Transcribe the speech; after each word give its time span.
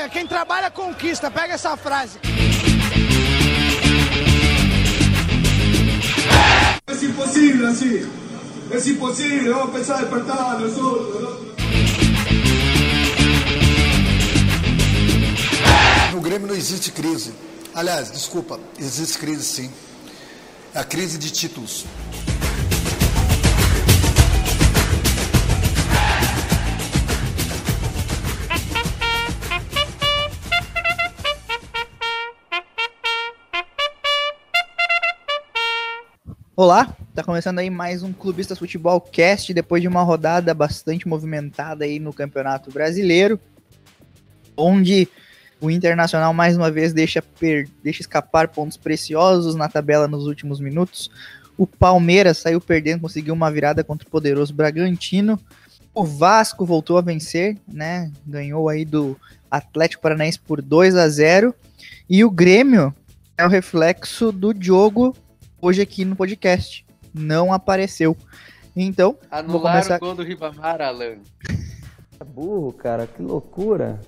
trabalha, 0.00 0.08
quem 0.08 0.26
trabalha 0.26 0.70
conquista. 0.70 1.30
Pega 1.30 1.54
essa 1.54 1.76
frase. 1.76 2.18
Es 6.86 7.02
imposible 7.02 7.66
así. 7.66 8.08
Es 8.70 8.86
imposible. 8.86 9.50
Vamos 9.50 9.90
a 9.90 9.96
despertar 9.98 10.60
nosotros. 10.60 11.22
¿no? 11.22 11.50
No 16.12 16.20
Grêmio 16.20 16.48
não 16.48 16.54
existe 16.54 16.90
crise. 16.92 17.32
Aliás, 17.74 18.10
desculpa, 18.10 18.58
existe 18.78 19.18
crise 19.18 19.44
sim. 19.44 19.70
É 20.74 20.80
a 20.80 20.84
crise 20.84 21.18
de 21.18 21.30
títulos. 21.30 21.84
Olá, 36.62 36.94
tá 37.14 37.24
começando 37.24 37.58
aí 37.58 37.70
mais 37.70 38.02
um 38.02 38.12
Clubistas 38.12 38.58
Futebol 38.58 39.00
Cast 39.00 39.54
depois 39.54 39.80
de 39.80 39.88
uma 39.88 40.02
rodada 40.02 40.52
bastante 40.52 41.08
movimentada 41.08 41.86
aí 41.86 41.98
no 41.98 42.12
Campeonato 42.12 42.70
Brasileiro, 42.70 43.40
onde 44.54 45.08
o 45.58 45.70
Internacional 45.70 46.34
mais 46.34 46.58
uma 46.58 46.70
vez 46.70 46.92
deixa, 46.92 47.24
deixa 47.82 48.02
escapar 48.02 48.48
pontos 48.48 48.76
preciosos 48.76 49.54
na 49.54 49.70
tabela 49.70 50.06
nos 50.06 50.26
últimos 50.26 50.60
minutos. 50.60 51.10
O 51.56 51.66
Palmeiras 51.66 52.36
saiu 52.36 52.60
perdendo, 52.60 53.00
conseguiu 53.00 53.32
uma 53.32 53.50
virada 53.50 53.82
contra 53.82 54.06
o 54.06 54.10
poderoso 54.10 54.52
Bragantino. 54.52 55.40
O 55.94 56.04
Vasco 56.04 56.66
voltou 56.66 56.98
a 56.98 57.00
vencer, 57.00 57.56
né? 57.66 58.12
Ganhou 58.26 58.68
aí 58.68 58.84
do 58.84 59.18
Atlético 59.50 60.02
Paranaense 60.02 60.38
por 60.38 60.60
2 60.60 60.94
a 60.94 61.08
0 61.08 61.54
e 62.06 62.22
o 62.22 62.30
Grêmio 62.30 62.94
é 63.38 63.46
o 63.46 63.48
reflexo 63.48 64.30
do 64.30 64.54
jogo 64.60 65.16
hoje 65.60 65.82
aqui 65.82 66.04
no 66.04 66.16
podcast. 66.16 66.84
Não 67.12 67.52
apareceu. 67.52 68.16
Então, 68.74 69.12
vou 69.12 69.38
Anular 69.38 69.72
começar. 69.72 69.96
o 69.96 70.00
gol 70.00 70.14
do 70.14 70.22
Ribamar, 70.22 70.80
Alan. 70.80 71.18
É 72.20 72.24
burro, 72.24 72.72
cara, 72.72 73.06
que 73.06 73.22
loucura. 73.22 74.00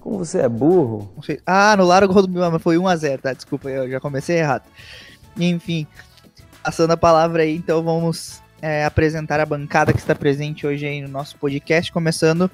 Como 0.00 0.18
você 0.18 0.40
é 0.40 0.48
burro? 0.48 1.12
Ah, 1.44 1.72
anularam 1.72 2.08
o 2.08 2.12
gol 2.12 2.26
do 2.26 2.50
mas 2.50 2.62
foi 2.62 2.76
1x0, 2.76 3.20
tá? 3.20 3.32
Desculpa, 3.32 3.68
eu 3.68 3.90
já 3.90 4.00
comecei 4.00 4.38
errado. 4.38 4.64
Enfim, 5.36 5.86
passando 6.62 6.92
a 6.92 6.96
palavra 6.96 7.42
aí, 7.42 7.54
então 7.54 7.82
vamos 7.82 8.40
é, 8.62 8.84
apresentar 8.84 9.40
a 9.40 9.46
bancada 9.46 9.92
que 9.92 9.98
está 9.98 10.14
presente 10.14 10.66
hoje 10.66 10.86
aí 10.86 11.00
no 11.00 11.08
nosso 11.08 11.36
podcast, 11.36 11.92
começando 11.92 12.50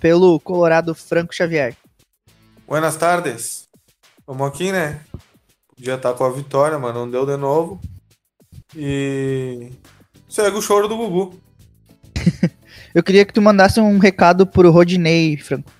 pelo 0.00 0.38
Colorado 0.40 0.94
Franco 0.94 1.34
Xavier. 1.34 1.74
Buenas 2.66 2.96
tardes. 2.96 3.68
Vamos 4.26 4.46
aqui, 4.46 4.70
né? 4.70 5.00
Podia 5.78 5.94
estar 5.94 6.12
com 6.14 6.24
a 6.24 6.30
vitória, 6.32 6.76
mas 6.76 6.92
não 6.92 7.08
deu 7.08 7.24
de 7.24 7.36
novo. 7.36 7.80
E 8.76 9.70
segue 10.28 10.56
o 10.56 10.60
choro 10.62 10.88
do 10.88 10.96
Gugu. 10.96 11.38
Eu 12.92 13.02
queria 13.02 13.24
que 13.24 13.32
tu 13.32 13.40
mandasse 13.40 13.78
um 13.80 13.96
recado 13.98 14.44
pro 14.44 14.72
Rodinei, 14.72 15.36
Franco. 15.36 15.70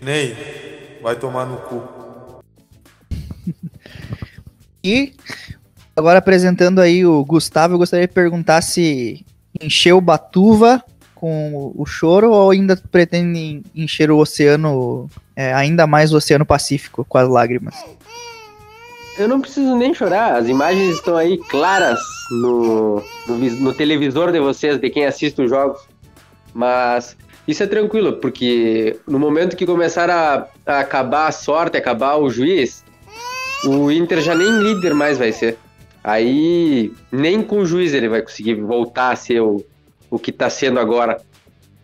Ney, 0.00 0.36
vai 1.02 1.16
tomar 1.16 1.44
no 1.46 1.56
cu. 1.58 1.82
E 4.82 5.12
agora 5.94 6.20
apresentando 6.20 6.80
aí 6.80 7.04
o 7.04 7.22
Gustavo, 7.22 7.74
eu 7.74 7.78
gostaria 7.78 8.08
de 8.08 8.14
perguntar 8.14 8.62
se 8.62 9.26
encheu 9.60 10.00
Batuva 10.00 10.82
com 11.14 11.52
o- 11.54 11.82
o 11.82 11.84
choro 11.84 12.30
ou 12.32 12.50
ainda 12.50 12.74
pretende 12.90 13.62
encher 13.74 14.10
o 14.10 14.16
oceano, 14.16 15.10
é, 15.40 15.54
ainda 15.54 15.86
mais 15.86 16.12
o 16.12 16.18
Oceano 16.18 16.44
Pacífico 16.44 17.02
com 17.08 17.16
as 17.16 17.26
lágrimas. 17.26 17.74
Eu 19.18 19.26
não 19.26 19.40
preciso 19.40 19.74
nem 19.74 19.94
chorar, 19.94 20.36
as 20.36 20.46
imagens 20.48 20.96
estão 20.96 21.16
aí 21.16 21.38
claras 21.38 21.98
no, 22.30 23.02
no, 23.26 23.38
no 23.38 23.72
televisor 23.72 24.32
de 24.32 24.38
vocês, 24.38 24.78
de 24.78 24.90
quem 24.90 25.06
assiste 25.06 25.40
os 25.40 25.48
jogos. 25.48 25.80
Mas 26.52 27.16
isso 27.48 27.62
é 27.62 27.66
tranquilo, 27.66 28.18
porque 28.18 28.98
no 29.08 29.18
momento 29.18 29.56
que 29.56 29.64
começar 29.64 30.10
a, 30.10 30.46
a 30.66 30.80
acabar 30.80 31.28
a 31.28 31.32
sorte, 31.32 31.78
acabar 31.78 32.16
o 32.16 32.28
juiz, 32.28 32.84
o 33.64 33.90
Inter 33.90 34.20
já 34.20 34.34
nem 34.34 34.50
líder 34.58 34.92
mais 34.92 35.16
vai 35.16 35.32
ser. 35.32 35.56
Aí 36.04 36.92
nem 37.10 37.42
com 37.42 37.60
o 37.60 37.66
juiz 37.66 37.94
ele 37.94 38.10
vai 38.10 38.20
conseguir 38.20 38.56
voltar 38.56 39.12
a 39.12 39.16
ser 39.16 39.40
o, 39.40 39.64
o 40.10 40.18
que 40.18 40.32
tá 40.32 40.50
sendo 40.50 40.78
agora. 40.78 41.18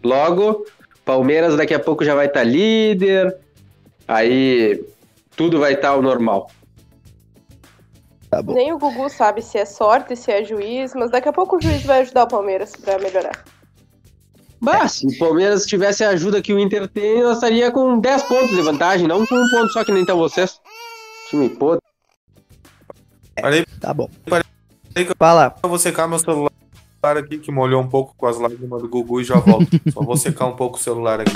Logo, 0.05 0.67
Palmeiras 1.07 1.57
daqui 1.57 1.73
a 1.73 1.81
pouco 1.81 2.05
já 2.05 2.15
vai 2.15 2.27
estar 2.27 2.45
líder, 2.45 3.46
aí 4.09 4.85
tudo 5.37 5.59
vai 5.61 5.75
estar 5.75 5.91
ao 5.91 6.03
normal. 6.03 6.51
Tá 8.31 8.43
bom. 8.43 8.55
Nem 8.55 8.73
o 8.73 8.79
Gugu 8.79 9.09
sabe 9.09 9.41
se 9.41 9.57
é 9.59 9.65
sorte, 9.65 10.17
se 10.17 10.31
é 10.31 10.45
juiz, 10.45 10.93
mas 10.95 11.11
daqui 11.11 11.29
a 11.29 11.33
pouco 11.33 11.57
o 11.57 11.61
juiz 11.61 11.83
vai 11.85 12.01
ajudar 12.01 12.25
o 12.25 12.29
Palmeiras 12.29 12.73
pra 12.77 12.99
melhorar. 12.99 13.45
Bah, 14.61 14.89
se 14.89 15.07
o 15.07 15.19
Palmeiras 15.19 15.67
tivesse 15.67 16.03
a 16.03 16.09
ajuda 16.11 16.41
que 16.43 16.53
o 16.53 16.59
Inter 16.59 16.89
tem, 16.89 17.23
nós 17.23 17.35
estaria 17.37 17.71
com 17.71 17.99
10 18.01 18.23
pontos 18.25 18.51
de 18.51 18.63
vantagem, 18.63 19.07
não 19.07 19.25
com 19.27 19.35
um 19.35 19.49
ponto 19.51 19.73
só 19.73 19.85
que 19.85 19.93
nem 19.93 20.01
estão 20.01 20.17
vocês. 20.19 20.61
Time 21.29 21.49
podre. 21.51 21.81
Parei 23.41 23.65
Tá 23.81 23.93
bom. 23.93 24.09
Parei 24.29 24.45
que 24.95 25.11
eu- 25.13 25.17
Fala. 25.19 25.55
eu 25.63 25.69
vou 25.69 25.79
secar 25.79 26.09
meu 26.09 26.19
celular 26.19 26.51
aqui, 27.19 27.39
que 27.39 27.53
molhou 27.53 27.81
um 27.83 27.89
pouco 27.89 28.15
com 28.17 28.27
as 28.27 28.39
lágrimas 28.39 28.81
do 28.83 28.89
Gugu 28.89 29.21
e 29.21 29.25
já 29.25 29.37
volto. 29.39 29.69
Só 29.93 30.01
vou 30.03 30.17
secar 30.17 30.47
um 30.47 30.57
pouco 30.57 30.77
o 30.79 30.81
celular 30.81 31.21
aqui. 31.21 31.33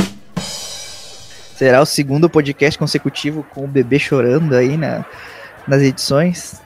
Será 1.60 1.82
o 1.82 1.84
segundo 1.84 2.31
podcast 2.31 2.78
consecutivo 2.78 3.43
com 3.43 3.66
o 3.66 3.69
bebê 3.69 3.98
chorando 3.98 4.56
aí 4.56 4.78
na, 4.78 5.04
nas 5.69 5.82
edições? 5.82 6.59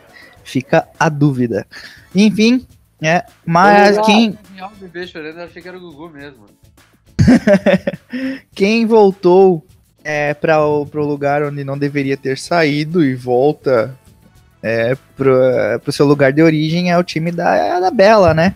Fica 0.44 0.86
a 0.96 1.08
dúvida. 1.08 1.66
Enfim, 2.14 2.64
é, 3.02 3.24
mas 3.44 3.96
lá. 3.96 4.04
quem, 4.04 4.38
Real, 4.54 4.70
o 4.72 4.80
bebê 4.80 5.04
chorando, 5.04 5.40
eu 5.40 5.46
achei 5.46 5.60
que 5.60 5.66
era 5.66 5.76
o 5.76 5.80
Gugu 5.80 6.10
mesmo. 6.10 6.46
quem 8.54 8.86
voltou 8.86 9.66
é, 10.04 10.32
para 10.32 10.64
o 10.64 10.86
pro 10.86 11.04
lugar 11.04 11.42
onde 11.42 11.64
não 11.64 11.76
deveria 11.76 12.16
ter 12.16 12.38
saído 12.38 13.04
e 13.04 13.16
volta 13.16 13.98
é, 14.62 14.96
pro, 15.16 15.36
pro 15.82 15.92
seu 15.92 16.06
lugar 16.06 16.32
de 16.32 16.40
origem 16.40 16.92
é 16.92 16.96
o 16.96 17.02
time 17.02 17.32
da, 17.32 17.80
da 17.80 17.90
Bela, 17.90 18.32
né? 18.32 18.54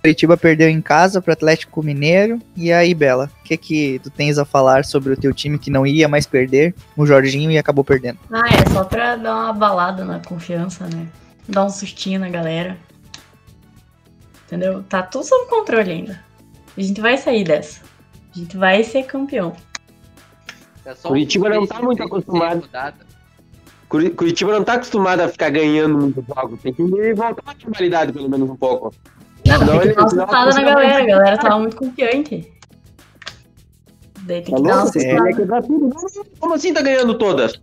Curitiba 0.00 0.36
perdeu 0.36 0.68
em 0.68 0.80
casa 0.80 1.20
pro 1.20 1.32
Atlético 1.32 1.82
Mineiro. 1.82 2.38
E 2.56 2.72
aí, 2.72 2.94
Bela, 2.94 3.30
o 3.40 3.44
que 3.44 3.56
que 3.56 3.98
tu 4.02 4.10
tens 4.10 4.38
a 4.38 4.44
falar 4.44 4.84
sobre 4.84 5.12
o 5.12 5.16
teu 5.16 5.32
time 5.34 5.58
que 5.58 5.70
não 5.70 5.86
ia 5.86 6.08
mais 6.08 6.26
perder, 6.26 6.74
o 6.96 7.04
Jorginho, 7.04 7.50
e 7.50 7.58
acabou 7.58 7.84
perdendo? 7.84 8.18
Ah, 8.32 8.48
é 8.48 8.70
só 8.70 8.84
pra 8.84 9.16
dar 9.16 9.34
uma 9.34 9.52
balada 9.52 10.04
na 10.04 10.18
confiança, 10.20 10.86
né? 10.86 11.06
Dar 11.46 11.66
um 11.66 11.70
sustinho 11.70 12.18
na 12.18 12.30
galera. 12.30 12.78
Entendeu? 14.46 14.82
Tá 14.84 15.02
tudo 15.02 15.24
sob 15.24 15.48
controle 15.50 15.90
ainda. 15.90 16.24
A 16.76 16.80
gente 16.80 17.00
vai 17.00 17.18
sair 17.18 17.44
dessa. 17.44 17.82
A 18.34 18.38
gente 18.38 18.56
vai 18.56 18.82
ser 18.82 19.02
campeão. 19.04 19.54
É 20.84 20.94
só 20.94 21.08
Curitiba 21.08 21.50
não 21.50 21.66
tá 21.66 21.82
muito 21.82 22.02
acostumado. 22.02 22.68
Curitiba 24.16 24.52
não 24.52 24.64
tá 24.64 24.74
acostumado 24.74 25.20
a 25.20 25.28
ficar 25.28 25.50
ganhando 25.50 25.98
muito 25.98 26.24
jogo. 26.26 26.56
Tem 26.56 26.72
que 26.72 26.82
voltar 27.12 27.42
à 27.44 27.54
normalidade, 27.62 28.12
pelo 28.12 28.30
menos 28.30 28.48
um 28.48 28.56
pouco. 28.56 28.94
Não, 29.58 29.66
Não, 29.66 29.66
tem 29.66 29.80
que 29.80 29.86
ele- 29.88 29.94
dar 29.94 30.02
uma 30.02 30.14
não, 30.14 30.24
assustada 30.24 30.50
na 30.54 30.62
galera. 30.62 31.02
A 31.02 31.06
galera 31.06 31.38
tava 31.38 31.58
muito 31.58 31.76
confiante. 31.76 32.52
Daí 34.22 34.42
tem 34.42 34.54
que 34.54 34.62
dar 34.62 34.74
uma 34.74 34.82
assustada. 34.82 35.62
Tudo. 35.62 35.90
Como 36.38 36.54
assim 36.54 36.72
tá 36.74 36.82
ganhando 36.82 37.16
todas? 37.18 37.60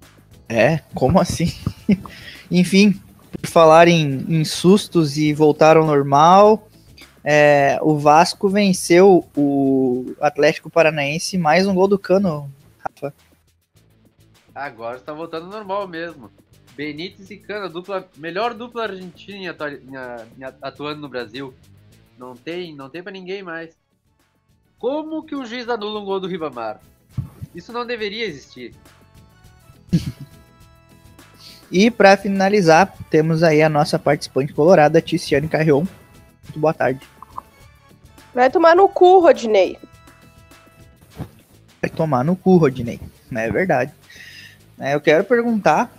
É, 0.50 0.80
como 0.94 1.20
assim? 1.20 1.52
Enfim, 2.52 3.00
por 3.42 3.50
falar 3.50 3.88
em, 3.88 4.26
em 4.30 4.46
sustos 4.46 5.18
e 5.18 5.34
voltar 5.34 5.78
ao 5.78 5.86
normal, 5.86 6.68
é, 7.24 7.78
o 7.82 7.98
Vasco 7.98 8.48
venceu 8.50 9.26
o 9.36 10.14
Atlético 10.22 10.70
Paranaense 10.70 11.38
mais 11.38 11.68
um 11.68 11.74
gol 11.76 11.88
do 11.88 12.00
Cano, 12.00 12.50
Rafa. 12.80 13.14
Agora 14.56 14.98
está 14.98 15.14
voltando 15.14 15.46
ao 15.46 15.52
normal 15.52 15.88
mesmo. 15.88 16.32
Benítez 16.76 17.30
e 17.32 17.38
Cana, 17.38 17.68
dupla, 17.68 18.08
melhor 18.18 18.54
dupla 18.54 18.84
argentina 18.84 19.56
atuando 20.62 21.02
no 21.02 21.10
Brasil. 21.10 21.54
Não 22.18 22.36
tem, 22.36 22.76
não 22.76 22.90
tem 22.90 23.04
para 23.04 23.12
ninguém 23.12 23.44
mais. 23.44 23.78
Como 24.80 25.24
que 25.24 25.36
o 25.36 25.46
juiz 25.46 25.68
anula 25.70 26.00
um 26.00 26.06
gol 26.06 26.20
do 26.20 26.28
Ribamar? 26.28 26.80
Isso 27.54 27.72
não 27.72 27.86
deveria 27.86 28.26
existir. 28.26 28.76
E 31.70 31.92
para 31.92 32.16
finalizar, 32.16 32.94
temos 33.10 33.44
aí 33.44 33.62
a 33.62 33.68
nossa 33.68 34.00
participante 34.00 34.54
colorada, 34.54 35.02
Ticiane 35.02 35.50
Carrion. 35.50 35.86
Muito 36.44 36.60
boa 36.60 36.74
tarde. 36.74 37.02
Vai 38.34 38.50
tomar 38.50 38.76
no 38.76 38.88
cu, 38.88 39.20
Rodinei. 39.20 39.78
Vai 41.82 41.90
tomar 41.90 42.24
no 42.24 42.38
cu, 42.38 42.56
Rodinei. 42.58 43.02
É 43.36 43.52
verdade. 43.52 43.92
É, 44.80 44.94
eu 44.96 45.02
quero 45.02 45.24
perguntar 45.26 45.92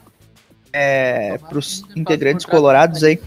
é, 0.73 1.37
para 1.37 1.59
os 1.59 1.85
integrantes 1.95 2.47
colorados 2.47 3.03
aí. 3.05 3.21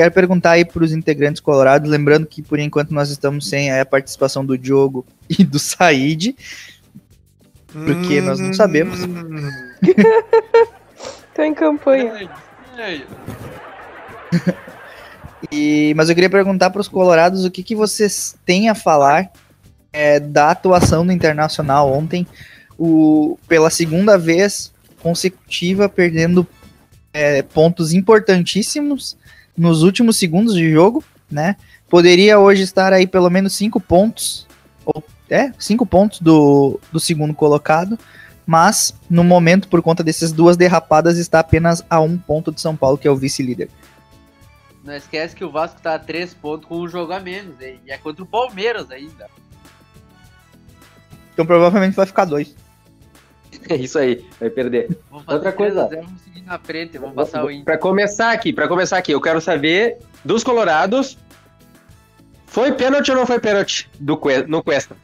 Quero 0.00 0.12
perguntar 0.12 0.52
aí 0.52 0.64
para 0.64 0.82
os 0.82 0.94
integrantes 0.94 1.42
colorados, 1.42 1.90
lembrando 1.90 2.26
que 2.26 2.40
por 2.40 2.58
enquanto 2.58 2.90
nós 2.90 3.10
estamos 3.10 3.46
sem 3.46 3.70
a 3.70 3.84
participação 3.84 4.42
do 4.42 4.56
Diogo 4.56 5.04
e 5.28 5.44
do 5.44 5.58
Said, 5.58 6.34
porque 7.70 8.22
nós 8.22 8.40
não 8.40 8.54
sabemos. 8.54 9.00
Tô 11.36 11.42
em 11.42 11.52
campanha. 11.52 12.30
E, 15.50 15.94
mas 15.96 16.10
eu 16.10 16.14
queria 16.14 16.28
perguntar 16.28 16.68
para 16.68 16.82
os 16.82 16.86
colorados 16.86 17.46
o 17.46 17.50
que, 17.50 17.62
que 17.62 17.74
vocês 17.74 18.36
têm 18.44 18.68
a 18.68 18.74
falar 18.74 19.32
é, 19.90 20.20
da 20.20 20.50
atuação 20.50 21.04
do 21.04 21.12
Internacional 21.12 21.90
ontem, 21.90 22.26
o, 22.78 23.38
pela 23.48 23.70
segunda 23.70 24.18
vez 24.18 24.70
consecutiva, 25.00 25.88
perdendo 25.88 26.46
é, 27.12 27.40
pontos 27.40 27.94
importantíssimos 27.94 29.16
nos 29.60 29.82
últimos 29.82 30.16
segundos 30.16 30.54
de 30.54 30.72
jogo, 30.72 31.04
né? 31.30 31.54
Poderia 31.86 32.38
hoje 32.38 32.62
estar 32.62 32.94
aí 32.94 33.06
pelo 33.06 33.28
menos 33.28 33.54
cinco 33.54 33.78
pontos, 33.78 34.46
ou 34.86 35.04
é, 35.28 35.52
cinco 35.58 35.84
pontos 35.84 36.18
do, 36.18 36.80
do 36.90 36.98
segundo 36.98 37.34
colocado, 37.34 37.98
mas 38.46 38.94
no 39.08 39.22
momento, 39.22 39.68
por 39.68 39.82
conta 39.82 40.02
dessas 40.02 40.32
duas 40.32 40.56
derrapadas, 40.56 41.18
está 41.18 41.40
apenas 41.40 41.84
a 41.90 42.00
um 42.00 42.16
ponto 42.16 42.50
de 42.50 42.58
São 42.58 42.74
Paulo, 42.74 42.96
que 42.96 43.06
é 43.06 43.10
o 43.10 43.16
vice-líder. 43.16 43.68
Não 44.82 44.94
esquece 44.94 45.36
que 45.36 45.44
o 45.44 45.50
Vasco 45.50 45.78
tá 45.82 45.94
a 45.94 45.98
3 45.98 46.32
pontos 46.32 46.66
com 46.66 46.78
um 46.78 46.88
jogo 46.88 47.12
a 47.12 47.20
menos. 47.20 47.60
E 47.60 47.78
é 47.86 47.98
contra 47.98 48.24
o 48.24 48.26
Palmeiras 48.26 48.90
ainda. 48.90 49.28
Então 51.34 51.44
provavelmente 51.44 51.94
vai 51.94 52.06
ficar 52.06 52.24
dois. 52.24 52.56
É 53.68 53.76
isso 53.76 53.98
aí, 53.98 54.24
vai 54.38 54.50
perder. 54.50 54.98
Outra 55.26 55.52
coisa. 55.52 55.86
3 55.86 56.02
a 56.02 56.02
0, 56.02 56.06
vamos 56.06 56.22
seguir 56.22 56.42
na 56.42 56.58
frente, 56.58 56.98
vamos 56.98 57.14
passar 57.14 57.44
o. 57.44 57.64
Pra 57.64 57.78
começar 57.78 58.32
aqui, 58.32 58.52
para 58.52 58.68
começar 58.68 58.98
aqui, 58.98 59.12
eu 59.12 59.20
quero 59.20 59.40
saber 59.40 59.98
dos 60.24 60.44
colorados, 60.44 61.18
foi 62.46 62.72
pênalti 62.72 63.10
ou 63.10 63.16
não 63.16 63.26
foi 63.26 63.38
pênalti 63.38 63.88
do, 63.98 64.20
no 64.48 64.62
Cuesta? 64.62 64.96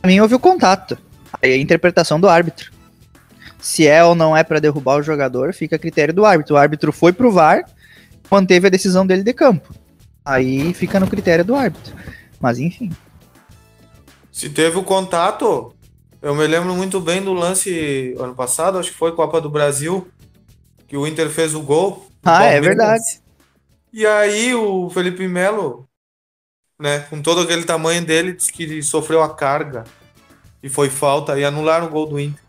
Pra 0.00 0.08
mim 0.08 0.20
houve 0.20 0.34
o 0.34 0.40
contato. 0.40 0.98
Aí 1.40 1.52
a 1.52 1.56
interpretação 1.56 2.18
do 2.18 2.28
árbitro. 2.28 2.72
Se 3.60 3.86
é 3.86 4.02
ou 4.04 4.14
não 4.14 4.36
é 4.36 4.42
para 4.42 4.60
derrubar 4.60 4.96
o 4.96 5.02
jogador, 5.02 5.52
fica 5.52 5.76
a 5.76 5.78
critério 5.78 6.12
do 6.12 6.24
árbitro. 6.24 6.54
O 6.54 6.58
árbitro 6.58 6.92
foi 6.92 7.12
pro 7.12 7.32
VAR, 7.32 7.64
manteve 8.30 8.66
a 8.66 8.70
decisão 8.70 9.06
dele 9.06 9.22
de 9.22 9.32
campo. 9.32 9.74
Aí 10.24 10.74
fica 10.74 10.98
no 10.98 11.06
critério 11.06 11.44
do 11.44 11.54
árbitro. 11.54 11.94
Mas 12.40 12.58
enfim. 12.58 12.90
Se 14.32 14.50
teve 14.50 14.76
o 14.76 14.82
contato, 14.82 15.74
eu 16.26 16.34
me 16.34 16.44
lembro 16.44 16.74
muito 16.74 17.00
bem 17.00 17.22
do 17.22 17.32
lance 17.32 18.16
ano 18.18 18.34
passado, 18.34 18.78
acho 18.78 18.90
que 18.90 18.98
foi 18.98 19.14
Copa 19.14 19.40
do 19.40 19.48
Brasil, 19.48 20.08
que 20.88 20.96
o 20.96 21.06
Inter 21.06 21.30
fez 21.30 21.54
o 21.54 21.62
gol. 21.62 22.04
Ah, 22.24 22.46
é 22.46 22.60
verdade. 22.60 23.20
E 23.92 24.04
aí 24.04 24.52
o 24.52 24.90
Felipe 24.90 25.28
Melo, 25.28 25.88
né, 26.80 26.98
com 27.08 27.22
todo 27.22 27.42
aquele 27.42 27.62
tamanho 27.62 28.04
dele, 28.04 28.32
disse 28.32 28.52
que 28.52 28.82
sofreu 28.82 29.22
a 29.22 29.36
carga 29.36 29.84
e 30.60 30.68
foi 30.68 30.90
falta 30.90 31.38
e 31.38 31.44
anularam 31.44 31.86
o 31.86 31.90
gol 31.90 32.08
do 32.08 32.18
Inter. 32.18 32.42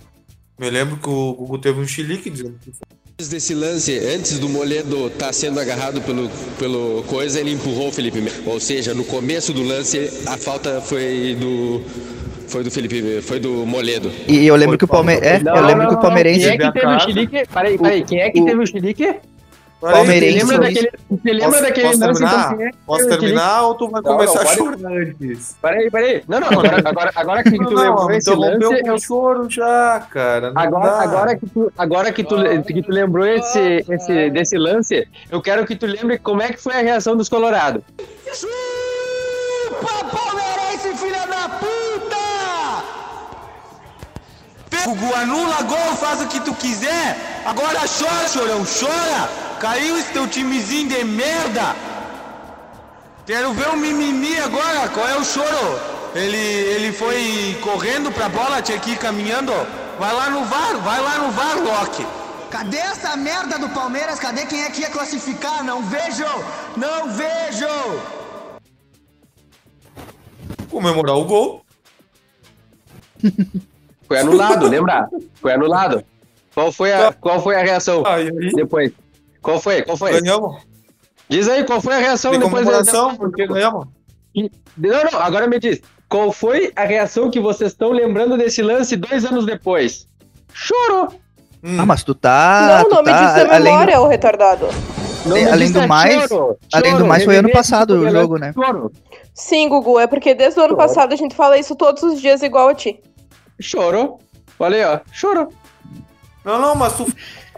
Me 0.58 0.72
lembro 0.72 0.98
que 0.98 1.08
o 1.08 1.34
Gugu 1.34 1.60
teve 1.60 1.80
um 1.80 1.88
chilique 1.88 2.32
dizendo 2.32 2.58
que 2.60 2.72
foi. 2.72 2.98
Antes 3.14 3.30
desse 3.30 3.54
lance, 3.54 3.96
antes 4.00 4.40
do 4.40 4.50
Moledo 4.50 5.06
estar 5.06 5.32
sendo 5.32 5.60
agarrado 5.60 6.02
pelo, 6.02 6.28
pelo 6.58 7.04
coisa, 7.04 7.40
ele 7.40 7.52
empurrou 7.52 7.90
o 7.90 7.92
Felipe 7.92 8.22
Melo. 8.22 8.50
Ou 8.50 8.60
seja, 8.60 8.96
no 8.96 9.04
começo 9.04 9.54
do 9.54 9.62
lance, 9.62 10.10
a 10.26 10.36
falta 10.36 10.82
foi 10.82 11.36
do 11.40 12.17
foi 12.48 12.64
do 12.64 12.72
Felipe, 12.72 13.22
foi 13.22 13.40
do 13.40 13.66
Moledo. 13.66 14.12
E 14.28 14.46
eu 14.48 14.56
lembro 14.56 14.78
que 14.78 14.86
o 14.86 14.88
Palmeiras. 14.88 15.26
É, 15.26 15.42
eu 15.46 15.66
lembro 15.66 15.88
que 15.90 15.94
o 15.96 16.00
Palmeirense. 16.00 16.40
Quem 16.40 16.52
é 16.52 16.58
que 16.58 16.72
teve 16.80 16.94
o 16.96 17.00
chilique? 17.00 17.48
Peraí, 17.54 17.78
peraí, 17.78 18.04
quem 18.04 18.20
é 18.22 18.30
que 18.32 18.44
teve 18.44 18.62
o 18.64 18.66
chilique? 18.66 19.16
Palmeirense. 19.80 20.40
Você 20.40 20.54
lembra 20.54 20.60
daquele, 20.68 20.92
você 21.08 21.34
lembra 21.34 21.50
Posso- 21.50 21.62
daquele 21.62 21.88
posso 21.88 22.00
lance 22.00 22.20
terminar? 22.20 22.46
então, 22.46 22.58
quem 22.58 22.66
é 22.66 22.72
Posso 22.88 23.08
terminar 23.10 23.62
ou 23.62 23.76
tu 23.76 23.90
vai 23.90 24.02
Não, 24.02 24.12
começar 24.12 24.44
não, 24.44 24.50
a 24.50 24.56
chorar 24.56 24.92
antes? 24.92 25.56
Peraí, 25.62 25.92
peraí. 25.92 26.24
Não, 26.28 26.40
não, 26.40 26.48
agora, 26.48 26.82
agora, 26.90 27.12
agora 27.16 27.44
que 27.44 27.52
tu 27.52 27.58
Não, 27.58 27.70
lembrou 27.84 28.10
não, 28.10 28.12
esse 28.12 28.34
lance, 28.34 28.88
eu, 28.88 29.00
choro 29.00 29.48
já, 29.52 30.08
cara. 30.10 30.52
não 30.52 30.60
agora, 30.60 30.90
dá. 30.90 31.02
agora, 31.04 31.36
que 31.36 31.46
tu, 31.48 31.72
agora 31.78 32.12
que, 32.12 32.24
tu, 32.24 32.36
que 32.66 32.82
tu 32.82 32.92
lembrou 32.92 33.28
esse, 33.28 33.86
esse, 33.88 34.30
desse 34.32 34.58
lance, 34.58 35.08
eu 35.30 35.40
quero 35.44 35.64
que 35.64 35.76
tu 35.76 35.86
lembre 35.86 36.18
como 36.18 36.42
é 36.42 36.52
que 36.52 36.60
foi 36.60 36.74
a 36.74 36.82
reação 36.82 37.16
dos 37.16 37.30
Colorado. 37.30 37.84
Palmeirense, 39.80 40.98
filha 40.98 41.28
da 41.28 41.50
puta! 41.50 41.67
Gugu, 44.86 45.14
anula 45.16 45.62
gol, 45.64 45.96
faz 45.96 46.22
o 46.22 46.28
que 46.28 46.40
tu 46.40 46.54
quiser. 46.54 47.44
Agora 47.46 47.80
chora, 47.88 48.28
chorão, 48.28 48.66
chora. 48.66 49.30
Caiu 49.60 49.98
esse 49.98 50.12
teu 50.12 50.28
timezinho 50.28 50.90
de 50.90 51.04
merda. 51.04 51.76
Quero 53.26 53.54
ver 53.54 53.70
o 53.70 53.78
mimimi 53.78 54.38
agora. 54.38 54.88
Qual 54.90 55.08
é 55.08 55.18
o 55.18 55.24
choro? 55.24 55.80
Ele, 56.16 56.38
ele 56.38 56.94
foi 56.94 57.58
correndo 57.62 58.12
pra 58.12 58.30
bola, 58.30 58.62
tinha 58.62 58.80
que 58.80 58.92
ir 58.92 58.98
caminhando. 58.98 59.52
Vai 60.00 60.14
lá 60.14 60.30
no 60.30 60.46
VAR, 60.46 60.78
vai 60.78 61.02
lá 61.02 61.18
no 61.18 61.32
VAR, 61.32 61.58
Loki. 61.60 62.06
Cadê 62.50 62.78
essa 62.78 63.16
merda 63.18 63.60
do 63.60 63.68
Palmeiras? 63.70 64.20
Cadê 64.20 64.46
quem 64.46 64.64
é 64.64 64.70
que 64.70 64.82
ia 64.82 64.90
classificar? 64.90 65.64
Não 65.64 65.82
vejo! 65.82 66.26
Não 66.78 67.10
vejo! 67.10 67.68
Comemorar 70.70 71.18
o 71.18 71.26
gol. 71.26 71.66
Foi 74.08 74.20
anulado, 74.20 74.68
lembra? 74.70 75.08
Foi 75.42 75.54
anulado. 75.54 76.04
Qual 76.54 76.72
foi 76.72 76.92
a, 76.94 77.12
qual 77.14 77.42
foi 77.42 77.56
a 77.56 77.64
reação 77.64 78.04
aí? 78.06 78.32
depois? 78.54 78.92
Qual 79.42 79.60
foi? 79.60 79.82
Qual 79.84 79.96
foi? 79.98 80.20
Ganhamos. 80.22 80.62
Diz 81.30 81.48
aí, 81.48 81.64
qual 81.64 81.82
foi 81.82 81.96
a 81.96 82.00
reação 82.00 82.32
De 82.32 82.38
depois 82.40 82.64
comemoração, 82.64 83.16
porque 83.16 83.46
ganhamos. 83.46 83.86
Não, 84.36 85.04
não, 85.12 85.20
agora 85.20 85.48
me 85.48 85.60
diz. 85.60 85.82
Qual 86.10 86.32
foi 86.32 86.72
a 86.76 86.84
reação 86.86 87.30
que 87.30 87.40
vocês 87.40 87.72
estão 87.72 87.92
lembrando 87.92 88.38
desse 88.38 88.62
lance 88.62 88.96
dois 88.96 89.26
anos 89.26 89.46
depois? 89.46 90.08
Chorou. 90.54 91.10
Hum. 91.64 91.78
Ah, 91.80 91.86
mas 91.86 92.04
tu 92.04 92.16
tá. 92.16 92.82
não, 92.82 92.90
o 92.90 92.96
nome 92.96 93.10
tá, 93.10 93.26
disso 93.26 93.40
é 93.40 93.56
além, 93.56 93.74
memória, 93.74 94.00
ô 94.00 94.08
retardado. 94.08 94.68
Não 95.26 95.36
Além- 95.52 95.72
do 95.72 95.80
é 95.82 95.88
mais- 95.88 96.30
choro, 96.30 96.58
além 96.72 96.92
do 96.94 96.98
choro, 97.00 97.10
mais, 97.10 97.26
foi 97.26 97.36
ano 97.36 97.52
passado 97.52 97.96
o 97.96 98.02
lance, 98.04 98.16
jogo, 98.16 98.38
né? 98.38 98.54
Choro. 98.54 98.92
Sim, 99.34 99.68
Gugu, 99.68 100.00
é 100.00 100.08
porque 100.08 100.34
desde 100.34 100.58
o 100.60 100.64
ano 100.64 100.76
Choro. 100.76 100.88
passado 100.88 101.12
a 101.12 101.16
gente 101.18 101.36
fala 101.36 101.58
isso 101.58 101.76
todos 101.76 102.02
os 102.04 102.22
dias 102.22 102.42
igual 102.42 102.70
a 102.70 102.74
ti. 102.74 103.02
Choro. 103.60 104.20
Olha 104.60 104.76
aí, 104.78 104.84
ó. 104.96 105.00
Choro. 105.12 105.50
Não, 106.44 106.60
não, 106.62 106.76
mas 106.76 106.96
tu. 106.96 107.06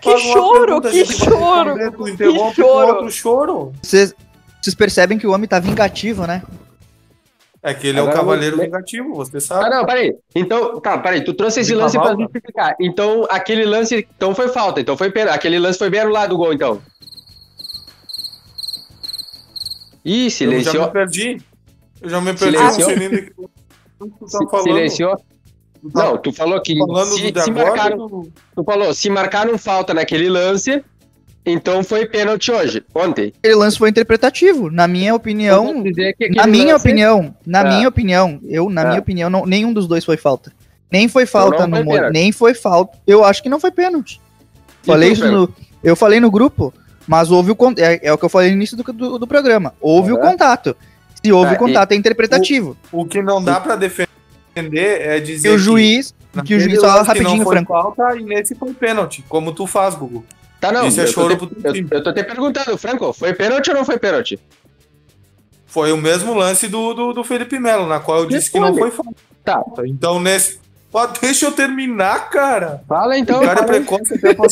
Que 0.01 0.17
choro, 0.17 0.81
que 0.81 1.05
choro, 1.05 1.75
responder, 1.75 2.25
Tu 2.25 2.33
que 2.33 2.55
choro. 2.61 2.87
outro 2.87 3.11
choro. 3.11 3.73
Vocês, 3.83 4.15
vocês 4.61 4.73
percebem 4.73 5.17
que 5.17 5.27
o 5.27 5.31
homem 5.33 5.47
tá 5.47 5.59
vingativo, 5.59 6.25
né? 6.25 6.41
É 7.61 7.73
que 7.73 7.87
ele 7.87 7.97
é 7.97 8.01
Agora 8.01 8.15
o 8.15 8.19
cavaleiro 8.19 8.55
vou- 8.55 8.63
vingativo, 8.65 9.13
você 9.13 9.35
Ah, 9.35 9.41
sabe. 9.41 9.69
não, 9.69 9.85
peraí. 9.85 10.15
Então, 10.33 10.79
tá, 10.79 10.97
peraí. 10.97 11.21
Tu 11.21 11.33
trouxe 11.33 11.59
esse 11.59 11.71
De 11.71 11.75
lance 11.75 11.97
pra 11.97 12.03
cavalga. 12.07 12.23
justificar. 12.23 12.75
Então, 12.79 13.27
aquele 13.29 13.65
lance. 13.65 14.07
Então 14.15 14.33
foi 14.33 14.47
falta. 14.47 14.79
Então 14.79 14.95
foi. 14.95 15.11
Aquele 15.29 15.59
lance 15.59 15.77
foi 15.77 15.89
bem 15.89 15.99
anulado 15.99 16.33
o 16.33 16.37
gol, 16.37 16.53
então. 16.53 16.81
Ih, 20.05 20.23
eu 20.25 20.29
já 20.29 20.35
silenciou. 20.37 20.85
me 20.85 20.91
perdi. 20.93 21.41
Eu 22.01 22.09
já 22.09 22.21
me 22.21 22.33
perdi. 22.33 22.57
Silenciou? 22.57 22.69
Não 22.79 22.85
sei 22.85 22.95
nem 22.95 23.09
do 23.09 23.17
que 23.27 23.33
tu 23.33 24.47
tá. 24.47 24.59
Silenciou. 24.63 25.21
Tá 25.93 26.03
Não, 26.05 26.17
tu 26.17 26.31
falou 26.33 26.61
que 26.61 26.77
falando 26.77 27.05
se, 27.11 27.21
se 27.21 27.31
tu 28.55 28.63
falou, 28.63 28.93
se 28.93 29.09
marcaram 29.09 29.57
falta 29.57 29.93
naquele 29.93 30.29
lance, 30.29 30.83
então 31.45 31.83
foi 31.83 32.05
pênalti 32.05 32.51
hoje, 32.51 32.83
ontem. 32.93 33.33
Aquele 33.39 33.55
lance 33.55 33.77
foi 33.77 33.89
interpretativo. 33.89 34.69
Na 34.69 34.87
minha 34.87 35.15
opinião. 35.15 35.73
Na 36.35 36.45
minha 36.47 36.73
lance- 36.73 36.87
opinião, 36.87 37.35
na 37.45 37.63
Tá. 37.63 37.69
minha 37.69 37.87
opinião, 37.87 38.39
eu, 38.47 38.69
na 38.69 38.81
Tá. 38.83 38.87
minha 38.89 38.99
opinião, 38.99 39.29
não- 39.29 39.45
nenhum 39.45 39.71
dos 39.71 39.87
dois 39.87 40.03
foi 40.03 40.17
falta. 40.17 40.51
Nem 40.91 41.07
foi 41.07 41.25
falta 41.25 41.65
não 41.67 41.79
no 41.79 41.85
foi 41.85 41.95
pênalti. 41.95 42.13
nem 42.13 42.31
foi 42.31 42.53
falta. 42.53 42.97
Eu 43.07 43.23
acho 43.23 43.41
que 43.41 43.49
não 43.49 43.59
foi 43.59 43.71
pênalti. 43.71 44.19
Falei 44.83 45.11
isso 45.11 45.21
Pedro? 45.21 45.37
no, 45.41 45.53
eu 45.83 45.95
falei 45.95 46.19
no 46.19 46.31
grupo, 46.31 46.73
mas 47.07 47.31
houve 47.31 47.51
o 47.51 47.57
é, 47.77 48.07
é 48.07 48.13
o 48.13 48.17
que 48.17 48.25
eu 48.25 48.29
falei 48.29 48.49
no 48.49 48.55
início 48.55 48.75
do, 48.75 48.83
do, 48.83 49.19
do 49.19 49.27
programa. 49.27 49.73
Houve 49.79 50.11
o 50.11 50.17
Aham. 50.17 50.31
contato. 50.31 50.75
Se 51.23 51.31
houve 51.31 51.51
Tá, 51.51 51.55
o 51.55 51.59
contato 51.59 51.91
é 51.91 51.95
interpretativo. 51.95 52.77
O 52.91 53.05
que 53.05 53.21
não 53.21 53.43
dá 53.43 53.59
pra 53.59 53.75
defender 53.75 54.08
é 54.67 55.19
dizer 55.19 55.49
E 55.49 55.51
o 55.51 55.53
que 55.55 55.59
juiz, 55.59 56.11
que 56.11 56.15
o 56.33 56.37
naquele 56.37 56.59
juiz 56.59 56.79
só 56.79 57.01
que 57.01 57.07
rapidinho, 57.07 57.45
Franco. 57.45 57.73
falta 57.73 58.15
e 58.15 58.23
nesse 58.23 58.55
foi 58.55 58.73
pênalti, 58.73 59.23
como 59.27 59.53
tu 59.53 59.65
faz, 59.65 59.95
Gugu. 59.95 60.25
Tá, 60.59 60.71
não, 60.71 60.85
é 60.85 60.87
eu, 60.87 61.13
tô 61.13 61.27
te, 61.27 61.35
pro 61.37 61.51
eu, 61.63 61.87
eu 61.91 62.03
tô 62.03 62.13
te 62.13 62.23
perguntando, 62.23 62.77
Franco, 62.77 63.13
foi 63.13 63.33
pênalti 63.33 63.69
ou 63.69 63.75
não 63.75 63.85
foi 63.85 63.97
pênalti? 63.97 64.39
Foi 65.65 65.91
o 65.91 65.97
mesmo 65.97 66.33
lance 66.33 66.67
do, 66.67 66.93
do, 66.93 67.13
do 67.13 67.23
Felipe 67.23 67.59
Melo, 67.59 67.87
na 67.87 67.99
qual 67.99 68.19
eu 68.19 68.25
disse 68.25 68.51
que 68.51 68.59
não 68.59 68.75
foi 68.75 68.91
falta. 68.91 69.15
Tá, 69.45 69.63
Então, 69.85 70.19
nesse. 70.19 70.59
Pô, 70.91 71.05
deixa 71.07 71.45
eu 71.45 71.51
terminar, 71.51 72.29
cara. 72.29 72.83
fala 72.87 73.17
então. 73.17 73.41
o 73.41 73.45
cara 73.45 73.61
é 73.61 73.63
precoce 73.63 74.15
até 74.15 74.33
pra 74.33 74.47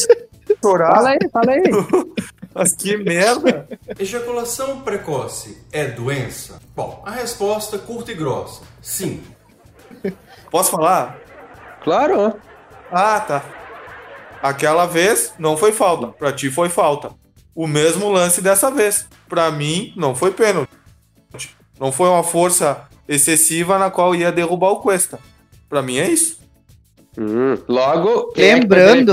chorar. 0.63 0.95
fala 0.95 1.09
aí, 1.09 1.19
fala 1.31 1.51
aí. 1.51 1.63
Mas 2.53 2.73
que 2.73 2.95
merda. 2.97 3.67
Ejaculação 3.99 4.81
precoce 4.81 5.57
é 5.71 5.85
doença? 5.85 6.59
Bom, 6.75 7.03
a 7.05 7.11
resposta 7.11 7.77
curta 7.77 8.11
e 8.11 8.15
grossa. 8.15 8.61
Sim. 8.81 9.21
Posso 10.49 10.71
falar? 10.71 11.17
Claro. 11.83 12.35
Ah, 12.91 13.19
tá. 13.19 13.43
Aquela 14.41 14.85
vez 14.85 15.33
não 15.37 15.57
foi 15.57 15.71
falta. 15.71 16.07
Pra 16.07 16.31
ti 16.31 16.49
foi 16.49 16.69
falta. 16.69 17.11
o 17.55 17.65
mesmo 17.65 18.09
lance 18.11 18.39
dessa 18.39 18.69
vez. 18.69 19.07
Pra 19.27 19.49
mim, 19.51 19.91
não 19.95 20.15
foi 20.15 20.31
pênalti. 20.31 20.69
Não 21.79 21.91
foi 21.91 22.07
uma 22.07 22.23
força 22.23 22.87
excessiva 23.07 23.79
na 23.79 23.89
qual 23.89 24.13
ia 24.13 24.31
derrubar 24.31 24.69
o 24.69 24.79
Cuesta. 24.79 25.19
Pra 25.67 25.81
mim 25.81 25.97
é 25.97 26.09
isso. 26.09 26.39
Hum, 27.17 27.57
logo, 27.67 28.31
quem 28.33 28.51
é 28.51 28.59
que 28.59 28.67
foi 28.67 29.03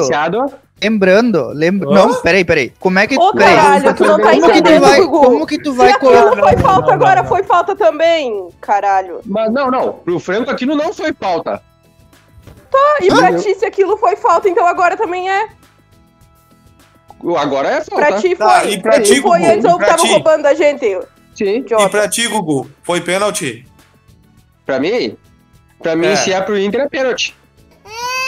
Lembrando, 0.83 1.49
lembra... 1.54 1.88
Hã? 1.88 1.95
Não, 1.95 2.14
peraí, 2.21 2.45
peraí. 2.45 2.71
Como 2.78 2.99
é 2.99 3.07
que... 3.07 3.16
Ô, 3.16 3.33
peraí, 3.33 3.54
caralho, 3.57 3.95
tu 3.95 4.04
não 4.04 4.19
tá 4.21 4.31
como 4.33 4.52
que 4.52 4.62
tu 4.62 4.81
vai, 4.81 5.00
Gugu. 5.00 5.21
como 5.25 5.47
que 5.47 5.59
tu 5.62 5.71
Se 5.73 5.76
vai 5.78 5.90
aquilo 5.93 6.12
colocar... 6.12 6.43
foi 6.43 6.57
falta 6.59 6.93
agora, 6.93 7.25
foi 7.25 7.43
falta 7.43 7.76
também, 7.76 8.49
caralho. 8.61 9.21
Mas 9.25 9.50
não, 9.52 9.71
não. 9.71 9.93
Pro 9.95 10.19
Franco 10.19 10.50
aquilo 10.50 10.75
não 10.76 10.93
foi 10.93 11.12
pauta. 11.12 11.62
Ah, 12.75 12.99
E 13.00 13.09
pra 13.09 13.35
ti, 13.38 13.54
se 13.54 13.64
aquilo 13.64 13.97
foi 13.97 14.16
falta, 14.16 14.49
então 14.49 14.66
agora 14.66 14.97
também 14.97 15.31
é. 15.31 15.49
Agora 17.38 17.69
é 17.69 17.81
falta. 17.85 18.07
Pra 18.07 18.21
ti 18.21 18.35
foi. 18.37 18.47
Tá, 18.47 18.64
e 18.64 18.83
pra 18.83 19.00
ti, 19.00 19.21
foi 19.23 19.40
Gugu, 19.40 19.52
antes 19.52 19.64
e 19.64 19.69
ou 19.69 19.78
pra 19.78 19.87
tava 19.87 20.02
ti? 20.02 20.09
roubando 20.09 20.43
da 20.43 20.54
gente? 20.54 20.99
Sim. 21.35 21.64
E 21.66 21.88
pra 21.88 22.09
ti, 22.09 22.26
Gugu, 22.28 22.69
foi 22.83 23.00
pênalti? 23.00 23.64
Pra 24.66 24.78
mim? 24.81 25.16
Pra 25.81 25.95
mim, 25.97 26.09
É. 26.09 26.16
se 26.16 26.33
é 26.33 26.40
pro 26.40 26.59
Inter, 26.59 26.81
é 26.83 26.88
pênalti. 26.88 27.35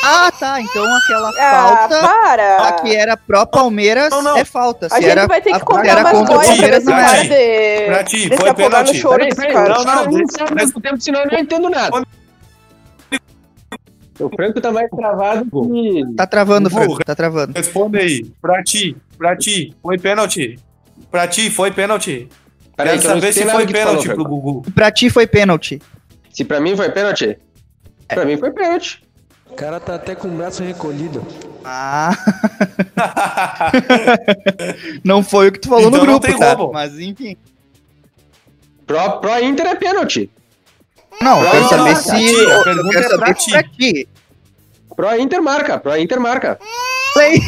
Ah, 0.09 0.31
tá, 0.31 0.61
então 0.61 0.85
aquela 0.97 1.31
Ah, 1.31 1.67
falta... 1.89 2.01
para! 2.01 2.69
A 2.69 2.73
que 2.81 2.95
era 2.95 3.17
pró 3.17 3.45
Palmeiras 3.45 4.11
Não, 4.11 4.23
não. 4.23 4.37
é 4.37 4.45
falta. 4.45 4.87
A 4.87 4.91
Se 4.91 4.97
gente 5.01 5.11
era, 5.11 5.27
vai 5.27 5.41
ter 5.41 5.51
que 5.51 5.57
a- 5.57 5.61
contar 5.61 5.99
umas 5.99 6.13
contra 6.13 6.33
o 6.33 6.37
coisas 6.37 6.55
Palmeiras, 6.57 6.85
não 6.85 6.97
era. 6.99 7.23
de, 7.23 7.87
Pra 7.87 8.05
ti, 8.05 8.37
foi 8.37 8.55
pênalti. 8.55 8.97
choro 8.99 9.19
Peraí, 9.19 9.35
peraí, 9.35 9.53
cara. 9.53 9.69
Não, 9.75 9.85
não, 9.85 10.05
não, 10.05 10.47
ao 10.49 10.55
mesmo 10.55 10.81
tempo, 10.81 11.01
senão 11.01 11.21
eu 11.23 11.31
não 11.33 11.39
entendo 11.39 11.69
nada. 11.71 12.03
O 14.19 14.31
Franco 14.35 14.61
tá 14.63 14.73
mais 14.73 14.89
travado 14.91 15.45
que... 15.51 16.15
Tá 16.17 16.27
travando, 16.27 16.71
Franco, 16.71 17.05
tá 17.05 17.15
travando. 17.15 17.53
Responde 17.55 17.99
aí. 17.99 18.25
Pra 18.41 18.63
ti, 18.63 18.97
pra 19.19 19.37
ti, 19.37 19.75
foi 19.83 19.99
pênalti? 19.99 20.59
Pra 21.11 21.29
ti, 21.29 21.51
foi 21.51 21.71
pênalti? 21.71 22.29
Peraí, 22.75 22.99
Quero 22.99 23.01
que 23.03 23.07
eu 23.07 23.11
não 23.15 23.21
saber 23.21 23.33
se 23.33 23.41
foi 23.41 23.67
tu 23.67 23.73
falou, 23.73 23.73
pênalti 23.73 24.09
pro. 24.09 24.25
Gugu. 24.25 24.71
Pra 24.73 24.91
ti 24.91 25.11
foi 25.11 25.27
pênalti. 25.27 25.83
Se 26.33 26.45
pra 26.45 26.61
mim 26.61 26.75
foi 26.77 26.91
pênalti? 26.91 27.39
Pra 28.09 28.25
mim 28.25 28.37
foi 28.39 28.51
pênalti. 28.53 29.03
O 29.51 29.55
cara 29.55 29.81
tá 29.81 29.95
até 29.95 30.15
com 30.15 30.29
o 30.29 30.33
braço 30.33 30.63
recolhido. 30.63 31.25
Ah. 31.65 32.11
não 35.05 35.23
foi 35.23 35.49
o 35.49 35.53
que 35.53 35.61
tu 35.61 35.69
falou 35.69 35.89
Então 35.89 36.01
no 36.01 36.07
não 36.07 36.13
grupo, 36.15 36.27
tem 36.27 36.39
tá? 36.39 36.55
roubo. 36.55 36.73
Mas 36.73 36.99
enfim. 36.99 37.37
Pro, 38.87 39.21
pro 39.21 39.41
Inter 39.43 39.67
é 39.67 39.75
pênalti. 39.75 40.31
Não, 41.21 41.43
eu 41.43 41.51
quero 41.51 41.63
Não, 41.63 41.69
saber 41.71 41.91
não, 41.95 41.97
se. 41.97 42.35
Eu 42.35 42.63
pergunta 42.65 42.91
quero 42.93 43.07
é 43.07 43.09
saber 43.09 43.37
se 43.41 43.63
ti. 43.71 44.09
Pro 44.95 45.17
Inter 45.19 45.43
marca, 45.43 45.79
pro 45.79 45.97
Inter 45.97 46.21
marca. 46.21 46.59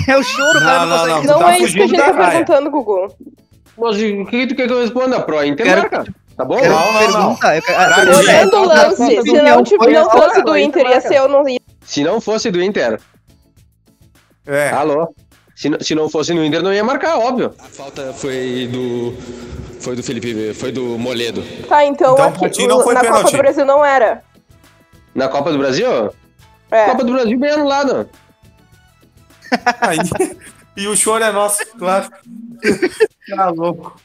É 0.09 0.17
o 0.17 0.23
choro, 0.23 0.59
o 0.59 0.62
cara 0.62 0.87
Não, 0.87 0.87
não, 0.87 1.07
não, 1.07 1.14
consegue. 1.17 1.26
não. 1.26 1.35
Não 1.35 1.40
tá 1.47 1.52
é 1.55 1.59
isso 1.59 1.73
que 1.75 1.78
a 1.78 1.83
fugindo 1.83 2.00
gente 2.02 2.17
da 2.17 2.23
tá 2.25 2.31
perguntando, 2.31 2.71
Gugu. 2.71 3.14
Mas 3.76 3.97
o 3.97 4.26
que 4.26 4.47
tu 4.47 4.55
quer 4.57 4.67
que 4.67 4.73
eu 4.73 4.81
responda? 4.81 5.21
Pro 5.21 5.45
Inter 5.45 5.67
Quero- 5.67 5.81
marca. 5.83 6.05
Tá 6.37 6.45
bom? 6.45 6.57
Quero 6.57 6.73
Não, 6.73 6.93
não, 6.93 6.99
perguntar. 7.00 7.57
Eu 7.57 7.62
quero, 7.62 7.78
ti. 7.78 8.11
é, 8.11 8.17
Olhando 8.17 8.57
o 8.57 8.64
lance, 8.64 9.23
se 9.23 9.33
não, 9.43 9.62
tipo, 9.62 9.90
não 9.90 10.11
fosse 10.11 10.43
do 10.43 10.57
Inter, 10.57 10.87
ia 10.87 11.00
ser 11.00 11.17
eu 11.17 11.28
não 11.28 11.49
ia. 11.49 11.59
Se 11.88 12.04
não 12.04 12.21
fosse 12.21 12.50
do 12.50 12.62
Inter, 12.62 13.00
É. 14.47 14.68
alô? 14.68 15.14
Se, 15.57 15.71
não- 15.71 15.80
se 15.80 15.95
não 15.95 16.09
fosse 16.11 16.35
no 16.35 16.45
Inter, 16.45 16.62
não 16.62 16.73
ia 16.73 16.85
marcar, 16.85 17.16
óbvio. 17.18 17.54
A 17.59 17.64
falta 17.64 18.12
foi 18.12 18.68
do. 18.71 19.14
Foi 19.80 19.97
do 19.97 20.02
Felipe. 20.02 20.52
Foi 20.52 20.71
do 20.71 20.99
Moledo. 20.99 21.42
Tá, 21.66 21.83
então, 21.87 22.12
Então, 22.12 22.45
aqui, 22.47 22.66
não 22.66 22.83
foi 22.83 22.92
na 22.92 23.00
Copa 23.00 23.12
pênalti. 23.14 23.33
do 23.33 23.38
Brasil 23.38 23.64
não 23.64 23.83
era. 23.85 24.23
Na 25.14 25.28
Copa 25.28 25.50
do 25.50 25.57
Brasil? 25.59 26.12
É. 26.71 26.85
Copa 26.90 27.04
do 27.04 27.12
Brasil 27.14 27.38
bem 27.38 27.50
anulado. 27.52 28.09
Aí, 29.80 29.99
e 30.76 30.87
o 30.87 30.95
choro 30.95 31.25
é 31.25 31.33
nosso, 31.33 31.64
claro. 31.78 32.09
Tá 33.35 33.50
louco. 33.50 34.00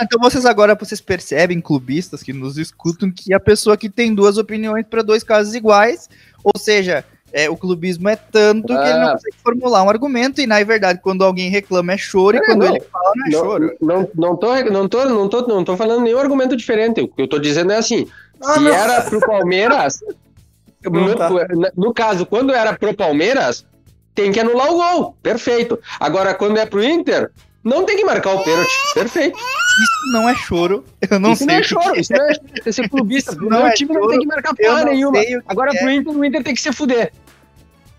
Então 0.00 0.20
vocês 0.20 0.44
agora 0.44 0.74
vocês 0.74 1.00
percebem, 1.00 1.60
clubistas 1.60 2.22
que 2.22 2.32
nos 2.32 2.58
escutam, 2.58 3.10
que 3.10 3.32
a 3.32 3.40
pessoa 3.40 3.76
que 3.76 3.88
tem 3.88 4.14
duas 4.14 4.36
opiniões 4.36 4.84
para 4.88 5.02
dois 5.02 5.22
casos 5.22 5.54
iguais, 5.54 6.08
ou 6.44 6.52
seja, 6.58 7.04
é, 7.32 7.48
o 7.50 7.56
clubismo 7.56 8.08
é 8.08 8.16
tanto 8.16 8.66
que 8.68 8.72
ele 8.74 8.98
não 8.98 9.08
Ah. 9.08 9.12
consegue 9.12 9.36
formular 9.42 9.82
um 9.82 9.88
argumento, 9.90 10.40
e 10.40 10.46
na 10.46 10.62
verdade, 10.62 11.00
quando 11.02 11.24
alguém 11.24 11.50
reclama 11.50 11.92
é 11.92 11.96
choro, 11.98 12.36
e 12.36 12.40
É, 12.40 12.44
quando 12.44 12.64
não. 12.64 12.68
ele 12.76 12.80
fala 12.80 13.12
não 13.16 13.26
é 13.26 13.30
Não, 13.30 13.38
choro. 13.44 13.76
não, 13.80 14.10
não, 14.14 14.36
tô, 14.36 14.54
não, 14.70 14.88
tô, 14.88 15.04
não, 15.06 15.28
tô, 15.28 15.46
não 15.46 15.64
tô 15.64 15.76
falando 15.76 16.02
nenhum 16.02 16.18
argumento 16.18 16.56
diferente. 16.56 17.00
O 17.00 17.08
que 17.08 17.22
eu 17.22 17.28
tô 17.28 17.38
dizendo 17.38 17.72
é 17.72 17.76
assim: 17.76 18.06
Ah, 18.44 18.54
se 18.58 18.68
era 18.68 19.02
pro 19.02 19.20
Palmeiras, 19.20 20.00
Não 20.84 21.00
no, 21.08 21.14
tá. 21.16 21.28
no 21.76 21.92
caso, 21.92 22.24
quando 22.26 22.52
era 22.54 22.72
pro 22.78 22.94
Palmeiras, 22.94 23.66
tem 24.14 24.30
que 24.30 24.38
anular 24.38 24.70
o 24.70 24.76
gol. 24.76 25.16
Perfeito. 25.22 25.78
Agora, 25.98 26.32
quando 26.32 26.58
é 26.58 26.66
pro 26.66 26.84
Inter, 26.84 27.30
não 27.66 27.84
tem 27.84 27.96
que 27.96 28.04
marcar 28.04 28.32
o 28.32 28.42
pênalti. 28.44 28.72
Perfeito. 28.94 29.36
Isso 29.38 30.12
não 30.12 30.28
é 30.28 30.34
choro, 30.36 30.84
eu 31.10 31.18
não 31.20 31.32
isso 31.32 31.44
sei. 31.44 31.46
não 31.48 31.54
o 31.54 31.58
é 31.58 31.60
que 31.60 31.68
choro, 31.68 31.92
que 31.92 32.00
isso 32.00 32.12
não 32.12 32.24
é 32.24 32.32
é 32.64 32.72
ser 32.72 32.88
clubista. 32.88 33.32
Isso 33.32 33.42
não 33.42 33.58
meu 33.58 33.66
é 33.66 33.72
time 33.72 33.92
não 33.92 34.00
choro, 34.00 34.10
tem 34.12 34.20
que 34.20 34.26
marcar 34.26 34.54
porra 34.54 34.84
não 34.84 34.92
nenhuma. 34.92 35.18
o 35.18 35.42
Agora 35.46 35.72
pro 35.74 35.88
é. 35.90 35.94
Inter, 35.96 36.12
o 36.16 36.24
Inter 36.24 36.42
tem 36.42 36.54
que 36.54 36.60
se 36.62 36.72
fuder. 36.72 37.12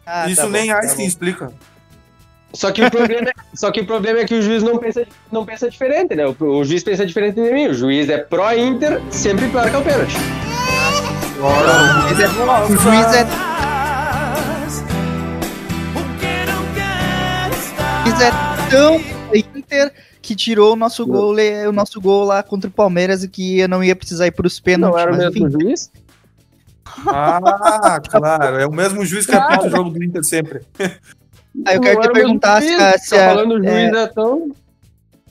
Ah, 0.06 0.28
Isso 0.30 0.42
tá 0.42 0.48
nem 0.50 0.68
bom, 0.68 0.74
tá 0.74 0.80
Einstein 0.80 1.02
bom. 1.04 1.08
explica. 1.08 1.54
Só 2.54 2.72
que 2.72 2.82
o 2.82 2.90
problema, 2.90 3.30
é- 3.30 3.34
só 3.54 3.70
que 3.72 3.82
o 3.82 3.86
problema 3.86 4.20
é 4.20 4.26
que 4.26 4.34
o 4.34 4.42
juiz 4.42 4.64
não 4.64 4.78
pensa, 4.80 5.06
não 5.32 5.46
pensa 5.46 5.70
diferente, 5.70 6.16
né? 6.16 6.26
O, 6.26 6.36
o 6.44 6.64
juiz 6.64 6.82
pensa 6.84 7.06
diferente 7.06 7.36
de 7.36 7.42
mim. 7.54 7.68
O 7.68 7.74
juiz 7.74 8.10
é 8.10 8.18
pró-Inter, 8.18 9.02
sempre 9.12 9.46
marca 9.48 9.78
o 9.78 9.84
pênalti. 9.84 10.16
O 11.38 12.08
juiz 12.08 12.20
é- 12.20 12.28
O 12.28 12.78
juiz 12.78 13.14
é. 13.14 13.28
O 18.06 18.10
juiz 18.10 18.22
é 18.22 18.32
tão 18.72 19.00
Inter 19.68 19.94
que 20.22 20.36
tirou 20.36 20.74
o 20.74 20.76
nosso 20.76 21.06
gol, 21.06 21.36
o 21.68 21.72
nosso 21.72 22.00
gol 22.02 22.24
lá 22.24 22.42
contra 22.42 22.70
o 22.70 22.74
Palmeiras 22.74 23.24
e 23.24 23.28
que 23.30 23.60
eu 23.60 23.68
não 23.68 23.84
ia 23.84 23.96
precisar 23.96 24.26
ir 24.28 24.32
pros 24.32 24.60
pênaltis. 24.60 24.96
Não 24.96 25.02
era 25.02 25.14
o 25.14 25.18
mesmo 25.18 25.48
enfim. 25.48 25.60
juiz? 25.62 25.92
Ah, 27.06 28.00
claro. 28.10 28.58
É 28.58 28.66
o 28.66 28.72
mesmo 28.72 29.06
juiz 29.06 29.26
que 29.26 29.36
apita 29.36 29.68
o 29.68 29.70
jogo 29.70 29.90
do 29.90 30.04
Inter 30.04 30.24
sempre. 30.24 30.62
Aí 31.66 31.76
eu 31.76 31.82
quero 31.82 31.96
Não 31.96 32.02
te 32.08 32.14
perguntar 32.14 32.62
se, 32.62 32.74
a- 32.74 32.98
se 32.98 33.10
tá 33.12 33.26
a- 33.26 33.30
falando 33.36 33.52
o 33.56 33.58
juiz 33.58 33.70
é, 33.70 34.04
é 34.04 34.08
tão... 34.08 34.52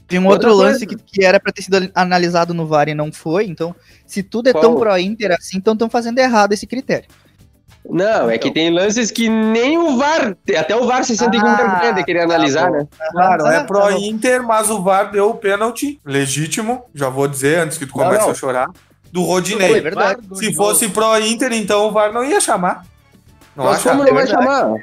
tem 0.08 0.18
um 0.18 0.26
outro 0.26 0.54
lance 0.54 0.86
que, 0.86 0.96
que 0.96 1.24
era 1.24 1.38
pra 1.40 1.52
ter 1.52 1.62
sido 1.62 1.90
analisado 1.94 2.52
no 2.54 2.66
VAR 2.66 2.88
e 2.88 2.94
não 2.94 3.12
foi. 3.12 3.46
Então, 3.46 3.74
se 4.06 4.22
tudo 4.22 4.48
é 4.48 4.52
tão 4.52 4.72
Qual? 4.74 4.78
pró-Inter 4.80 5.32
assim, 5.32 5.56
então 5.56 5.72
estão 5.72 5.88
fazendo 5.88 6.18
errado 6.18 6.52
esse 6.52 6.66
critério. 6.66 7.08
Não, 7.88 8.28
é 8.30 8.36
que 8.38 8.50
tem 8.50 8.70
lances 8.70 9.10
que 9.10 9.28
nem 9.28 9.78
o 9.78 9.96
VAR, 9.96 10.36
até 10.58 10.74
o 10.74 10.86
VAR 10.86 11.04
se 11.04 11.16
sente 11.16 11.38
com 11.40 11.46
Ah, 11.46 11.54
vergonha 11.54 11.92
de 11.92 12.04
querer 12.04 12.20
analisar, 12.22 12.66
bom. 12.70 12.78
né? 12.78 12.86
Claro, 13.12 13.46
Ah, 13.46 13.54
é 13.54 13.58
tá 13.60 13.64
pró 13.64 13.90
bom. 13.90 13.98
Inter, 13.98 14.42
mas 14.42 14.68
o 14.70 14.82
VAR 14.82 15.10
deu 15.10 15.30
o 15.30 15.34
pênalti 15.34 16.00
legítimo, 16.04 16.84
já 16.94 17.08
vou 17.08 17.28
dizer 17.28 17.58
antes 17.60 17.78
que 17.78 17.86
tu 17.86 17.92
comece 17.92 18.24
não. 18.24 18.30
a 18.30 18.34
chorar, 18.34 18.68
do 19.12 19.20
Foi 19.20 19.28
Rodinei. 19.30 19.80
verdade. 19.80 20.20
Se 20.34 20.52
fosse 20.54 20.88
pró 20.88 21.18
Inter, 21.18 21.52
então 21.52 21.86
o 21.86 21.92
VAR 21.92 22.12
não 22.12 22.24
ia 22.24 22.40
chamar. 22.40 22.84
Não 23.54 23.64
Mas 23.64 23.82
como 23.82 24.04
não 24.04 24.12
vai 24.12 24.24
verdade. 24.26 24.44
chamar? 24.44 24.76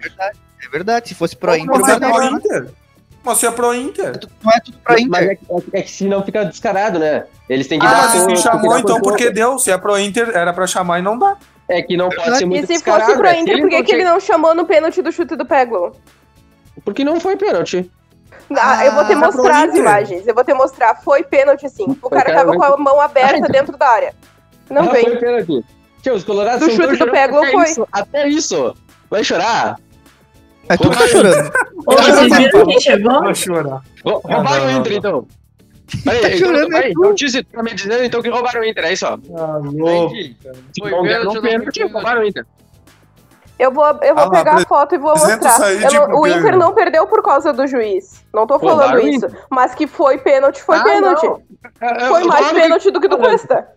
É 0.65 0.69
verdade. 0.71 1.09
Se 1.09 1.13
fosse 1.15 1.35
pró-Inter, 1.35 1.79
Mas 1.79 1.89
é 1.89 2.05
é 2.05 2.25
Inter. 2.31 2.67
Mas 3.23 3.37
se 3.37 3.45
é 3.45 3.51
pró 3.51 3.73
Inter. 3.73 4.05
não 4.05 4.11
é 4.11 4.17
tudo 4.17 4.31
Mas 4.41 4.59
pró-Inter. 4.83 5.23
é, 5.23 5.35
que- 5.35 5.45
é 5.51 5.61
que- 5.61 5.77
é 5.77 5.81
que 5.83 5.91
se 5.91 6.05
não 6.05 6.23
fica 6.23 6.43
descarado, 6.45 6.97
né? 6.99 7.25
Eles 7.47 7.67
têm 7.67 7.79
que 7.79 7.85
Ah, 7.85 7.91
dar 7.91 8.01
mas 8.09 8.23
por- 8.23 8.35
se 8.37 8.43
chamou, 8.43 8.77
então 8.79 8.95
por 8.99 9.09
porque 9.11 9.29
deu. 9.29 9.59
Se 9.59 9.69
é 9.71 9.77
pró 9.77 9.97
Inter, 9.99 10.31
era 10.33 10.51
pra 10.53 10.65
chamar 10.65 10.99
e 10.99 11.01
não 11.03 11.17
dá. 11.19 11.37
É 11.67 11.81
que 11.81 11.95
não 11.95 12.09
pode 12.09 12.37
ser 12.37 12.45
muito 12.45 12.63
E 12.63 12.77
se 12.77 12.83
fosse 12.83 13.15
pro 13.15 13.27
é 13.27 13.39
Inter, 13.39 13.61
por 13.61 13.69
que, 13.69 13.83
que 13.83 13.91
ele 13.93 14.03
não 14.03 14.19
chamou 14.19 14.53
no 14.53 14.65
pênalti 14.65 15.01
do 15.01 15.11
chute 15.11 15.35
do 15.35 15.45
Peglo? 15.45 15.95
Porque 16.83 17.03
não 17.03 17.19
foi 17.19 17.37
pênalti. 17.37 17.89
Ah, 18.55 18.85
eu 18.85 18.91
vou 18.93 19.05
te 19.05 19.13
Ah, 19.13 19.17
mostrar 19.17 19.61
pro 19.61 19.71
as 19.71 19.75
imagens. 19.75 20.27
Eu 20.27 20.35
vou 20.35 20.43
te 20.43 20.53
mostrar. 20.53 20.95
Foi 21.01 21.23
pênalti, 21.23 21.69
sim. 21.69 21.97
O 22.01 22.09
cara 22.09 22.33
tava 22.33 22.53
com 22.55 22.63
a 22.63 22.77
mão 22.77 22.99
aberta 22.99 23.37
então. 23.37 23.49
dentro 23.49 23.77
da 23.77 23.87
área. 23.87 24.13
Não 24.69 24.89
ah, 24.89 24.91
vem. 24.91 25.05
foi 25.05 25.17
pênalti. 25.17 25.65
Tio, 26.01 26.15
os 26.15 26.23
colorados 26.23 26.67
Do 26.67 26.73
chute 26.73 26.97
do 26.97 27.11
Peglo 27.11 27.39
até 27.39 27.51
foi. 27.51 27.63
Isso, 27.63 27.87
até 27.91 28.27
isso. 28.27 28.75
Vai 29.09 29.23
chorar? 29.23 29.77
É 30.67 30.77
tu 30.77 30.89
que 30.89 30.97
tá 30.97 31.07
chorando. 31.07 31.51
Ô, 31.85 31.91
vocês 31.93 32.37
viram 32.37 32.65
quem 32.65 32.79
chegou? 32.79 33.23
Vou 33.23 33.35
chorar. 33.35 33.81
Rou- 34.05 34.21
Roubaram 34.23 34.67
o 34.67 34.71
Inter, 34.71 34.93
então. 34.93 35.27
Peraí, 36.03 36.21
Tá 36.21 36.37
chorando, 36.37 36.69
tu. 36.69 36.91
então, 36.91 37.15
tu 37.15 37.43
tá 37.45 37.63
me 37.63 37.73
dizendo 37.73 38.03
então 38.03 38.21
que 38.21 38.29
roubaram 38.29 38.61
o 38.61 38.65
Inter, 38.65 38.85
é 38.85 38.93
isso, 38.93 39.05
ó. 39.05 39.17
Ah, 39.37 39.57
louco. 39.63 40.15
Foi 40.79 40.91
não 40.91 41.03
pênalti, 41.03 41.35
não 41.35 41.41
pênalti, 41.41 41.83
roubaram 41.83 42.21
o 42.21 42.25
Inter. 42.25 42.45
Eu 43.59 43.71
vou, 43.71 43.85
eu 44.01 44.15
vou 44.15 44.23
Ah 44.25 44.29
pegar 44.29 44.55
a 44.55 44.65
foto 44.65 44.95
e 44.95 44.97
vou 44.97 45.11
mostrar. 45.11 45.63
aí, 45.63 45.83
Eu 45.83 46.17
o 46.17 46.27
Inter 46.27 46.57
não 46.57 46.73
perdeu 46.73 47.05
por 47.07 47.21
causa 47.21 47.53
do 47.53 47.67
juiz. 47.67 48.23
Não 48.33 48.47
tô 48.47 48.59
falando 48.59 48.99
isso. 48.99 49.27
Mas 49.49 49.75
que 49.75 49.85
foi 49.85 50.17
pênalti, 50.17 50.61
foi 50.63 50.77
Ah, 50.77 50.83
pênalti. 50.83 51.23
não. 51.25 51.41
É, 51.79 52.03
é, 52.03 52.07
Foi 52.07 52.21
eu 52.23 52.27
mais 52.27 52.51
pênalti 52.51 52.91
do 52.91 52.99
que 52.99 53.07
do 53.07 53.17
Cuesta. 53.17 53.67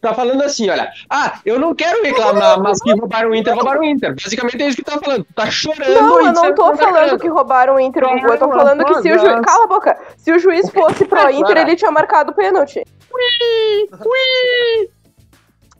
Tá 0.00 0.14
falando 0.14 0.42
assim, 0.42 0.70
olha. 0.70 0.90
Ah, 1.10 1.38
eu 1.44 1.58
não 1.58 1.74
quero 1.74 2.02
reclamar, 2.02 2.58
mas 2.58 2.80
que 2.80 2.90
roubaram 2.92 3.30
o 3.30 3.34
Inter, 3.34 3.54
roubaram 3.54 3.80
o 3.82 3.84
Inter. 3.84 4.14
Basicamente 4.14 4.62
é 4.62 4.66
isso 4.68 4.76
que 4.78 4.82
tá 4.82 4.98
falando. 4.98 5.24
Tu 5.24 5.34
Tá 5.34 5.50
chorando 5.50 5.94
Não, 5.94 6.26
eu 6.26 6.32
não 6.32 6.54
tô 6.54 6.70
tá 6.70 6.76
falando 6.78 7.18
que 7.18 7.28
roubaram 7.28 7.74
o 7.74 7.80
Inter, 7.80 8.02
Gugu. 8.08 8.32
Eu 8.32 8.38
tô 8.38 8.48
falando 8.48 8.84
que 8.84 8.94
se 9.02 9.12
o 9.12 9.18
juiz. 9.18 9.40
Cala 9.44 9.64
a 9.64 9.66
boca. 9.66 9.98
Se 10.16 10.32
o 10.32 10.38
juiz 10.38 10.70
fosse 10.70 11.04
pro 11.04 11.30
Inter, 11.30 11.58
ele 11.58 11.76
tinha 11.76 11.90
marcado 11.90 12.32
pênalti. 12.32 12.82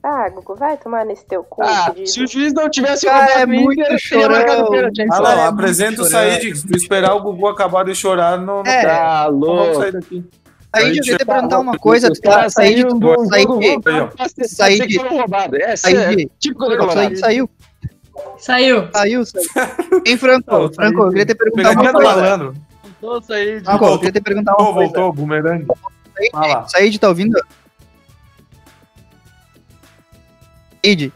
Ah, 0.03 0.29
Gugu, 0.31 0.55
vai 0.55 0.77
tomar 0.79 1.05
nesse 1.05 1.27
teu 1.27 1.45
cu. 1.45 1.63
Ah, 1.63 1.93
se 2.07 2.23
o 2.23 2.27
juiz 2.27 2.55
não 2.55 2.71
tivesse 2.71 3.05
Cara, 3.07 3.19
roubado 3.21 3.41
é 3.41 3.45
o 3.45 3.49
muito 3.49 3.81
Inter, 3.83 3.99
teria 4.09 4.29
marcado 4.31 4.53
chorão. 4.59 4.71
pênalti. 4.71 5.07
Ah 5.13 5.19
lá, 5.21 5.35
é 5.35 5.47
apresenta 5.47 6.03
o 6.03 6.05
Said. 6.07 6.63
Tu 6.67 6.77
esperar 6.77 7.15
o 7.15 7.21
Gugu 7.23 7.49
acabar 7.49 7.85
de 7.85 7.95
chorar, 7.95 8.39
não, 8.39 8.63
não 8.63 8.71
É. 8.71 8.83
Tá 8.83 9.29
não 9.31 9.41
vamos 9.41 9.57
louco. 9.67 9.81
sair 9.81 9.93
daqui. 9.93 10.25
Said, 10.75 10.97
eu 10.97 11.03
queria 11.03 11.19
te 11.19 11.25
perguntar 11.25 11.59
uma 11.59 11.77
coisa. 11.79 12.11
Tu 12.13 12.21
tá, 12.21 12.47
tu, 12.49 12.61
Aí, 12.61 12.77
ser- 12.77 12.87
pode 13.01 13.29
Said. 14.49 14.77
ser 14.77 14.87
que 14.87 14.95
foram 14.97 15.17
roubados. 15.19 15.59
É, 15.61 15.77
Said. 15.77 15.97
é 16.23 16.27
típico 16.39 16.67
do 16.67 16.75
o 16.75 16.79
Colorado. 16.79 16.93
Said 16.95 17.19
saiu, 17.19 17.51
Saiu. 18.39 18.89
saiu, 18.93 19.25
saiu. 19.27 19.45
Hein, 20.07 20.17
Franco, 20.17 20.73
Franco, 20.75 21.03
eu 21.03 21.09
queria 21.09 21.27
te 21.27 21.35
perguntar 21.35 21.71
uma 21.73 21.93
coisa. 21.93 22.09
malandro. 22.17 22.55
Voltou, 23.01 23.23
Said. 23.23 23.63
Ah, 23.63 23.71
Franco, 23.71 23.85
eu 23.85 23.89
voltou. 23.89 23.99
queria 23.99 24.13
te 24.13 24.21
perguntar 24.21 24.53
uma 24.53 24.59
Voltou, 24.59 24.75
coisa. 24.75 24.93
voltou, 24.93 25.13
bumerangue. 25.13 25.67
Said, 26.69 26.99
tá 26.99 27.09
ouvindo? 27.09 27.41
Said, 30.85 31.13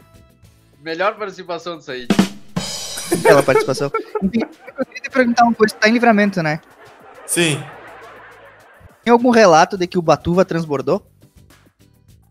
Melhor 0.81 1.15
participação 1.15 1.77
do 1.77 1.81
Said. 1.83 2.07
pela 3.23 3.41
participação. 3.41 3.91
Enfim, 4.21 4.41
eu 4.77 4.85
queria 4.85 5.01
te 5.01 5.09
perguntar 5.09 5.43
uma 5.43 5.53
coisa. 5.53 5.73
Tá 5.75 5.87
em 5.89 5.93
livramento, 5.93 6.43
né? 6.43 6.59
Sim. 7.25 7.63
Tem 9.05 9.11
algum 9.11 9.29
relato 9.29 9.77
de 9.77 9.85
que 9.85 9.99
o 9.99 10.01
Batuva 10.01 10.43
transbordou? 10.43 11.05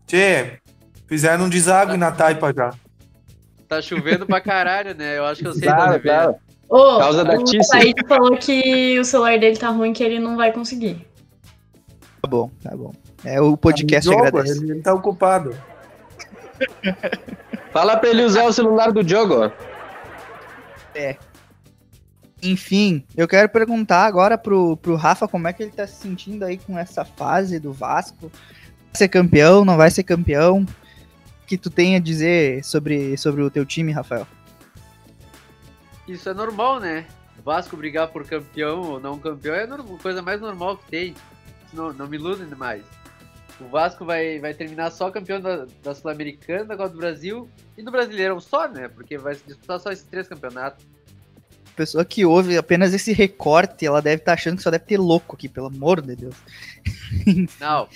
Tchê, 0.05 0.59
fizeram 1.07 1.45
um 1.45 1.49
deságue 1.49 1.95
na 1.95 2.11
taipa 2.11 2.53
já. 2.53 2.73
Tá 3.65 3.81
chovendo 3.81 4.25
pra 4.25 4.41
caralho, 4.41 4.93
né? 4.93 5.17
Eu 5.17 5.25
acho 5.25 5.41
que 5.41 5.47
eu 5.47 5.53
sei 5.53 5.61
de 5.61 5.67
Claro, 5.73 5.93
onde. 5.95 6.37
Ô, 6.67 6.99
Causa 6.99 7.23
da 7.23 7.37
o. 7.37 7.63
Said 7.63 7.95
falou 8.09 8.35
que 8.35 8.99
o 8.99 9.05
celular 9.05 9.39
dele 9.39 9.55
tá 9.55 9.69
ruim, 9.69 9.93
que 9.93 10.03
ele 10.03 10.19
não 10.19 10.35
vai 10.35 10.51
conseguir. 10.51 11.07
Tá 12.21 12.27
bom, 12.27 12.51
tá 12.61 12.75
bom. 12.75 12.91
É, 13.23 13.39
o 13.39 13.55
podcast 13.55 14.09
Jogo, 14.11 14.25
agradece. 14.25 14.59
Ele, 14.61 14.73
ele 14.73 14.81
tá 14.81 14.93
ocupado. 14.93 15.55
Fala 17.71 17.95
pra 17.95 18.09
ele 18.09 18.23
usar 18.25 18.43
o 18.43 18.51
celular 18.51 18.91
do 18.91 19.07
jogo. 19.07 19.49
Enfim, 22.45 23.03
eu 23.17 23.27
quero 23.27 23.49
perguntar 23.49 24.05
agora 24.05 24.37
pro, 24.37 24.77
pro 24.77 24.95
Rafa 24.95 25.27
como 25.27 25.47
é 25.47 25.53
que 25.53 25.63
ele 25.63 25.71
tá 25.71 25.87
se 25.87 25.95
sentindo 25.95 26.45
aí 26.45 26.57
com 26.57 26.77
essa 26.77 27.03
fase 27.03 27.59
do 27.59 27.73
Vasco. 27.73 28.29
Vai 28.29 28.93
ser 28.93 29.07
campeão, 29.07 29.65
não 29.65 29.75
vai 29.75 29.89
ser 29.89 30.03
campeão? 30.03 30.61
O 30.61 31.47
que 31.47 31.57
tu 31.57 31.71
tem 31.71 31.95
a 31.95 31.99
dizer 31.99 32.63
sobre, 32.63 33.17
sobre 33.17 33.41
o 33.41 33.49
teu 33.49 33.65
time, 33.65 33.91
Rafael? 33.91 34.27
Isso 36.07 36.29
é 36.29 36.33
normal, 36.33 36.79
né? 36.79 37.07
O 37.39 37.41
Vasco 37.41 37.75
brigar 37.75 38.09
por 38.09 38.25
campeão 38.27 38.81
ou 38.81 38.99
não 38.99 39.17
campeão 39.17 39.55
é 39.55 39.63
a 39.63 40.01
coisa 40.01 40.21
mais 40.21 40.39
normal 40.39 40.77
que 40.77 40.85
tem. 40.89 41.15
Não, 41.73 41.91
não 41.93 42.07
me 42.07 42.17
iludem 42.17 42.47
demais. 42.47 42.83
O 43.59 43.67
Vasco 43.67 44.05
vai, 44.05 44.39
vai 44.39 44.53
terminar 44.53 44.91
só 44.91 45.09
campeão 45.09 45.41
da, 45.41 45.65
da 45.81 45.95
Sul-Americana, 45.95 46.65
da 46.65 46.77
Copa 46.77 46.89
do 46.89 46.97
Brasil 46.97 47.49
e 47.77 47.81
do 47.81 47.91
Brasileirão 47.91 48.39
só, 48.39 48.67
né? 48.67 48.87
Porque 48.87 49.17
vai 49.17 49.35
disputar 49.35 49.79
só 49.79 49.91
esses 49.91 50.05
três 50.05 50.27
campeonatos. 50.27 50.85
Pessoa 51.75 52.05
que 52.05 52.25
ouve 52.25 52.57
apenas 52.57 52.93
esse 52.93 53.11
recorte, 53.11 53.85
ela 53.85 54.01
deve 54.01 54.21
estar 54.21 54.33
achando 54.33 54.57
que 54.57 54.63
só 54.63 54.71
deve 54.71 54.85
ter 54.85 54.97
louco 54.97 55.35
aqui, 55.35 55.49
pelo 55.49 55.67
amor 55.67 56.01
de 56.01 56.15
Deus. 56.15 56.35
Não, 57.59 57.87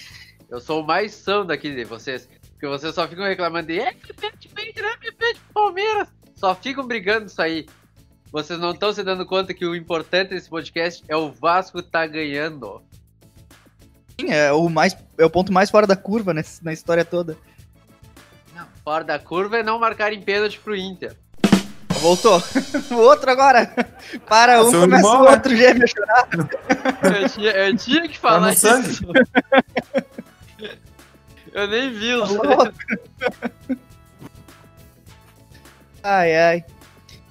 eu 0.49 0.59
sou 0.59 0.83
o 0.83 0.85
mais 0.85 1.13
são 1.13 1.45
daqui 1.45 1.73
de 1.73 1.85
vocês. 1.85 2.27
Porque 2.51 2.67
vocês 2.67 2.93
só 2.93 3.07
ficam 3.07 3.23
reclamando 3.23 3.67
de 3.67 3.79
é, 3.79 3.93
que 3.93 4.13
perde 4.13 4.49
pro 4.49 5.53
Palmeiras. 5.53 6.09
Só 6.35 6.53
ficam 6.53 6.85
brigando 6.85 7.27
isso 7.27 7.41
aí. 7.41 7.65
Vocês 8.31 8.59
não 8.59 8.71
estão 8.71 8.93
se 8.93 9.01
dando 9.01 9.25
conta 9.25 9.53
que 9.53 9.65
o 9.65 9.75
importante 9.75 10.29
desse 10.31 10.49
podcast 10.49 11.03
é 11.07 11.15
o 11.15 11.31
Vasco 11.31 11.81
tá 11.81 12.05
ganhando. 12.05 12.81
Sim, 14.19 14.29
é 14.29 14.51
o, 14.51 14.67
mais, 14.69 14.95
é 15.17 15.25
o 15.25 15.29
ponto 15.29 15.51
mais 15.53 15.69
fora 15.71 15.87
da 15.87 15.95
curva 15.95 16.33
nesse- 16.33 16.63
na 16.63 16.73
história 16.73 17.05
toda. 17.05 17.37
Fora 18.83 19.03
da 19.03 19.17
curva 19.17 19.57
é 19.59 19.63
não 19.63 19.79
marcarem 19.79 20.21
pênalti 20.21 20.59
pro 20.59 20.75
Inter. 20.75 21.15
Voltou. 21.99 22.41
o 22.91 22.95
outro 22.95 23.29
agora. 23.31 23.71
Para 24.27 24.61
um, 24.63 24.69
Seu 24.71 24.81
começa 24.81 25.01
irmão, 25.07 25.21
o 25.21 25.25
né? 25.25 25.31
outro 25.31 25.55
gêmeo 25.55 25.83
a 25.83 25.87
chorar. 25.87 26.27
Eu 27.21 27.29
tinha, 27.29 27.51
eu 27.51 27.77
tinha 27.77 28.01
que 28.07 28.19
Tá 28.19 28.29
falar 28.29 28.47
no 28.47 28.53
sangue. 28.53 28.89
isso. 28.89 29.03
Eu 31.51 31.67
nem 31.67 31.91
vi 31.91 32.13
o. 32.13 32.23
Ai, 36.03 36.35
ai. 36.35 36.63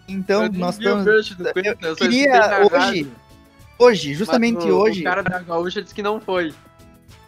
Então, 0.09 0.45
Eu 0.47 0.53
nós 0.53 0.77
estamos. 0.77 1.07
Eu 1.07 1.15
eu 1.15 1.23
só 1.23 1.31
escutei 1.35 2.09
queria 2.09 2.61
hoje, 2.61 2.77
rádio. 2.77 3.13
hoje, 3.79 4.15
justamente 4.15 4.57
Mas 4.57 4.65
o- 4.65 4.77
hoje, 4.77 5.01
O 5.01 5.05
cara 5.05 5.23
da 5.23 5.39
gaúcha 5.39 5.81
disse 5.83 5.95
que 5.95 6.03
não 6.03 6.21
foi. 6.21 6.53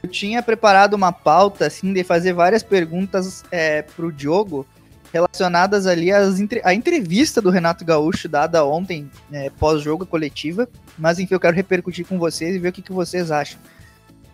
eu 0.03 0.09
tinha 0.09 0.43
preparado 0.43 0.95
uma 0.95 1.13
pauta, 1.13 1.67
assim, 1.67 1.93
de 1.93 2.03
fazer 2.03 2.33
várias 2.33 2.63
perguntas 2.63 3.45
é, 3.53 3.83
pro 3.83 4.11
Diogo 4.13 4.67
relacionadas 5.13 5.87
ali 5.87 6.13
às 6.13 6.39
entre- 6.41 6.61
à 6.65 6.73
entrevista 6.75 7.41
do 7.41 7.51
Renato 7.51 7.85
Gaúcho 7.85 8.29
dada 8.29 8.65
ontem, 8.65 9.11
é, 9.33 9.51
pós-jogo 9.51 10.07
coletiva. 10.07 10.69
Mas 10.99 11.19
enfim, 11.19 11.35
eu 11.35 11.41
quero 11.41 11.57
repercutir 11.57 12.07
com 12.07 12.19
vocês 12.19 12.55
e 12.55 12.59
ver 12.59 12.69
o 12.69 12.73
que, 12.73 12.83
que 12.83 12.93
vocês 12.93 13.31
acham. 13.31 13.59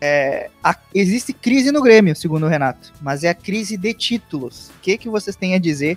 É, 0.01 0.51
a- 0.63 0.77
existe 0.95 1.33
crise 1.33 1.73
no 1.73 1.81
Grêmio, 1.83 2.15
segundo 2.15 2.45
o 2.45 2.49
Renato, 2.49 2.93
mas 3.01 3.25
é 3.25 3.31
a 3.31 3.35
crise 3.35 3.77
de 3.79 3.95
títulos. 3.95 4.69
O 4.77 4.81
que, 4.83 4.99
que 4.99 5.09
vocês 5.09 5.35
têm 5.35 5.55
a 5.55 5.59
dizer 5.59 5.97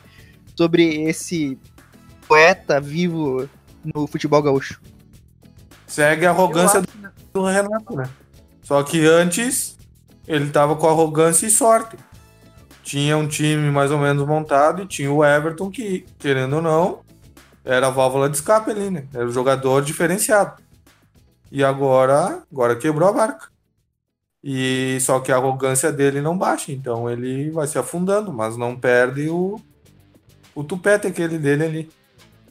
sobre 0.56 1.04
esse 1.04 1.58
poeta 2.28 2.80
vivo 2.80 3.50
no 3.84 4.08
futebol 4.08 4.42
gaúcho? 4.42 4.80
Segue 5.86 6.26
a 6.26 6.30
arrogância 6.30 6.82
do 7.34 7.44
Renato, 7.44 7.96
né? 7.96 8.10
Só 8.62 8.82
que 8.84 9.06
antes 9.06 9.78
ele 10.28 10.50
tava 10.50 10.76
com 10.76 10.88
arrogância 10.88 11.48
e 11.48 11.50
sorte. 11.50 11.98
Tinha 12.90 13.16
um 13.16 13.28
time 13.28 13.70
mais 13.70 13.92
ou 13.92 14.00
menos 14.00 14.26
montado 14.26 14.82
e 14.82 14.88
tinha 14.88 15.14
o 15.14 15.24
Everton 15.24 15.70
que, 15.70 16.08
querendo 16.18 16.56
ou 16.56 16.62
não, 16.64 17.02
era 17.64 17.86
a 17.86 17.92
válvula 17.92 18.28
de 18.28 18.38
escape 18.38 18.72
ali, 18.72 18.90
né? 18.90 19.06
Era 19.14 19.28
o 19.28 19.32
jogador 19.32 19.84
diferenciado. 19.84 20.60
E 21.52 21.64
agora, 21.64 22.42
agora 22.52 22.76
quebrou 22.76 23.08
a 23.08 23.14
barca. 23.14 23.50
E 24.44 24.98
só 25.02 25.20
que 25.20 25.32
a 25.32 25.36
arrogância 25.36 25.92
dele 25.92 26.20
não 26.20 26.36
baixa, 26.36 26.72
então 26.72 27.08
ele 27.08 27.52
vai 27.52 27.68
se 27.68 27.78
afundando, 27.78 28.34
mas 28.34 28.58
não 28.58 28.76
perde 28.76 29.30
o 29.30 29.62
o 30.56 30.64
tupete 30.64 31.06
aquele 31.06 31.38
dele 31.38 31.66
ali. 31.66 31.90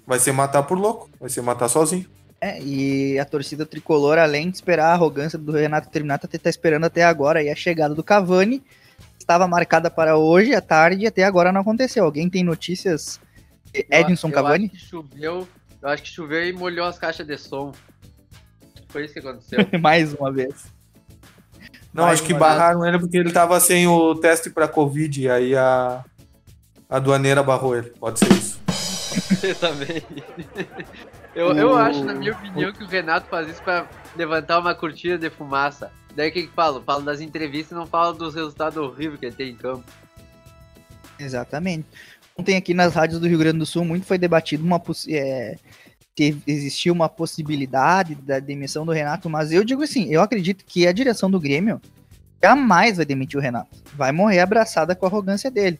Vai 0.06 0.20
se 0.20 0.30
matar 0.30 0.62
por 0.62 0.78
louco, 0.78 1.10
vai 1.18 1.28
se 1.28 1.40
matar 1.40 1.68
sozinho. 1.68 2.06
É, 2.40 2.62
e 2.62 3.18
a 3.18 3.24
torcida 3.24 3.66
tricolor, 3.66 4.18
além 4.18 4.48
de 4.48 4.58
esperar 4.58 4.90
a 4.90 4.92
arrogância 4.92 5.36
do 5.36 5.50
Renato 5.50 5.90
terminar, 5.90 6.18
tá, 6.18 6.28
tá 6.28 6.48
esperando 6.48 6.84
até 6.84 7.02
agora 7.02 7.40
aí 7.40 7.50
a 7.50 7.56
chegada 7.56 7.92
do 7.92 8.04
Cavani. 8.04 8.62
Estava 9.28 9.46
marcada 9.46 9.90
para 9.90 10.16
hoje 10.16 10.54
à 10.54 10.60
tarde 10.62 11.04
e 11.04 11.06
até 11.06 11.22
agora 11.22 11.52
não 11.52 11.60
aconteceu. 11.60 12.02
Alguém 12.02 12.30
tem 12.30 12.42
notícias 12.42 13.20
de 13.70 13.86
Edinson 13.90 14.28
eu, 14.28 14.32
Cavani? 14.32 14.64
Eu 14.64 14.70
acho 14.72 14.80
que 14.80 14.88
choveu, 14.88 15.48
eu 15.82 15.88
acho 15.90 16.02
que 16.02 16.08
choveu 16.08 16.48
e 16.48 16.52
molhou 16.54 16.86
as 16.86 16.98
caixas 16.98 17.26
de 17.26 17.36
som. 17.36 17.72
Foi 18.88 19.04
isso 19.04 19.12
que 19.12 19.20
aconteceu. 19.20 19.58
Mais 19.82 20.14
uma 20.14 20.32
vez. 20.32 20.72
Não, 21.92 22.04
Mais 22.04 22.18
acho 22.18 22.26
que 22.26 22.32
barraram 22.32 22.86
ele 22.86 22.98
porque 22.98 23.18
ele 23.18 23.30
tava 23.30 23.60
sem 23.60 23.86
o 23.86 24.14
teste 24.14 24.48
pra 24.48 24.66
Covid, 24.66 25.20
e 25.20 25.28
aí 25.28 25.54
a, 25.54 26.02
a 26.88 26.96
aduaneira 26.96 27.42
barrou 27.42 27.76
ele. 27.76 27.90
Pode 28.00 28.20
ser 28.20 28.32
isso. 28.32 28.58
Você 29.28 29.54
também. 29.54 30.02
Eu, 31.34 31.54
eu 31.54 31.76
acho, 31.76 32.02
na 32.02 32.14
minha 32.14 32.32
opinião, 32.32 32.72
que 32.72 32.82
o 32.82 32.86
Renato 32.86 33.28
faz 33.28 33.46
isso 33.46 33.62
pra 33.62 33.86
levantar 34.18 34.58
uma 34.58 34.74
cortina 34.74 35.16
de 35.16 35.30
fumaça. 35.30 35.90
Daí 36.14 36.30
o 36.30 36.32
que 36.32 36.46
que 36.46 36.52
falo? 36.52 36.82
Falo 36.82 37.02
das 37.02 37.20
entrevistas 37.20 37.72
e 37.72 37.74
não 37.74 37.86
falo 37.86 38.12
dos 38.12 38.34
resultados 38.34 38.76
horríveis 38.76 39.20
que 39.20 39.26
ele 39.26 39.36
tem 39.36 39.50
em 39.50 39.56
campo. 39.56 39.84
Exatamente. 41.18 41.86
Ontem 42.36 42.56
aqui 42.56 42.74
nas 42.74 42.94
rádios 42.94 43.20
do 43.20 43.26
Rio 43.26 43.38
Grande 43.38 43.58
do 43.58 43.66
Sul 43.66 43.84
muito 43.84 44.06
foi 44.06 44.18
debatido 44.18 44.64
uma 44.64 44.80
é, 45.08 45.56
se 46.18 46.42
existia 46.46 46.92
uma 46.92 47.08
possibilidade 47.08 48.16
da 48.16 48.40
demissão 48.40 48.84
do 48.84 48.90
Renato, 48.90 49.30
mas 49.30 49.52
eu 49.52 49.62
digo 49.62 49.82
assim, 49.82 50.08
eu 50.08 50.20
acredito 50.20 50.64
que 50.64 50.86
a 50.86 50.92
direção 50.92 51.30
do 51.30 51.38
Grêmio 51.38 51.80
jamais 52.42 52.96
vai 52.96 53.06
demitir 53.06 53.38
o 53.38 53.42
Renato. 53.42 53.76
Vai 53.94 54.10
morrer 54.10 54.40
abraçada 54.40 54.96
com 54.96 55.06
a 55.06 55.08
arrogância 55.08 55.50
dele. 55.50 55.78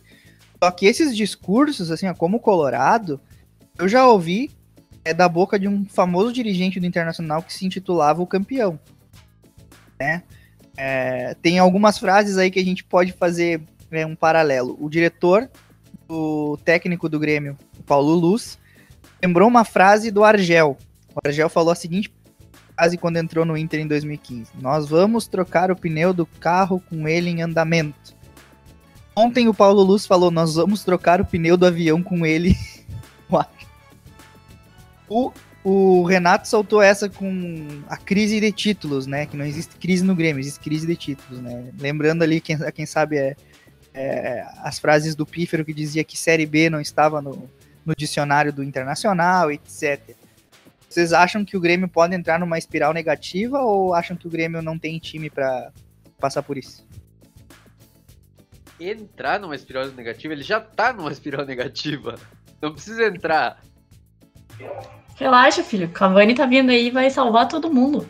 Só 0.62 0.70
que 0.70 0.87
esses 0.87 1.16
discursos, 1.16 1.90
assim, 1.90 2.07
ó, 2.09 2.14
como 2.14 2.37
o 2.37 2.40
Colorado, 2.40 3.20
eu 3.79 3.88
já 3.88 4.07
ouvi 4.07 4.51
é, 5.04 5.14
da 5.14 5.28
boca 5.28 5.58
de 5.58 5.68
um 5.68 5.84
famoso 5.84 6.32
dirigente 6.32 6.80
do 6.80 6.87
Internacional 6.87 7.42
que 7.42 7.52
se 7.52 7.64
intitulava 7.66 8.22
o 8.22 8.26
campeão. 8.26 8.78
Né? 9.98 10.22
É, 10.76 11.34
tem 11.42 11.58
algumas 11.58 11.98
frases 11.98 12.37
aí 12.37 12.50
que 12.50 12.61
a 12.61 12.64
gente 12.64 12.84
pode 12.84 13.12
fazer 13.12 13.61
é, 13.90 14.06
um 14.06 14.14
paralelo. 14.14 14.76
O 14.80 14.88
diretor, 14.88 15.50
o 16.08 16.56
técnico 16.64 17.08
do 17.08 17.18
Grêmio, 17.18 17.56
Paulo 17.87 18.14
Luz, 18.14 18.58
lembrou 19.22 19.48
uma 19.48 19.64
frase 19.64 20.11
do 20.11 20.24
Argel. 20.24 20.76
O 21.14 21.26
Argel 21.26 21.48
falou 21.48 21.72
a 21.72 21.74
seguinte 21.74 22.12
frase 22.78 22.96
quando 22.96 23.16
entrou 23.16 23.44
no 23.44 23.56
Inter 23.56 23.80
em 23.80 23.87
2015: 23.88 24.52
Nós 24.61 24.88
vamos 24.88 25.26
trocar 25.26 25.70
o 25.70 25.76
pneu 25.76 26.14
do 26.14 26.24
carro 26.24 26.80
com 26.88 27.08
ele 27.08 27.28
em 27.28 27.42
andamento. 27.42 28.16
Ontem 29.16 29.48
o 29.48 29.54
Paulo 29.54 29.82
Luz 29.82 30.06
falou: 30.06 30.30
Nós 30.30 30.54
vamos 30.54 30.84
trocar 30.84 31.20
o 31.20 31.24
pneu 31.24 31.56
do 31.56 31.66
avião 31.66 32.02
com 32.02 32.24
ele. 32.24 32.56
No 35.11 35.29
ar." 35.29 35.35
o, 35.64 36.01
o 36.01 36.05
Renato 36.05 36.49
soltou 36.49 36.81
essa 36.81 37.09
com 37.09 37.83
a 37.88 37.97
crise 37.97 38.40
de 38.40 38.53
títulos, 38.53 39.07
né? 39.07 39.27
Que 39.27 39.37
não 39.37 39.44
existe 39.44 39.77
crise 39.77 40.05
no 40.05 40.14
Grêmio, 40.14 40.40
existe 40.40 40.61
crise 40.61 40.87
de 40.87 40.97
títulos, 40.97 41.40
né? 41.40 41.71
Lembrando 41.79 42.23
ali, 42.23 42.40
quem, 42.40 42.57
quem 42.73 42.87
sabe 42.87 43.16
é, 43.16 43.37
é, 43.94 44.47
as 44.62 44.79
frases 44.79 45.14
do 45.14 45.27
Pífero 45.27 45.64
que 45.64 45.75
dizia 45.75 46.05
que 46.05 46.16
Série 46.16 46.47
B 46.47 46.71
não 46.71 46.81
estava 46.81 47.21
no, 47.21 47.51
no 47.85 47.94
dicionário 47.94 48.53
do 48.53 48.62
Internacional, 48.62 49.51
etc. 49.51 50.14
Vocês 50.88 51.12
acham 51.12 51.44
que 51.44 51.57
o 51.57 51.61
Grêmio 51.61 51.88
pode 51.88 52.14
entrar 52.14 52.38
numa 52.38 52.57
espiral 52.57 52.94
negativa 52.94 53.61
ou 53.61 53.94
acham 53.94 54.16
que 54.16 54.27
o 54.27 54.31
Grêmio 54.31 54.62
não 54.62 54.79
tem 54.79 54.99
time 54.99 55.29
para 55.29 55.71
passar 56.18 56.42
por 56.42 56.57
isso? 56.57 56.87
Entrar 58.81 59.40
numa 59.40 59.57
espiral 59.57 59.88
negativa, 59.88 60.33
ele 60.33 60.42
já 60.42 60.61
tá 60.61 60.92
numa 60.92 61.11
espiral 61.11 61.44
negativa. 61.47 62.14
Não 62.62 62.73
precisa 62.73 63.07
entrar. 63.07 63.61
Relaxa, 65.16 65.62
filho. 65.62 65.88
Cavani 65.88 66.35
tá 66.35 66.47
vindo 66.47 66.71
aí 66.71 66.87
e 66.87 66.90
vai 66.90 67.11
salvar 67.11 67.49
todo 67.49 67.73
mundo. 67.73 68.07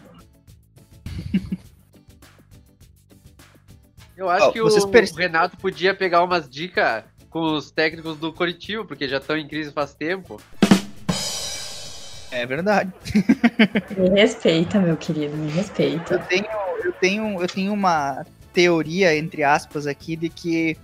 Eu 4.17 4.29
acho 4.29 4.47
Ó, 4.47 4.53
que 4.53 4.61
vocês 4.61 4.85
o, 4.85 4.89
o 4.89 5.17
Renato 5.17 5.57
podia 5.57 5.95
pegar 5.95 6.25
umas 6.25 6.51
dicas 6.51 7.05
com 7.31 7.53
os 7.55 7.71
técnicos 7.71 8.17
do 8.17 8.33
Coritiba, 8.33 8.85
porque 8.85 9.09
já 9.09 9.19
estão 9.19 9.37
em 9.37 9.47
crise 9.47 9.71
faz 9.71 9.95
tempo. 9.95 10.41
É 12.31 12.45
verdade. 12.45 12.93
Me 13.97 14.09
respeita, 14.11 14.81
meu 14.81 14.97
querido, 14.97 15.37
me 15.37 15.51
respeita. 15.51 16.15
Eu 16.15 16.21
tenho, 16.21 16.47
eu 16.85 16.93
tenho, 16.93 17.41
eu 17.41 17.47
tenho 17.47 17.73
uma 17.73 18.27
teoria 18.53 19.17
entre 19.17 19.45
aspas 19.45 19.87
aqui 19.87 20.17
de 20.17 20.29
que 20.29 20.77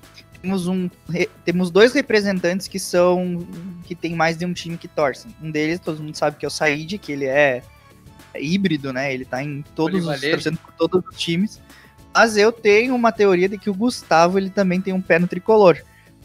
temos 0.44 0.66
um 0.66 0.90
temos 1.42 1.70
dois 1.70 1.94
representantes 1.94 2.68
que 2.68 2.78
são 2.78 3.46
que 3.84 3.94
tem 3.94 4.14
mais 4.14 4.36
de 4.36 4.44
um 4.44 4.52
time 4.52 4.76
que 4.76 4.86
torcem. 4.86 5.34
Um 5.42 5.50
deles 5.50 5.80
todo 5.80 6.02
mundo 6.02 6.14
sabe 6.14 6.36
que 6.36 6.44
é 6.44 6.48
o 6.48 6.50
Said, 6.50 6.98
que 6.98 7.12
ele 7.12 7.24
é, 7.24 7.62
é 8.34 8.42
híbrido, 8.42 8.92
né? 8.92 9.12
Ele 9.12 9.24
tá 9.24 9.42
em 9.42 9.64
todos 9.74 10.06
os 10.06 10.20
torcendo 10.20 10.58
por 10.58 10.72
todos 10.74 11.02
os 11.08 11.18
times. 11.18 11.60
Mas 12.14 12.36
eu 12.36 12.52
tenho 12.52 12.94
uma 12.94 13.10
teoria 13.10 13.48
de 13.48 13.56
que 13.56 13.70
o 13.70 13.74
Gustavo 13.74 14.38
ele 14.38 14.50
também 14.50 14.80
tem 14.80 14.92
um 14.92 15.00
pé 15.00 15.18
no 15.18 15.26
tricolor. 15.26 15.78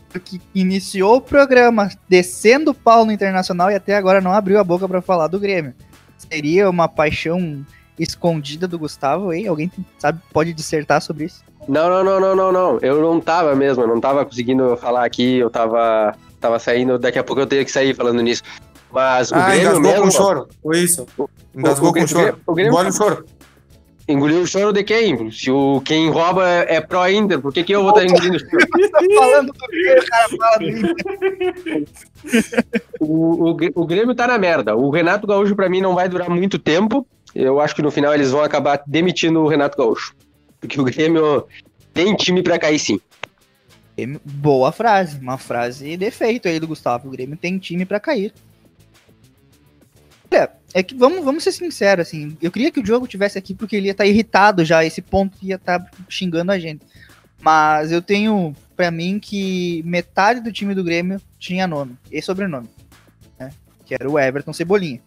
Porque 0.09 0.41
iniciou 0.53 1.17
o 1.17 1.21
programa 1.21 1.89
descendo 2.07 2.71
o 2.71 2.75
pau 2.75 3.05
no 3.05 3.11
Internacional 3.11 3.71
e 3.71 3.75
até 3.75 3.95
agora 3.95 4.19
não 4.19 4.33
abriu 4.33 4.59
a 4.59 4.63
boca 4.63 4.87
pra 4.87 5.01
falar 5.01 5.27
do 5.27 5.39
Grêmio. 5.39 5.73
Seria 6.17 6.69
uma 6.69 6.87
paixão 6.87 7.65
escondida 7.99 8.67
do 8.67 8.79
Gustavo, 8.79 9.31
hein? 9.33 9.47
Alguém 9.47 9.71
sabe, 9.97 10.19
pode 10.33 10.53
dissertar 10.53 11.01
sobre 11.01 11.25
isso? 11.25 11.43
Não, 11.67 11.89
não, 11.89 12.03
não, 12.03 12.19
não, 12.19 12.35
não, 12.35 12.51
não. 12.51 12.79
Eu 12.81 13.01
não 13.01 13.19
tava 13.19 13.53
mesmo, 13.55 13.83
eu 13.83 13.87
não 13.87 13.99
tava 13.99 14.25
conseguindo 14.25 14.75
falar 14.77 15.05
aqui, 15.05 15.37
eu 15.37 15.49
tava, 15.49 16.15
tava 16.39 16.57
saindo, 16.57 16.97
daqui 16.97 17.19
a 17.19 17.23
pouco 17.23 17.41
eu 17.41 17.47
tenho 17.47 17.63
que 17.65 17.71
sair 17.71 17.93
falando 17.93 18.21
nisso. 18.21 18.41
Mas 18.91 19.29
o 19.31 19.35
Ah, 19.35 19.45
Grêmio 19.49 19.61
engasgou 19.61 19.81
mesmo... 19.91 20.03
com 20.05 20.11
choro. 20.11 20.47
Foi 20.63 20.79
isso. 20.79 21.05
Engasgou 21.55 21.89
o 21.89 21.93
com 21.93 21.99
Grêmio- 22.05 22.07
choro. 22.09 22.39
o 22.47 22.53
Grêmio- 22.55 22.71
Engole 22.71 22.89
o 22.89 22.93
choro. 22.93 23.25
Engoliu 24.07 24.41
o 24.41 24.47
choro 24.47 24.73
de 24.73 24.83
quem? 24.83 25.29
Se 25.31 25.51
o 25.51 25.79
quem 25.81 26.09
rouba 26.09 26.49
é, 26.49 26.77
é 26.77 26.81
pró-Inter, 26.81 27.39
por 27.39 27.53
que, 27.53 27.63
que 27.63 27.71
eu 27.75 27.83
vou 27.83 27.91
estar 27.91 28.03
engolindo 28.05 28.39
choro? 28.39 28.67
tá 28.91 28.99
falando 29.19 29.53
do 29.53 29.67
Grêmio, 29.67 30.01
o 30.01 30.05
cara 30.07 30.29
fala 30.29 30.57
do 30.57 30.65
Inter. 30.67 31.85
O, 32.99 33.51
o, 33.51 33.57
o 33.75 33.85
Grêmio 33.85 34.15
tá 34.15 34.27
na 34.27 34.37
merda. 34.37 34.75
O 34.75 34.89
Renato 34.89 35.27
Gaúcho, 35.27 35.55
pra 35.55 35.69
mim, 35.69 35.81
não 35.81 35.93
vai 35.95 36.09
durar 36.09 36.29
muito 36.29 36.57
tempo. 36.57 37.05
Eu 37.41 37.61
acho 37.61 37.73
que 37.73 37.81
no 37.81 37.89
final 37.89 38.13
eles 38.13 38.31
vão 38.31 38.43
acabar 38.43 38.83
demitindo 38.85 39.39
o 39.39 39.47
Renato 39.47 39.77
Gaúcho. 39.77 40.13
Porque 40.59 40.79
o 40.79 40.83
Grêmio 40.83 41.47
tem 41.93 42.13
time 42.13 42.43
pra 42.43 42.59
cair 42.59 42.77
sim. 42.77 42.99
Boa 44.25 44.73
frase, 44.73 45.17
uma 45.19 45.37
frase 45.37 45.95
de 45.95 46.05
efeito 46.05 46.49
aí 46.49 46.59
do 46.59 46.67
Gustavo. 46.67 47.07
O 47.07 47.11
Grêmio 47.11 47.37
tem 47.37 47.57
time 47.57 47.85
pra 47.85 47.99
cair. 47.99 48.33
Olha, 50.29 50.51
é 50.73 50.83
que 50.83 50.93
vamos, 50.93 51.23
vamos 51.23 51.41
ser 51.41 51.53
sinceros, 51.53 52.07
assim. 52.07 52.37
Eu 52.41 52.51
queria 52.51 52.71
que 52.71 52.81
o 52.81 52.83
Diogo 52.83 53.07
tivesse 53.07 53.37
aqui 53.37 53.53
porque 53.53 53.77
ele 53.77 53.85
ia 53.85 53.93
estar 53.93 54.05
irritado 54.05 54.65
já, 54.65 54.83
esse 54.83 55.01
ponto 55.01 55.37
ia 55.41 55.55
estar 55.55 55.89
xingando 56.09 56.51
a 56.51 56.59
gente. 56.59 56.85
Mas 57.41 57.89
eu 57.89 58.01
tenho 58.01 58.53
pra 58.75 58.91
mim 58.91 59.17
que 59.17 59.81
metade 59.85 60.41
do 60.41 60.51
time 60.51 60.75
do 60.75 60.83
Grêmio 60.83 61.21
tinha 61.37 61.65
nome 61.65 61.97
e 62.11 62.21
sobrenome, 62.21 62.69
né? 63.39 63.49
Que 63.85 63.93
era 63.93 64.09
o 64.09 64.19
Everton 64.19 64.51
Cebolinha. 64.51 65.01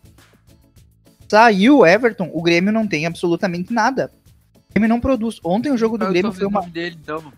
Saiu 1.32 1.78
o 1.78 1.86
Everton, 1.86 2.30
o 2.30 2.42
Grêmio 2.42 2.70
não 2.70 2.86
tem 2.86 3.06
absolutamente 3.06 3.72
nada. 3.72 4.12
O 4.54 4.74
Grêmio 4.74 4.86
não 4.86 5.00
produz. 5.00 5.40
Ontem 5.42 5.72
o 5.72 5.78
jogo 5.78 5.96
do 5.96 6.04
o 6.04 6.08
Grêmio 6.10 6.30
foi 6.30 6.44
uma 6.44 6.60
dele, 6.60 6.98
então. 7.02 7.32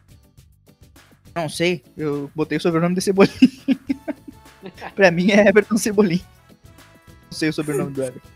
não 1.33 1.49
sei, 1.49 1.85
eu 1.97 2.29
botei 2.35 2.59
o 2.59 2.61
sobrenome 2.61 2.97
de 2.97 3.01
Cebolinha. 3.03 3.39
pra 4.97 5.13
mim 5.13 5.31
é 5.31 5.47
Everton 5.47 5.77
Cebolinha. 5.77 6.27
Não 7.07 7.31
sei 7.31 7.51
o 7.51 7.53
sobrenome 7.53 7.93
do 7.93 8.03
Everton. 8.03 8.29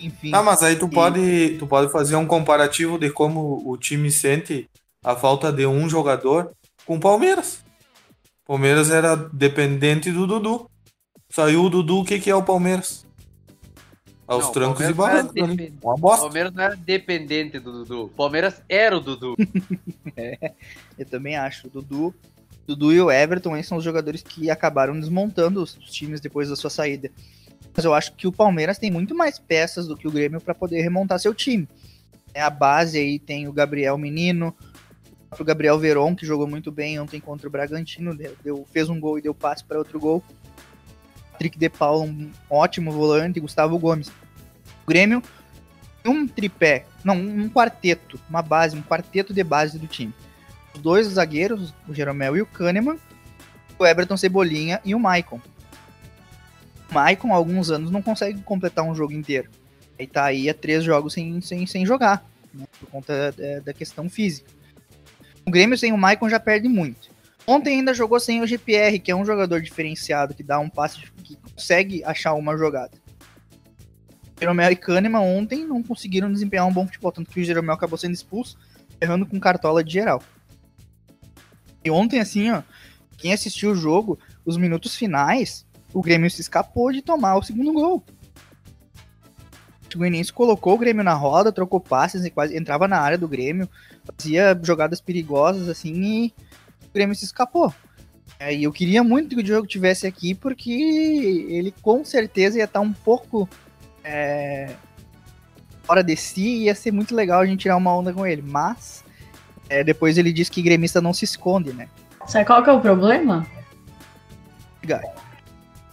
Enfim. 0.00 0.30
Ah, 0.32 0.42
mas 0.42 0.62
aí 0.62 0.76
tu 0.76 0.86
E- 0.86 0.90
pode, 0.90 1.56
tu 1.58 1.66
pode 1.66 1.92
fazer 1.92 2.16
um 2.16 2.26
comparativo 2.26 2.98
de 2.98 3.10
como 3.10 3.62
o 3.70 3.76
time 3.76 4.10
sente 4.10 4.70
a 5.04 5.14
falta 5.14 5.52
de 5.52 5.66
um 5.66 5.86
jogador 5.86 6.50
com 6.86 6.96
o 6.96 7.00
Palmeiras. 7.00 7.62
O 8.44 8.54
Palmeiras 8.54 8.90
era 8.90 9.14
dependente 9.14 10.10
do 10.10 10.26
Dudu. 10.26 10.66
Saiu 11.28 11.64
o 11.64 11.68
Dudu, 11.68 11.98
o 11.98 12.04
que, 12.06 12.18
que 12.18 12.30
é 12.30 12.34
o 12.34 12.42
Palmeiras? 12.42 13.03
Aos 14.26 14.44
Não, 14.46 14.52
trancos 14.52 14.88
e 14.88 14.92
barrancos 14.94 15.34
depen- 15.34 15.74
Uma 15.82 15.94
O 15.94 15.98
bosta. 15.98 16.22
Palmeiras 16.24 16.52
não 16.54 16.62
era 16.64 16.74
dependente 16.76 17.58
do 17.58 17.72
Dudu. 17.84 18.04
O 18.04 18.08
Palmeiras 18.08 18.62
era 18.68 18.96
o 18.96 19.00
Dudu. 19.00 19.34
É, 20.16 20.52
eu 20.98 21.04
também 21.06 21.34
acho. 21.36 21.66
O 21.66 21.70
Dudu, 21.70 22.14
Dudu 22.66 22.92
e 22.92 23.00
o 23.00 23.10
Everton 23.10 23.56
esses 23.56 23.68
são 23.68 23.78
os 23.78 23.84
jogadores 23.84 24.22
que 24.22 24.48
acabaram 24.50 24.98
desmontando 24.98 25.60
os 25.62 25.76
os 25.76 25.90
times 25.90 26.20
depois 26.20 26.48
da 26.48 26.54
sua 26.56 26.70
saída. 26.70 27.10
Mas 27.76 27.84
eu 27.84 27.92
acho 27.92 28.12
que 28.14 28.26
o 28.28 28.32
Palmeiras 28.32 28.78
tem 28.78 28.90
muito 28.90 29.14
mais 29.14 29.38
peças 29.40 29.88
do 29.88 29.96
que 29.96 30.06
o 30.06 30.10
Grêmio 30.12 30.40
para 30.40 30.54
poder 30.54 30.80
remontar 30.82 31.18
seu 31.18 31.34
time. 31.34 31.68
É 32.32 32.40
a 32.40 32.48
base 32.50 32.96
aí 32.98 33.18
tem 33.18 33.48
o 33.48 33.52
Gabriel 33.52 33.98
Menino, 33.98 34.54
o 35.24 35.26
próprio 35.28 35.46
Gabriel 35.46 35.78
Veron, 35.80 36.14
que 36.14 36.24
jogou 36.24 36.46
muito 36.46 36.70
bem 36.70 37.00
ontem 37.00 37.18
contra 37.20 37.48
o 37.48 37.50
Bragantino, 37.50 38.14
deu, 38.16 38.36
deu- 38.44 38.66
fez 38.72 38.88
um 38.88 39.00
gol 39.00 39.18
e 39.18 39.22
deu 39.22 39.34
passe 39.34 39.64
para 39.64 39.78
outro 39.78 39.98
gol. 39.98 40.22
Patrick 41.34 41.58
De 41.58 41.68
Paula, 41.68 42.04
um 42.04 42.30
ótimo 42.48 42.90
volante, 42.92 43.40
Gustavo 43.40 43.78
Gomes. 43.78 44.08
O 44.08 44.86
Grêmio 44.86 45.22
um 46.06 46.26
tripé, 46.26 46.84
não, 47.02 47.16
um 47.16 47.48
quarteto, 47.48 48.20
uma 48.28 48.42
base, 48.42 48.76
um 48.76 48.82
quarteto 48.82 49.32
de 49.32 49.42
base 49.42 49.78
do 49.78 49.86
time. 49.86 50.12
Os 50.74 50.80
dois 50.80 51.06
zagueiros, 51.06 51.72
o 51.88 51.94
Jeromel 51.94 52.36
e 52.36 52.42
o 52.42 52.46
Kahneman, 52.46 52.98
o 53.78 53.86
Everton 53.86 54.16
Cebolinha 54.16 54.80
e 54.84 54.94
o 54.94 55.00
Maicon. 55.00 55.40
O 56.90 56.94
Maicon, 56.94 57.32
há 57.32 57.36
alguns 57.36 57.70
anos, 57.70 57.90
não 57.90 58.02
consegue 58.02 58.42
completar 58.42 58.84
um 58.84 58.94
jogo 58.94 59.12
inteiro. 59.12 59.50
Ele 59.98 60.08
tá 60.08 60.24
aí 60.24 60.48
há 60.48 60.54
três 60.54 60.84
jogos 60.84 61.14
sem, 61.14 61.40
sem, 61.40 61.66
sem 61.66 61.86
jogar, 61.86 62.24
né, 62.52 62.66
por 62.78 62.88
conta 62.90 63.32
da, 63.32 63.60
da 63.60 63.72
questão 63.72 64.10
física. 64.10 64.50
O 65.46 65.50
Grêmio 65.50 65.78
sem 65.78 65.92
o 65.92 65.98
Maicon 65.98 66.28
já 66.28 66.40
perde 66.40 66.68
muito. 66.68 67.13
Ontem 67.46 67.76
ainda 67.76 67.92
jogou 67.92 68.18
sem 68.18 68.42
o 68.42 68.46
GPR, 68.46 68.98
que 68.98 69.10
é 69.10 69.16
um 69.16 69.24
jogador 69.24 69.60
diferenciado, 69.60 70.34
que 70.34 70.42
dá 70.42 70.58
um 70.58 70.70
passe, 70.70 71.00
que 71.22 71.36
consegue 71.36 72.02
achar 72.04 72.32
uma 72.34 72.56
jogada. 72.56 72.92
Jeromel 74.40 74.72
e 74.72 74.76
Kahneman 74.76 75.20
ontem 75.20 75.66
não 75.66 75.82
conseguiram 75.82 76.32
desempenhar 76.32 76.66
um 76.66 76.72
bom 76.72 76.86
futebol, 76.86 77.12
tanto 77.12 77.30
que 77.30 77.40
o 77.40 77.44
Jeromel 77.44 77.74
acabou 77.74 77.98
sendo 77.98 78.14
expulso, 78.14 78.58
errando 79.00 79.26
com 79.26 79.38
cartola 79.38 79.84
de 79.84 79.92
geral. 79.92 80.22
E 81.84 81.90
ontem, 81.90 82.18
assim, 82.18 82.50
ó, 82.50 82.62
quem 83.18 83.32
assistiu 83.32 83.72
o 83.72 83.76
jogo, 83.76 84.18
os 84.44 84.56
minutos 84.56 84.96
finais, 84.96 85.66
o 85.92 86.02
Grêmio 86.02 86.30
se 86.30 86.40
escapou 86.40 86.90
de 86.90 87.02
tomar 87.02 87.36
o 87.36 87.42
segundo 87.42 87.72
gol. 87.72 88.02
O 89.94 89.98
Goianiense 89.98 90.32
colocou 90.32 90.74
o 90.74 90.78
Grêmio 90.78 91.04
na 91.04 91.14
roda, 91.14 91.52
trocou 91.52 91.78
passes 91.78 92.24
e 92.24 92.30
quase 92.30 92.56
entrava 92.56 92.88
na 92.88 92.98
área 92.98 93.16
do 93.16 93.28
Grêmio, 93.28 93.68
fazia 94.18 94.58
jogadas 94.60 95.00
perigosas, 95.00 95.68
assim, 95.68 95.92
e 96.02 96.34
Grêmio 96.94 97.14
se 97.14 97.24
escapou. 97.24 97.74
É, 98.38 98.54
e 98.54 98.64
eu 98.64 98.72
queria 98.72 99.02
muito 99.02 99.34
que 99.34 99.40
o 99.40 99.42
Diogo 99.42 99.66
tivesse 99.66 100.06
aqui, 100.06 100.34
porque 100.34 100.70
ele 100.70 101.74
com 101.82 102.04
certeza 102.04 102.58
ia 102.58 102.64
estar 102.64 102.80
um 102.80 102.92
pouco 102.92 103.48
é, 104.02 104.74
fora 105.84 106.02
de 106.02 106.16
si 106.16 106.42
e 106.42 106.62
ia 106.64 106.74
ser 106.74 106.92
muito 106.92 107.14
legal 107.14 107.40
a 107.40 107.46
gente 107.46 107.60
tirar 107.60 107.76
uma 107.76 107.94
onda 107.94 108.12
com 108.12 108.26
ele. 108.26 108.42
Mas 108.42 109.04
é, 109.68 109.84
depois 109.84 110.18
ele 110.18 110.32
disse 110.32 110.50
que 110.50 110.62
gremista 110.62 111.00
não 111.00 111.12
se 111.12 111.24
esconde, 111.24 111.72
né? 111.72 111.88
Sabe 112.26 112.44
qual 112.44 112.62
que 112.62 112.70
é 112.70 112.72
o 112.72 112.80
problema? 112.80 113.46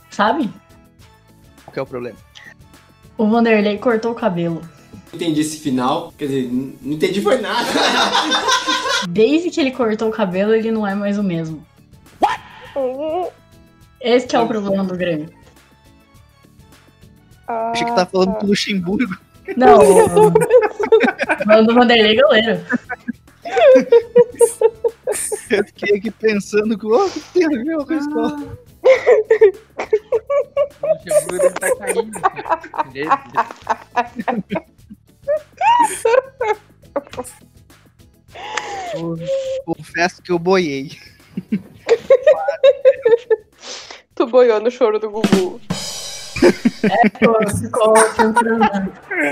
Sabe? 0.09 0.49
Qual 1.63 1.73
que 1.73 1.79
é 1.79 1.81
o 1.81 1.85
problema? 1.85 2.17
O 3.17 3.27
Vanderlei 3.27 3.77
cortou 3.77 4.11
o 4.11 4.15
cabelo. 4.15 4.61
Entendi 5.13 5.41
esse 5.41 5.57
final. 5.57 6.13
Quer 6.17 6.25
dizer, 6.25 6.49
não 6.51 6.93
entendi 6.93 7.21
foi 7.21 7.39
nada. 7.39 7.69
Desde 9.09 9.49
que 9.49 9.59
ele 9.59 9.71
cortou 9.71 10.09
o 10.09 10.11
cabelo, 10.11 10.53
ele 10.53 10.71
não 10.71 10.85
é 10.85 10.93
mais 10.93 11.17
o 11.17 11.23
mesmo. 11.23 11.65
Esse 13.99 14.27
que 14.27 14.35
é 14.35 14.39
o 14.39 14.47
problema 14.47 14.83
do 14.83 14.95
Grêmio. 14.95 15.29
Achei 17.47 17.85
que 17.85 17.95
tá 17.95 18.05
falando 18.05 18.39
do 18.39 18.47
Luxemburgo. 18.47 19.17
Não, 19.57 19.79
falando 21.45 21.67
do 21.67 21.73
Vanderlei 21.73 22.15
Galera. 22.15 22.65
Eu 25.49 25.65
fiquei 25.65 25.97
aqui 25.97 26.11
pensando 26.11 26.77
que 26.77 26.85
o 26.85 27.09
que 27.09 27.19
tem 27.33 27.45
a 27.45 27.49
ver 27.49 27.85
com 27.85 27.93
a 27.93 27.97
escola. 27.97 28.57
O 30.81 30.87
Luxemburgo 30.87 31.37
deve 31.37 31.53
tá 31.55 31.75
caindo. 31.75 32.11
confesso 40.01 40.21
que 40.21 40.31
eu 40.31 40.39
boiei. 40.39 40.91
Tu 44.15 44.27
boiou 44.27 44.59
no 44.59 44.69
choro 44.69 44.99
do 44.99 45.09
Gugu. 45.09 45.59
É, 46.83 47.09
pô, 47.09 47.47
ficou 47.57 47.95
filtrando 48.15 48.59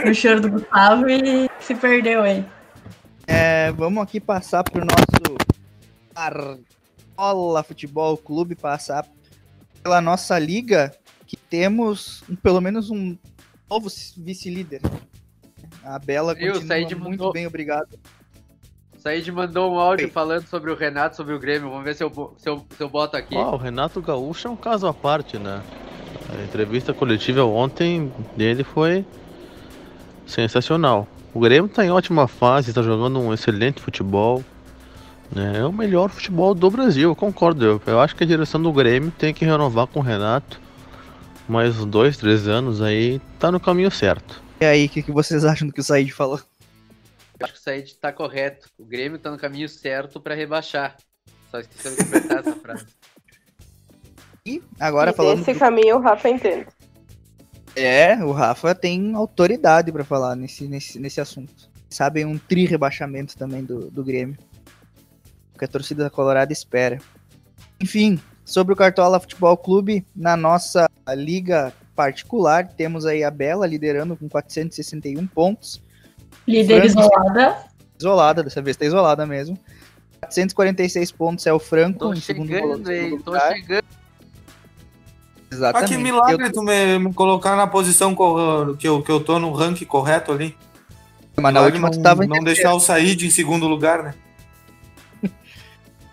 no 0.05 0.13
choro 0.15 0.41
do 0.41 0.49
Gustavo 0.51 1.09
e 1.09 1.49
se 1.59 1.75
perdeu 1.75 2.21
aí. 2.21 2.45
É, 3.27 3.71
vamos 3.73 4.01
aqui 4.03 4.19
passar 4.19 4.63
pro 4.63 4.81
nosso 4.85 5.37
Arcola 6.15 7.61
Futebol 7.63 8.17
Clube, 8.17 8.55
passar 8.55 9.05
pela 9.83 10.01
nossa 10.01 10.39
liga, 10.39 10.91
que 11.27 11.35
temos 11.35 12.23
um- 12.29 12.35
pelo 12.35 12.61
menos 12.61 12.89
um 12.89 13.15
novo 13.69 13.89
vice-líder. 14.17 14.81
A 15.83 15.99
Bela 15.99 16.33
Eu, 16.33 16.53
continua 16.53 16.67
Said 16.67 16.95
muito 16.95 17.09
mandou- 17.09 17.33
bem, 17.33 17.45
obrigado. 17.47 17.99
Said 18.99 19.31
mandou 19.31 19.71
um 19.73 19.79
áudio 19.79 20.07
Oi. 20.07 20.11
falando 20.11 20.45
sobre 20.47 20.69
o 20.71 20.75
Renato, 20.75 21.15
sobre 21.15 21.33
o 21.33 21.39
Grêmio. 21.39 21.69
Vamos 21.69 21.85
ver 21.85 21.95
se 21.95 22.03
eu, 22.03 22.33
se 22.37 22.49
eu, 22.49 22.65
se 22.69 22.83
eu 22.83 22.89
boto 22.89 23.15
aqui. 23.15 23.33
Ó, 23.35 23.53
o 23.53 23.57
Renato 23.57 24.01
Gaúcho 24.01 24.49
é 24.49 24.51
um 24.51 24.57
caso 24.57 24.87
à 24.87 24.93
parte, 24.93 25.37
né? 25.37 25.61
A 26.37 26.43
entrevista 26.43 26.93
coletiva 26.93 27.45
ontem 27.45 28.11
dele 28.35 28.63
foi 28.63 29.05
sensacional. 30.25 31.07
O 31.33 31.39
Grêmio 31.39 31.69
tá 31.69 31.85
em 31.85 31.91
ótima 31.91 32.27
fase, 32.27 32.73
tá 32.73 32.81
jogando 32.81 33.19
um 33.19 33.33
excelente 33.33 33.81
futebol. 33.81 34.43
Né? 35.33 35.59
É 35.59 35.65
o 35.65 35.71
melhor 35.71 36.09
futebol 36.09 36.53
do 36.53 36.69
Brasil, 36.69 37.09
eu 37.09 37.15
concordo. 37.15 37.63
Eu, 37.63 37.81
eu 37.85 37.99
acho 38.01 38.15
que 38.15 38.23
a 38.25 38.27
direção 38.27 38.61
do 38.61 38.73
Grêmio 38.73 39.13
tem 39.17 39.33
que 39.33 39.45
renovar 39.45 39.87
com 39.87 39.99
o 39.99 40.03
Renato. 40.03 40.59
Mais 41.47 41.79
uns 41.79 41.85
dois, 41.85 42.17
três 42.17 42.47
anos 42.47 42.81
aí, 42.81 43.21
tá 43.39 43.49
no 43.49 43.59
caminho 43.59 43.89
certo. 43.89 44.41
E 44.59 44.65
aí, 44.65 44.87
o 44.87 44.89
que, 44.89 45.01
que 45.01 45.11
vocês 45.11 45.45
acham 45.45 45.67
do 45.67 45.73
que 45.73 45.79
o 45.79 45.83
Said 45.83 46.11
falou? 46.11 46.39
Acho 47.41 47.53
que 47.53 47.59
o 47.59 47.61
Said 47.61 47.95
tá 47.95 48.11
correto. 48.11 48.69
O 48.77 48.85
Grêmio 48.85 49.17
tá 49.19 49.31
no 49.31 49.37
caminho 49.37 49.69
certo 49.69 50.19
pra 50.19 50.35
rebaixar. 50.35 50.97
Só 51.49 51.59
esqueceu 51.59 51.91
de 51.91 51.97
completar 52.03 52.39
essa 52.39 52.55
frase. 52.55 52.85
E 54.45 54.61
agora 54.79 55.11
e 55.11 55.13
falando 55.13 55.39
desse 55.39 55.53
do- 55.53 55.59
caminho 55.59 55.97
o 55.97 55.99
Rafa 55.99 56.29
entende. 56.29 56.67
É, 57.75 58.15
o 58.23 58.31
Rafa 58.31 58.73
tem 58.75 59.13
autoridade 59.15 59.91
pra 59.91 60.03
falar 60.03 60.35
nesse, 60.35 60.67
nesse, 60.67 60.99
nesse 60.99 61.21
assunto. 61.21 61.69
Sabem 61.89 62.25
um 62.25 62.37
tri 62.37 62.65
rebaixamento 62.65 63.37
também 63.37 63.63
do, 63.63 63.89
do 63.89 64.03
Grêmio. 64.03 64.37
O 65.55 65.57
que 65.59 65.65
a 65.65 65.67
torcida 65.67 66.03
da 66.03 66.09
Colorado 66.09 66.51
espera. 66.51 66.99
Enfim, 67.81 68.19
sobre 68.43 68.73
o 68.73 68.77
Cartola 68.77 69.19
Futebol 69.19 69.55
Clube, 69.57 70.05
na 70.15 70.35
nossa 70.35 70.89
liga 71.09 71.73
particular, 71.95 72.67
temos 72.67 73.05
aí 73.05 73.23
a 73.23 73.31
Bela 73.31 73.65
liderando 73.67 74.15
com 74.15 74.27
461 74.29 75.25
pontos. 75.27 75.81
Líder 76.47 76.81
Franco- 76.89 76.99
isolada. 76.99 77.57
Isolada, 77.99 78.43
dessa 78.43 78.61
vez 78.61 78.77
tá 78.77 78.85
isolada 78.85 79.25
mesmo. 79.25 79.57
446 80.21 81.11
pontos 81.11 81.45
é 81.47 81.53
o 81.53 81.59
Franco 81.59 81.99
Tô 81.99 82.13
em 82.13 82.19
segundo, 82.19 82.47
chegando, 82.47 82.69
segundo 82.87 82.91
hein? 82.91 83.19
Tô 83.23 83.31
lugar. 83.31 83.53
chegando. 83.53 83.85
Ah, 83.91 85.51
Exatamente. 85.51 85.91
que 85.93 85.97
milagre 85.97 86.45
Eu- 86.47 86.51
tu 86.53 86.61
me, 86.61 86.99
me 86.99 87.13
colocar 87.13 87.55
na 87.55 87.65
posição 87.67 88.15
que 88.77 88.87
eu, 88.87 89.01
que 89.01 89.11
eu 89.11 89.19
tô 89.23 89.39
no 89.39 89.51
ranking 89.51 89.85
correto 89.85 90.31
ali. 90.31 90.55
Mas 91.37 91.53
na 91.53 91.61
última 91.61 91.89
não, 91.89 91.97
tu 91.97 92.01
tava 92.03 92.25
não 92.25 92.43
deixar 92.43 92.73
o 92.73 92.79
Said 92.79 93.25
em 93.25 93.29
segundo 93.29 93.67
lugar, 93.67 94.03
né? 94.03 94.13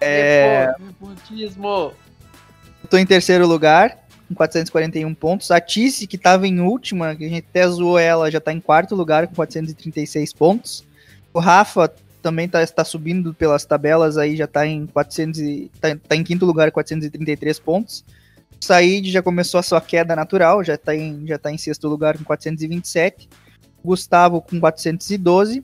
É... 0.01 0.73
Nepotismo. 0.79 1.93
Eu 2.83 2.89
tô 2.91 2.97
em 2.99 3.07
terceiro 3.07 3.47
lugar, 3.47 4.06
com 4.27 4.35
441 4.35 5.15
pontos. 5.15 5.51
A 5.51 5.61
Tice, 5.61 6.07
que 6.07 6.19
tava 6.19 6.47
em 6.47 6.61
última, 6.61 7.15
que 7.15 7.25
a 7.25 7.29
gente 7.29 7.47
até 7.49 7.67
zoou 7.69 7.99
ela, 7.99 8.31
já 8.31 8.41
tá 8.41 8.53
em 8.53 8.61
quarto 8.61 8.95
lugar, 8.95 9.27
com 9.27 9.35
436 9.35 10.33
pontos. 10.33 10.85
O 11.33 11.39
Rafa 11.39 11.93
também 12.23 12.49
tá, 12.49 12.67
tá 12.67 12.85
subindo 12.85 13.33
pelas 13.33 13.65
tabelas 13.65 14.19
aí, 14.19 14.37
já 14.37 14.47
tá 14.47 14.67
em 14.67 14.87
400 14.87 15.41
e, 15.41 15.71
tá, 15.81 15.97
tá 15.97 16.17
em 16.17 16.25
quinto 16.25 16.45
lugar, 16.45 16.71
433 16.73 17.59
pontos. 17.59 18.05
O 18.61 18.65
Said 18.65 19.11
já 19.11 19.23
começou 19.23 19.61
a 19.61 19.63
sua 19.63 19.81
queda 19.81 20.17
natural, 20.17 20.65
já 20.65 20.77
tá 20.77 20.95
em, 20.95 21.27
já 21.27 21.39
tá 21.39 21.53
em 21.53 21.59
sexto 21.59 21.89
lugar 21.89 22.19
com 22.19 22.25
427. 22.25 23.29
O 23.83 23.89
Gustavo 23.89 24.41
com 24.41 24.59
412. 24.59 25.63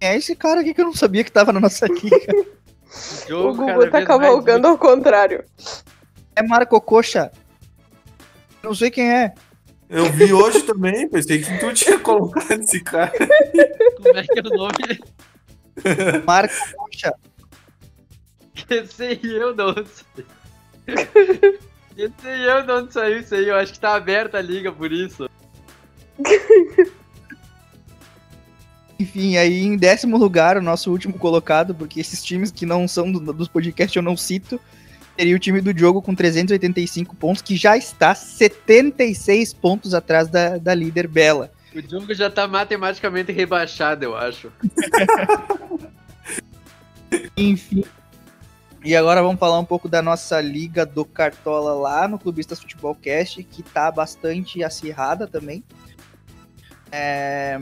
É 0.00 0.16
esse 0.16 0.34
cara 0.34 0.60
aqui 0.60 0.72
que 0.72 0.80
eu 0.80 0.86
não 0.86 0.94
sabia 0.94 1.22
que 1.22 1.30
tava 1.30 1.52
na 1.52 1.60
nossa 1.60 1.86
liga. 1.92 2.46
O 3.30 3.54
Gugu 3.54 3.90
tá 3.90 4.04
cavalgando 4.04 4.66
ao 4.66 4.78
contrário. 4.78 5.44
É 6.36 6.42
Marco 6.42 6.80
Coxa. 6.80 7.30
Não 8.62 8.74
sei 8.74 8.90
quem 8.90 9.10
é. 9.10 9.34
Eu 9.88 10.10
vi 10.12 10.32
hoje 10.32 10.62
também, 10.62 11.08
pensei 11.08 11.42
que 11.42 11.58
tu 11.58 11.72
tinha 11.74 11.98
colocado 11.98 12.50
esse 12.62 12.80
cara. 12.80 13.12
Como 13.96 14.16
é 14.18 14.22
que 14.22 14.38
é 14.38 14.42
o 14.42 14.56
nome? 14.56 15.00
Marco 16.26 16.54
Coxa. 16.76 17.12
Que 18.54 18.86
sei 18.86 19.20
eu 19.22 19.54
de 19.54 19.62
onde 19.62 19.88
saiu. 19.88 20.26
Que 21.94 22.10
sei 22.22 22.48
eu 22.50 22.62
de 22.64 22.72
onde 22.72 22.92
saiu 22.92 23.20
isso 23.20 23.34
aí. 23.34 23.48
Eu 23.48 23.56
acho 23.56 23.72
que 23.72 23.80
tá 23.80 23.94
aberta 23.94 24.38
a 24.38 24.42
liga 24.42 24.72
por 24.72 24.90
isso. 24.92 25.28
Enfim, 28.98 29.36
aí 29.36 29.62
em 29.62 29.76
décimo 29.76 30.16
lugar, 30.16 30.56
o 30.56 30.62
nosso 30.62 30.90
último 30.90 31.18
colocado, 31.18 31.74
porque 31.74 32.00
esses 32.00 32.22
times 32.22 32.52
que 32.52 32.64
não 32.64 32.86
são 32.86 33.10
do- 33.10 33.32
dos 33.32 33.48
podcasts 33.48 33.96
eu 33.96 34.02
não 34.02 34.16
cito, 34.16 34.60
seria 35.16 35.36
o 35.36 35.38
time 35.38 35.60
do 35.60 35.74
Diogo 35.74 36.02
com 36.02 36.14
385 36.14 37.16
pontos, 37.16 37.42
que 37.42 37.56
já 37.56 37.76
está 37.76 38.14
76 38.14 39.52
pontos 39.54 39.94
atrás 39.94 40.28
da, 40.28 40.58
da 40.58 40.74
líder 40.74 41.06
Bela. 41.06 41.50
O 41.74 41.80
Diogo 41.80 42.12
já 42.12 42.30
tá 42.30 42.46
matematicamente 42.46 43.32
rebaixado, 43.32 44.04
eu 44.04 44.16
acho. 44.16 44.52
Enfim. 47.36 47.84
E 48.84 48.96
agora 48.96 49.22
vamos 49.22 49.38
falar 49.38 49.60
um 49.60 49.64
pouco 49.64 49.88
da 49.88 50.02
nossa 50.02 50.40
liga 50.40 50.84
do 50.84 51.04
Cartola 51.04 51.72
lá 51.72 52.08
no 52.08 52.18
Clubistas 52.18 52.58
Futebol 52.58 52.96
Cast, 52.96 53.42
que 53.44 53.62
tá 53.62 53.92
bastante 53.92 54.64
acirrada 54.64 55.26
também. 55.26 55.62
É, 56.90 57.58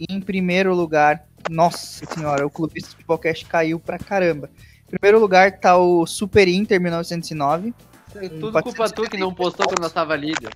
Em 0.00 0.20
primeiro 0.20 0.74
lugar, 0.74 1.26
nossa 1.50 2.04
senhora, 2.06 2.46
o 2.46 2.50
Clubistas 2.50 2.94
Futebol 2.94 3.18
Cast 3.18 3.44
caiu 3.44 3.78
pra 3.78 3.98
caramba. 3.98 4.50
Primeiro 4.98 5.18
lugar 5.18 5.58
tá 5.58 5.76
o 5.76 6.06
Super 6.06 6.46
Inter 6.46 6.80
1909. 6.80 7.74
É 8.14 8.28
tudo 8.28 8.62
culpa 8.62 8.88
tua 8.88 9.08
que 9.08 9.16
não 9.16 9.34
postou 9.34 9.66
quando 9.66 9.80
nós 9.80 9.92
tava 9.92 10.14
líder. 10.14 10.50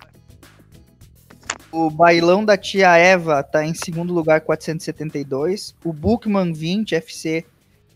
O 1.73 1.91
Bailão 1.91 2.45
da 2.45 2.57
Tia 2.57 2.97
Eva 2.97 3.43
tá 3.43 3.65
em 3.65 3.75
segundo 3.75 4.15
lugar, 4.15 4.41
472. 4.41 5.75
O 5.85 5.93
Bookman 5.93 6.53
20 6.53 6.95
FC 6.95 7.45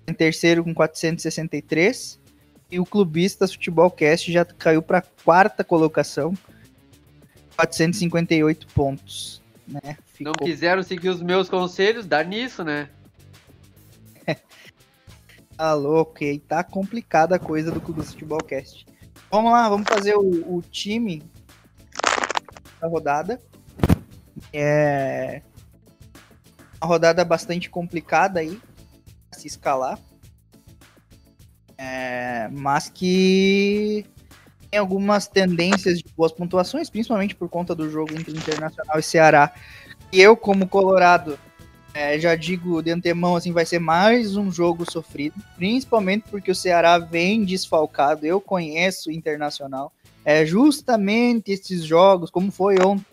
em 0.07 0.13
terceiro 0.13 0.65
com 0.65 0.75
463. 0.75 2.21
E 2.71 2.81
o 2.81 2.85
Clubistas 2.85 3.53
Futebol 3.53 3.91
Cast 3.91 4.33
já 4.33 4.45
caiu 4.45 4.83
para 4.83 5.03
quarta 5.25 5.63
colocação, 5.63 6.35
458 7.57 8.67
pontos. 8.69 9.43
Né? 9.69 9.97
Não 10.19 10.33
quiseram 10.33 10.83
seguir 10.83 11.11
os 11.11 11.23
meus 11.23 11.49
conselhos, 11.49 12.07
dá 12.07 12.25
nisso, 12.25 12.65
né? 12.65 12.89
Tá 15.63 15.75
louco, 15.75 16.25
e 16.25 16.41
tá 16.41 16.65
complicada 16.65 17.37
a 17.37 17.39
coisa 17.39 17.71
do 17.71 17.81
Clubistas 17.81 18.15
Futebol 18.15 18.43
Cast. 18.43 18.85
Vamos 19.31 19.53
lá, 19.53 19.69
vamos 19.69 19.89
fazer 19.89 20.17
o, 20.17 20.57
o 20.57 20.61
time 20.61 21.23
da 22.81 22.89
rodada. 22.89 23.41
É 24.53 25.41
uma 26.81 26.89
rodada 26.89 27.25
bastante 27.25 27.71
complicada 27.71 28.41
aí 28.41 28.61
pra 29.31 29.39
se 29.39 29.47
escalar. 29.47 30.01
É, 31.79 32.49
mas 32.51 32.89
que 32.89 34.05
tem 34.69 34.81
algumas 34.81 35.29
tendências 35.29 35.99
de 35.99 36.05
boas 36.17 36.33
pontuações, 36.33 36.91
principalmente 36.91 37.37
por 37.37 37.49
conta 37.49 37.73
do 37.73 37.89
jogo 37.89 38.13
entre 38.15 38.33
Internacional 38.33 38.99
e 38.99 39.03
Ceará. 39.05 39.55
E 40.11 40.21
eu, 40.21 40.37
como 40.37 40.67
Colorado, 40.67 41.39
é, 41.95 42.19
já 42.19 42.35
digo 42.35 42.83
de 42.83 42.91
antemão, 42.91 43.37
assim, 43.37 43.53
vai 43.53 43.67
ser 43.67 43.79
mais 43.79 44.37
um 44.37 44.51
jogo 44.51 44.91
sofrido, 44.91 45.35
principalmente 45.57 46.25
porque 46.31 46.51
o 46.51 46.55
Ceará 46.55 46.99
vem 46.99 47.45
desfalcado. 47.45 48.25
Eu 48.25 48.41
conheço 48.41 49.11
o 49.11 49.13
Internacional. 49.13 49.93
É 50.25 50.47
justamente 50.47 51.53
esses 51.53 51.85
jogos, 51.85 52.31
como 52.31 52.51
foi 52.51 52.77
ontem, 52.81 53.05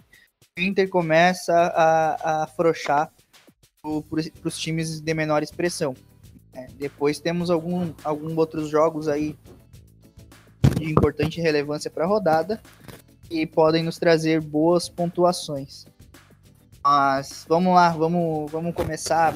o 0.58 0.62
Inter 0.62 0.90
começa 0.90 1.54
a, 1.54 2.16
a 2.24 2.44
afrouxar 2.44 3.12
para 3.82 4.48
os 4.48 4.58
times 4.58 5.00
de 5.00 5.14
menor 5.14 5.44
expressão. 5.44 5.96
É, 6.54 6.68
depois 6.78 7.20
temos 7.20 7.50
algum, 7.50 7.94
alguns 8.04 8.38
outros 8.38 8.70
jogos 8.70 9.08
aí 9.08 9.36
de 10.78 10.90
importante 10.90 11.42
relevância 11.42 11.92
para 11.92 12.06
a 12.06 12.08
rodada 12.08 12.62
e 13.30 13.46
podem 13.46 13.84
nos 13.84 13.98
trazer 13.98 14.42
boas 14.42 14.88
pontuações. 14.90 15.86
Mas 16.84 17.46
vamos 17.48 17.74
lá, 17.74 17.90
vamos, 17.90 18.52
vamos 18.52 18.74
começar 18.74 19.36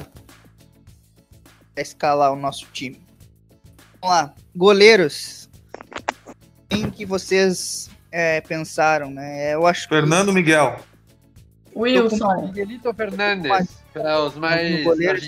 a 1.76 1.80
escalar 1.80 2.32
o 2.32 2.36
nosso 2.36 2.66
time. 2.72 3.00
Vamos 4.00 4.16
lá, 4.16 4.34
goleiros. 4.54 5.48
Quem 6.68 6.90
que 6.90 7.04
vocês 7.04 7.90
é, 8.10 8.40
pensaram, 8.40 9.10
né? 9.10 9.54
Eu 9.54 9.66
acho 9.66 9.88
que 9.88 9.94
Fernando 9.94 10.32
Miguel. 10.32 10.78
Wilson. 11.76 12.46
Miguelito 12.46 12.92
Fernandes, 12.94 13.50
para 13.92 14.22
os 14.22 14.36
mais 14.36 14.84
goleiro. 14.84 15.20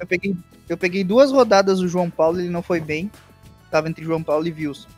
Eu 0.00 0.06
peguei, 0.06 0.36
eu 0.68 0.76
peguei 0.76 1.04
duas 1.04 1.30
rodadas 1.30 1.78
do 1.78 1.88
João 1.88 2.10
Paulo, 2.10 2.40
ele 2.40 2.50
não 2.50 2.62
foi 2.62 2.80
bem. 2.80 3.10
Tava 3.70 3.88
entre 3.88 4.04
João 4.04 4.22
Paulo 4.22 4.46
e 4.46 4.52
Wilson. 4.52 4.88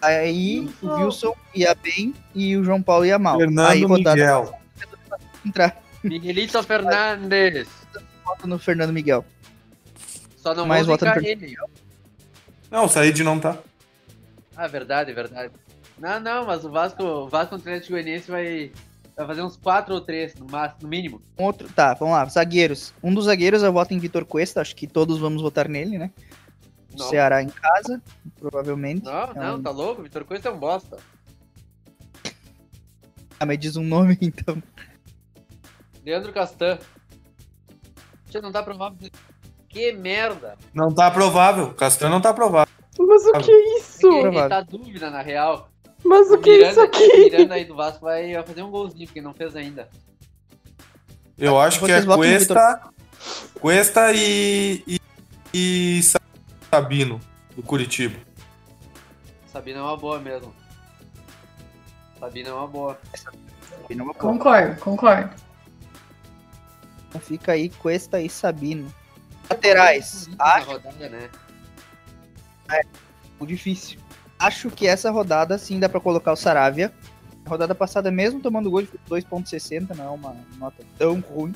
Aí 0.00 0.70
o 0.80 0.94
Wilson 0.94 1.34
ia 1.54 1.74
bem 1.74 2.14
e 2.34 2.56
o 2.56 2.62
João 2.62 2.80
Paulo 2.80 3.04
ia 3.04 3.18
mal. 3.18 3.36
Fernando 3.36 3.70
Aí 3.70 3.84
rodada 3.84 4.16
Miguel. 4.16 4.57
Entrar. 5.44 5.76
Miguelito 6.02 6.62
Fernandes. 6.62 7.68
Voto 8.24 8.46
no 8.46 8.58
Fernando 8.58 8.92
Miguel. 8.92 9.24
Só 10.36 10.54
não 10.54 10.66
Mais 10.66 10.86
voto 10.86 11.04
no 11.04 11.12
Fernando 11.12 11.26
ele. 11.42 11.56
Não, 12.70 12.84
o 12.84 12.88
Said 12.88 13.22
não 13.24 13.38
tá. 13.40 13.58
Ah, 14.56 14.66
verdade, 14.66 15.12
verdade. 15.12 15.52
Não, 15.98 16.20
não, 16.20 16.46
mas 16.46 16.64
o 16.64 16.70
Vasco, 16.70 17.02
o 17.02 17.28
Vasco 17.28 17.50
contra 17.50 17.70
o 17.70 17.74
Atlético 17.74 17.92
Goianiense 17.94 18.30
vai, 18.30 18.70
vai 19.16 19.26
fazer 19.26 19.42
uns 19.42 19.56
4 19.56 19.94
ou 19.94 20.00
3 20.00 20.34
no, 20.36 20.46
máximo, 20.48 20.82
no 20.82 20.88
mínimo. 20.88 21.22
Outro, 21.36 21.68
tá, 21.72 21.94
vamos 21.94 22.14
lá. 22.14 22.24
Zagueiros. 22.26 22.92
Um 23.02 23.12
dos 23.14 23.24
zagueiros 23.24 23.62
eu 23.62 23.72
voto 23.72 23.94
em 23.94 23.98
Vitor 23.98 24.24
Cuesta, 24.24 24.60
acho 24.60 24.76
que 24.76 24.86
todos 24.86 25.18
vamos 25.18 25.42
votar 25.42 25.68
nele, 25.68 25.98
né? 25.98 26.10
O 26.94 26.98
Não. 26.98 27.08
Ceará 27.08 27.42
em 27.42 27.48
casa, 27.48 28.00
provavelmente. 28.38 29.04
Não, 29.04 29.24
É 29.24 29.34
não, 29.34 29.56
um- 29.56 29.62
tá 29.62 29.70
louco? 29.70 30.02
Vitor 30.02 30.24
Costa 30.24 30.48
é 30.48 30.52
um 30.52 30.58
bosta. 30.58 30.98
Ah, 33.40 33.46
mas 33.46 33.58
diz 33.58 33.76
um 33.76 33.84
nome 33.84 34.16
então. 34.22 34.60
Leandro 36.08 36.32
Castan. 36.32 36.78
Não 38.42 38.50
tá 38.50 38.62
provável. 38.62 39.10
Que 39.68 39.92
merda. 39.92 40.56
Não 40.72 40.88
tá 40.90 41.10
provável. 41.10 41.74
Castan 41.74 42.08
não 42.08 42.18
tá 42.18 42.32
provável. 42.32 42.72
Mas 42.98 43.26
o 43.26 43.32
que 43.32 43.50
é 43.50 43.78
isso? 43.78 44.06
É 44.06 44.22
que 44.22 44.26
ele 44.26 44.48
tá 44.48 44.60
dúvida, 44.62 45.10
na 45.10 45.20
real. 45.20 45.68
Mas 46.02 46.30
o 46.30 46.38
que 46.38 46.48
é 46.48 46.70
isso 46.70 46.80
O 46.80 46.84
aqui? 46.84 47.06
Miranda 47.18 47.54
aí 47.54 47.66
do 47.66 47.76
Vasco 47.76 48.06
vai, 48.06 48.32
vai 48.32 48.42
fazer 48.42 48.62
um 48.62 48.70
golzinho, 48.70 49.06
porque 49.06 49.20
não 49.20 49.34
fez 49.34 49.54
ainda. 49.54 49.86
Eu 51.36 51.60
acho 51.60 51.84
que 51.84 51.92
é 51.92 52.02
Cuesta, 52.02 52.80
Cuesta 53.60 54.10
e, 54.14 54.82
e, 54.86 55.00
e 55.52 56.00
Sabino, 56.70 57.20
do 57.54 57.62
Curitiba. 57.62 58.18
Sabina 59.46 59.80
é 59.80 59.82
uma 59.82 59.96
boa 59.96 60.18
mesmo. 60.18 60.54
Sabina 62.18 62.48
é 62.48 62.52
uma 62.52 62.66
boa. 62.66 62.98
Concordo, 64.18 64.80
concordo. 64.80 65.47
Então 67.08 67.20
fica 67.20 67.52
aí 67.52 67.68
Cuesta 67.68 68.20
e 68.20 68.28
Sabino. 68.28 68.92
Laterais. 69.48 70.28
Essa 70.28 70.36
Acho 70.42 70.70
rodada, 70.72 71.08
né? 71.08 71.30
é 72.70 72.82
difícil. 73.46 73.98
Acho 74.38 74.70
que 74.70 74.86
essa 74.86 75.10
rodada 75.10 75.56
sim 75.58 75.80
dá 75.80 75.88
pra 75.88 76.00
colocar 76.00 76.32
o 76.32 76.36
Saravia. 76.36 76.92
A 77.46 77.48
rodada 77.48 77.74
passada, 77.74 78.10
mesmo 78.10 78.40
tomando 78.40 78.70
gol 78.70 78.82
de 78.82 78.88
2.60, 79.08 79.96
não 79.96 80.04
é 80.04 80.08
uma 80.10 80.36
nota 80.58 80.84
tão 80.98 81.20
ruim. 81.20 81.54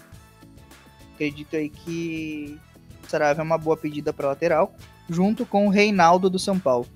Acredito 1.14 1.54
aí 1.54 1.68
que 1.68 2.58
o 3.06 3.10
Saravia 3.10 3.42
é 3.42 3.44
uma 3.44 3.58
boa 3.58 3.76
pedida 3.76 4.12
pra 4.12 4.28
lateral, 4.28 4.74
junto 5.08 5.44
com 5.44 5.66
o 5.66 5.70
Reinaldo 5.70 6.30
do 6.30 6.38
São 6.38 6.58
Paulo. 6.58 6.86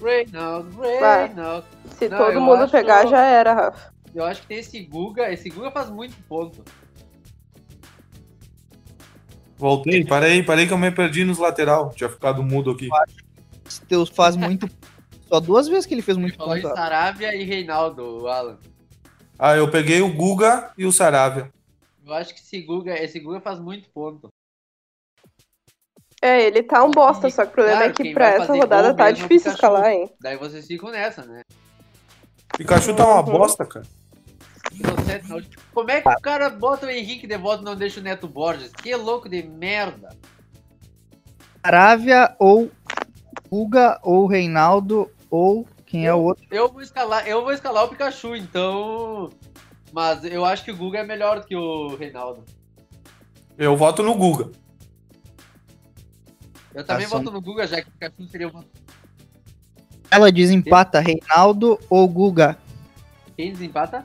Reinaldo, 0.00 0.80
Reinaldo. 0.80 1.66
Se 1.98 2.08
Não, 2.08 2.16
todo 2.16 2.40
mundo 2.40 2.62
acho- 2.62 2.72
pegar, 2.72 3.06
já 3.06 3.22
era, 3.22 3.52
Rafa. 3.52 3.92
Eu 4.14 4.24
acho 4.24 4.40
que 4.42 4.46
tem 4.48 4.58
esse 4.58 4.80
Guga. 4.84 5.30
Esse 5.32 5.50
Guga 5.50 5.70
faz 5.70 5.90
muito 5.90 6.16
ponto. 6.28 6.64
Voltei, 9.60 10.06
parei, 10.06 10.42
parei 10.42 10.66
que 10.66 10.72
eu 10.72 10.78
me 10.78 10.90
perdi 10.90 11.22
nos 11.22 11.36
lateral. 11.36 11.90
Tinha 11.94 12.08
ficado 12.08 12.42
mudo 12.42 12.70
aqui. 12.70 12.88
Deus 13.86 14.08
faz 14.08 14.34
muito. 14.34 14.66
Só 15.28 15.38
duas 15.38 15.68
vezes 15.68 15.84
que 15.84 15.92
ele 15.92 16.00
fez 16.00 16.16
muito 16.16 16.34
Falou 16.38 16.56
em 16.56 16.62
ponto. 16.62 16.74
Saravia 16.74 17.36
e 17.36 17.44
Reinaldo, 17.44 18.26
Alan. 18.26 18.58
Ah, 19.38 19.54
eu 19.56 19.70
peguei 19.70 20.00
o 20.00 20.10
Guga 20.14 20.72
e 20.78 20.86
o 20.86 20.92
Saravia. 20.92 21.52
Eu 22.06 22.14
acho 22.14 22.32
que 22.34 22.40
esse 22.40 22.62
Guga, 22.62 22.94
esse 22.98 23.20
Guga 23.20 23.38
faz 23.38 23.60
muito 23.60 23.90
ponto. 23.90 24.30
É, 26.22 26.42
ele 26.46 26.62
tá 26.62 26.82
um 26.82 26.90
bosta, 26.90 27.28
só 27.28 27.44
que 27.44 27.50
o 27.50 27.54
problema 27.54 27.78
Claro, 27.80 27.92
é 27.92 27.94
que 27.94 28.14
pra 28.14 28.28
essa 28.28 28.54
rodada 28.54 28.94
tá 28.94 29.10
é 29.10 29.12
difícil 29.12 29.52
Pikachu. 29.52 29.54
escalar, 29.56 29.90
hein? 29.90 30.10
Daí 30.22 30.36
vocês 30.38 30.66
ficam 30.66 30.90
nessa, 30.90 31.24
né? 31.26 31.42
Pikachu 32.56 32.96
tá 32.96 33.06
uma 33.06 33.22
bosta, 33.22 33.66
cara. 33.66 33.86
Inocente, 34.72 35.28
não. 35.28 35.40
Como 35.72 35.90
é 35.90 36.00
que 36.00 36.08
o 36.08 36.20
cara 36.20 36.48
bota 36.50 36.86
o 36.86 36.90
Henrique 36.90 37.26
de 37.26 37.36
volta 37.36 37.62
e 37.62 37.64
não 37.64 37.74
deixa 37.76 38.00
o 38.00 38.02
Neto 38.02 38.28
Borges? 38.28 38.70
Que 38.72 38.94
louco 38.94 39.28
de 39.28 39.42
merda. 39.42 40.16
Saravia 41.64 42.34
ou 42.38 42.70
Guga 43.50 43.98
ou 44.02 44.26
Reinaldo 44.26 45.10
ou 45.30 45.66
quem 45.86 46.06
é 46.06 46.14
o 46.14 46.22
outro? 46.22 46.44
Eu 46.50 46.70
vou 46.72 46.80
escalar, 46.82 47.26
eu 47.26 47.42
vou 47.42 47.52
escalar 47.52 47.84
o 47.84 47.88
Pikachu, 47.88 48.36
então. 48.36 49.30
Mas 49.92 50.24
eu 50.24 50.44
acho 50.44 50.64
que 50.64 50.70
o 50.70 50.76
Guga 50.76 50.98
é 51.00 51.04
melhor 51.04 51.40
do 51.40 51.46
que 51.46 51.56
o 51.56 51.96
Reinaldo. 51.96 52.44
Eu 53.58 53.76
voto 53.76 54.02
no 54.02 54.14
Guga. 54.14 54.50
Eu 56.72 56.84
também 56.84 57.04
Tá, 57.04 57.10
são- 57.10 57.18
voto 57.22 57.32
no 57.32 57.40
Guga, 57.40 57.66
já 57.66 57.82
que 57.82 57.88
o 57.88 57.92
Pikachu 57.92 58.28
seria 58.28 58.48
o. 58.48 58.64
Ela 60.10 60.30
desempata 60.30 61.00
Reinaldo 61.00 61.78
ou 61.90 62.06
Guga? 62.08 62.56
Quem 63.36 63.52
desempata? 63.52 64.04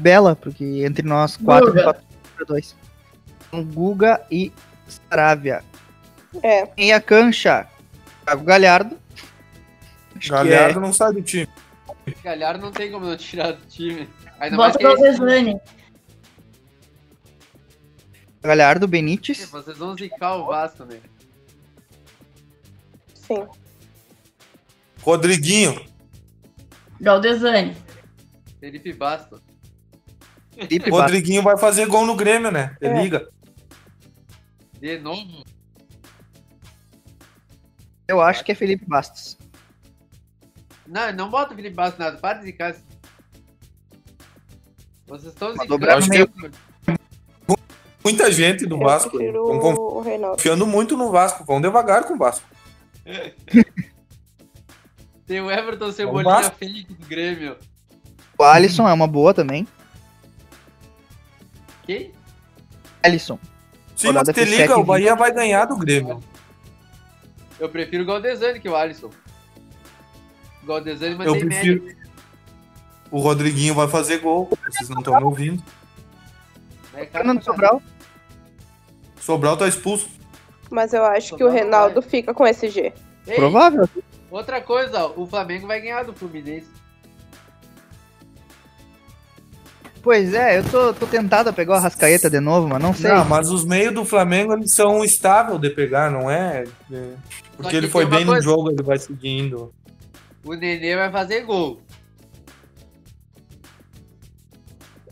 Bela, 0.00 0.34
porque 0.34 0.64
entre 0.84 1.06
nós 1.06 1.36
quatro 1.36 1.68
Guga. 1.68 1.94
pra 2.36 2.44
dois. 2.46 2.74
Então, 3.48 3.64
Guga 3.64 4.20
e 4.30 4.52
Saravia. 4.88 5.62
É. 6.42 6.68
Em 6.76 6.92
a 6.92 7.00
cancha, 7.00 7.66
Thiago 8.24 8.44
Galhardo. 8.44 8.98
Galhardo 10.28 10.78
é- 10.78 10.82
não 10.82 10.92
sai 10.92 11.12
do 11.12 11.22
time. 11.22 11.48
Galhardo 12.24 12.64
não 12.64 12.72
tem 12.72 12.90
como 12.90 13.06
não 13.06 13.16
tirar 13.16 13.52
do 13.52 13.66
time. 13.66 14.08
Ainda 14.38 14.56
Bota 14.56 14.78
o 14.78 14.86
é 14.88 14.92
esse- 14.92 15.02
Galdesani. 15.18 15.60
Galhardo, 18.42 18.88
Benítez. 18.88 19.44
Vocês 19.50 19.76
vão 19.76 19.94
zicar 19.96 20.36
o 20.36 20.46
Vasco, 20.46 20.84
né? 20.84 20.98
Sim. 23.14 23.46
Rodriguinho. 25.02 25.84
Galdesani. 27.00 27.76
Felipe 28.58 28.92
Basto. 28.92 29.40
Felipe 30.60 30.90
Bastos. 30.90 31.00
Rodriguinho 31.00 31.42
vai 31.42 31.56
fazer 31.56 31.86
gol 31.86 32.04
no 32.06 32.14
Grêmio, 32.14 32.50
né? 32.50 32.76
É. 32.80 33.02
liga. 33.02 33.28
De 34.80 34.98
novo. 34.98 35.44
Eu 38.06 38.20
acho 38.20 38.44
que 38.44 38.52
é 38.52 38.54
Felipe 38.54 38.84
Bastos. 38.86 39.38
Não, 40.86 41.12
não 41.12 41.30
bota 41.30 41.52
o 41.52 41.56
Felipe 41.56 41.76
Basto 41.76 41.98
nada. 41.98 42.18
Para 42.18 42.38
de 42.38 42.46
zicar. 42.46 42.74
Vocês 45.06 45.32
estão 45.32 45.54
meio. 46.08 46.30
Muita 48.02 48.32
gente 48.32 48.66
do 48.66 48.76
Eu 48.76 48.80
Vasco. 48.80 49.20
Estão 49.20 49.44
o 49.44 50.02
confiando 50.32 50.66
muito 50.66 50.96
no 50.96 51.10
Vasco. 51.10 51.44
Vão 51.44 51.60
devagar 51.60 52.04
com 52.04 52.14
o 52.14 52.18
Vasco. 52.18 52.48
Tem 55.26 55.40
o 55.40 55.50
Everton. 55.50 55.92
Cebolinha 55.92 56.50
fake 56.50 56.94
do 56.94 57.06
Grêmio. 57.06 57.56
O 58.36 58.42
Alisson 58.42 58.88
é 58.88 58.92
uma 58.92 59.06
boa 59.06 59.32
também. 59.32 59.66
Quem? 61.90 62.12
Alisson. 63.02 63.36
Sim, 63.96 64.12
mas 64.12 64.28
Rodada 64.28 64.32
te 64.32 64.44
liga, 64.44 64.78
o 64.78 64.84
Bahia 64.84 65.16
vai 65.16 65.32
ganhar 65.32 65.64
do 65.64 65.76
Grêmio. 65.76 66.22
Eu 67.58 67.68
prefiro 67.68 68.04
o 68.04 68.06
Galdesani 68.06 68.60
que 68.60 68.68
o 68.68 68.76
Alisson. 68.76 69.10
O 70.62 70.66
Galdesani 70.66 71.14
Eu 71.14 71.18
mantém 71.18 71.46
prefiro. 71.48 71.82
média. 71.82 71.98
O 73.10 73.18
Rodriguinho 73.18 73.74
vai 73.74 73.88
fazer 73.88 74.18
gol. 74.18 74.48
Vocês 74.68 74.88
não 74.88 75.00
estão 75.00 75.16
me 75.16 75.24
ouvindo. 75.24 75.64
É 76.94 77.06
Fernando 77.06 77.40
caralho. 77.40 77.44
Sobral. 77.44 77.82
Sobral 79.20 79.56
tá 79.56 79.66
expulso. 79.66 80.08
Mas 80.70 80.92
eu 80.92 81.04
acho 81.04 81.30
que 81.30 81.42
o 81.42 81.48
Sobral 81.48 81.50
não 81.50 81.58
Reinaldo 81.58 82.02
fica 82.02 82.32
com 82.32 82.46
esse 82.46 82.68
G. 82.68 82.92
Ei, 83.26 83.34
Provável. 83.34 83.88
Outra 84.30 84.60
coisa, 84.60 85.06
ó, 85.06 85.12
o 85.16 85.26
Flamengo 85.26 85.66
vai 85.66 85.80
ganhar 85.80 86.04
do 86.04 86.12
Fluminense. 86.14 86.70
Pois 90.02 90.32
é, 90.32 90.58
eu 90.58 90.64
tô, 90.64 90.94
tô 90.94 91.06
tentado 91.06 91.50
a 91.50 91.52
pegar 91.52 91.72
o 91.74 91.76
Arrascaeta 91.76 92.30
de 92.30 92.40
novo, 92.40 92.66
mas 92.66 92.82
não 92.82 92.94
sei. 92.94 93.10
Não, 93.10 93.24
mas 93.26 93.50
os 93.50 93.64
meios 93.66 93.92
do 93.92 94.04
Flamengo 94.04 94.54
eles 94.54 94.72
são 94.72 95.04
estáveis 95.04 95.60
de 95.60 95.68
pegar, 95.70 96.10
não 96.10 96.30
é? 96.30 96.64
é, 96.90 97.12
Porque 97.56 97.70
que 97.70 97.76
ele 97.76 97.88
foi 97.88 98.06
bem 98.06 98.24
no 98.24 98.32
coisa. 98.32 98.42
jogo, 98.42 98.70
ele 98.70 98.82
vai 98.82 98.98
seguindo. 98.98 99.74
O 100.42 100.54
Nenê 100.54 100.96
vai 100.96 101.10
fazer 101.12 101.42
gol. 101.42 101.80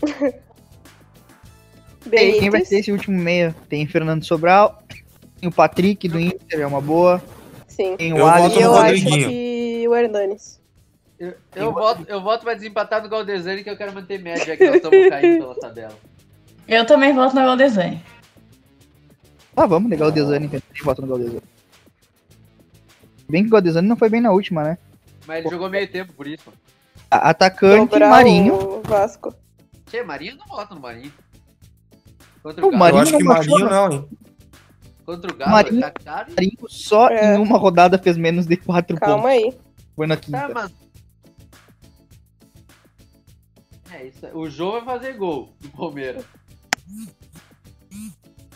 Ei, 2.10 2.38
quem 2.38 2.48
vai 2.50 2.64
ser 2.64 2.78
esse 2.78 2.90
último 2.90 3.18
meia? 3.20 3.54
Tem 3.68 3.86
Fernando 3.86 4.24
Sobral, 4.24 4.82
tem 5.38 5.48
o 5.48 5.52
Patrick 5.52 6.08
do 6.08 6.18
Inter, 6.18 6.60
é 6.60 6.66
uma 6.66 6.80
boa. 6.80 7.22
Sim. 7.66 7.96
Tem 7.96 8.16
Eu 8.16 8.24
o 8.24 8.30
voto 8.30 8.38
E 8.38 8.42
Alisson. 8.44 8.60
no 8.60 8.64
eu 8.64 8.74
acho 8.76 9.04
que 9.28 9.84
o 9.88 9.94
Hernanes. 9.94 10.57
Eu, 11.18 11.34
eu 11.56 11.72
voto, 11.72 12.04
eu 12.08 12.22
voto 12.22 12.44
pra 12.44 12.54
desempatar 12.54 13.02
no 13.02 13.08
Galdesani 13.08 13.64
que 13.64 13.70
eu 13.70 13.76
quero 13.76 13.92
manter 13.92 14.20
média, 14.22 14.44
já 14.46 14.56
que 14.56 14.64
nós 14.66 14.76
estamos 14.76 15.08
caindo 15.08 15.40
pela 15.40 15.54
tabela. 15.56 15.94
Eu 16.68 16.86
também 16.86 17.12
voto 17.12 17.34
no 17.34 17.42
Galdesani. 17.42 18.02
Ah, 19.56 19.66
vamos 19.66 19.90
negar 19.90 20.06
o 20.06 20.12
Desani, 20.12 20.46
então. 20.46 20.60
Quem 20.72 20.84
vota 20.84 21.02
no 21.02 21.08
Galdesani? 21.08 21.42
Bem 23.28 23.42
que 23.42 23.48
o 23.48 23.50
Galdesani 23.52 23.88
não 23.88 23.96
foi 23.96 24.08
bem 24.08 24.20
na 24.20 24.30
última, 24.30 24.62
né? 24.62 24.78
Mas 25.26 25.40
ele 25.40 25.50
jogou 25.50 25.68
meio 25.68 25.90
tempo, 25.90 26.12
por 26.12 26.28
isso. 26.28 26.52
A- 27.10 27.30
Atacante, 27.30 27.90
Dobrar 27.90 28.08
Marinho. 28.10 28.54
o 28.54 28.82
Vasco. 28.82 29.34
Che, 29.90 30.02
Marinho 30.04 30.36
não 30.36 30.46
vota 30.46 30.74
no 30.76 30.80
Marinho. 30.80 31.12
Contra 32.42 32.64
O 32.64 32.68
o 32.68 32.70
Galo. 32.70 32.74
Eu 32.74 32.78
Marinho 32.78 33.02
acho 33.02 33.18
que 33.18 33.24
Marinho 33.24 33.58
não, 33.68 33.90
hein? 33.92 34.08
Contra 35.04 35.32
o 35.32 35.36
Galo, 35.36 35.50
Marinho, 35.50 35.80
tá 35.80 35.90
caro. 35.90 36.30
Marinho 36.36 36.56
só 36.68 37.08
É. 37.08 37.34
em 37.34 37.38
uma 37.38 37.58
rodada 37.58 37.98
fez 37.98 38.16
menos 38.16 38.46
de 38.46 38.56
4 38.56 38.96
Calma 38.96 39.22
pontos. 39.24 39.30
aí. 39.44 39.58
Foi 39.96 40.06
na 40.06 40.16
quinta. 40.16 40.38
Tá, 40.38 40.48
mas. 40.54 40.72
É, 43.98 44.06
isso, 44.06 44.26
aí. 44.26 44.32
o 44.34 44.48
João 44.48 44.72
vai 44.84 44.84
fazer 44.98 45.14
gol 45.14 45.54
do 45.60 45.68
Palmeiras. 45.70 46.24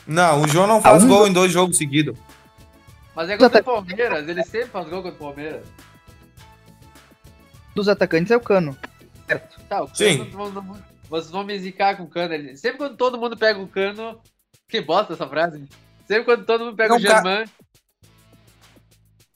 Não, 0.07 0.43
o 0.43 0.49
João 0.49 0.67
não 0.67 0.81
faz 0.83 1.03
Ah, 1.03 1.07
um 1.07 1.09
gol 1.09 1.27
em 1.29 1.33
dois 1.33 1.53
jogos 1.53 1.77
seguidos. 1.79 2.17
Mas 3.15 3.29
é 3.29 3.37
contra 3.37 3.61
o 3.61 3.65
Palmeiras, 3.65 4.29
ele 4.29 4.43
sempre 4.45 4.69
faz 4.69 4.89
gol 4.89 5.03
contra 5.03 5.17
o 5.17 5.19
Palmeiras. 5.19 5.65
Dos 7.75 7.89
atacantes 7.89 8.31
é 8.31 8.37
o 8.37 8.41
Cano. 8.41 8.77
Tá, 9.69 9.83
o 9.83 9.87
Cano, 9.89 9.91
Sim. 9.95 10.31
vocês 11.09 11.31
vão 11.31 11.45
me 11.45 11.59
zicar 11.59 11.97
com 11.97 12.03
o 12.05 12.09
Cano. 12.09 12.35
ele- 12.35 12.57
Sempre 12.57 12.79
quando 12.79 12.97
todo 12.97 13.19
mundo 13.19 13.37
pega 13.37 13.59
o 13.61 13.67
Cano. 13.69 14.21
Que 14.69 14.81
bosta 14.81 15.13
essa 15.15 15.27
frase. 15.29 15.69
Sempre 16.07 16.25
quando 16.25 16.45
todo 16.45 16.65
mundo 16.65 16.77
pega 16.77 16.91
Não, 16.91 16.97
o 16.99 17.03
ca- 17.03 17.15
Germán. 17.15 17.45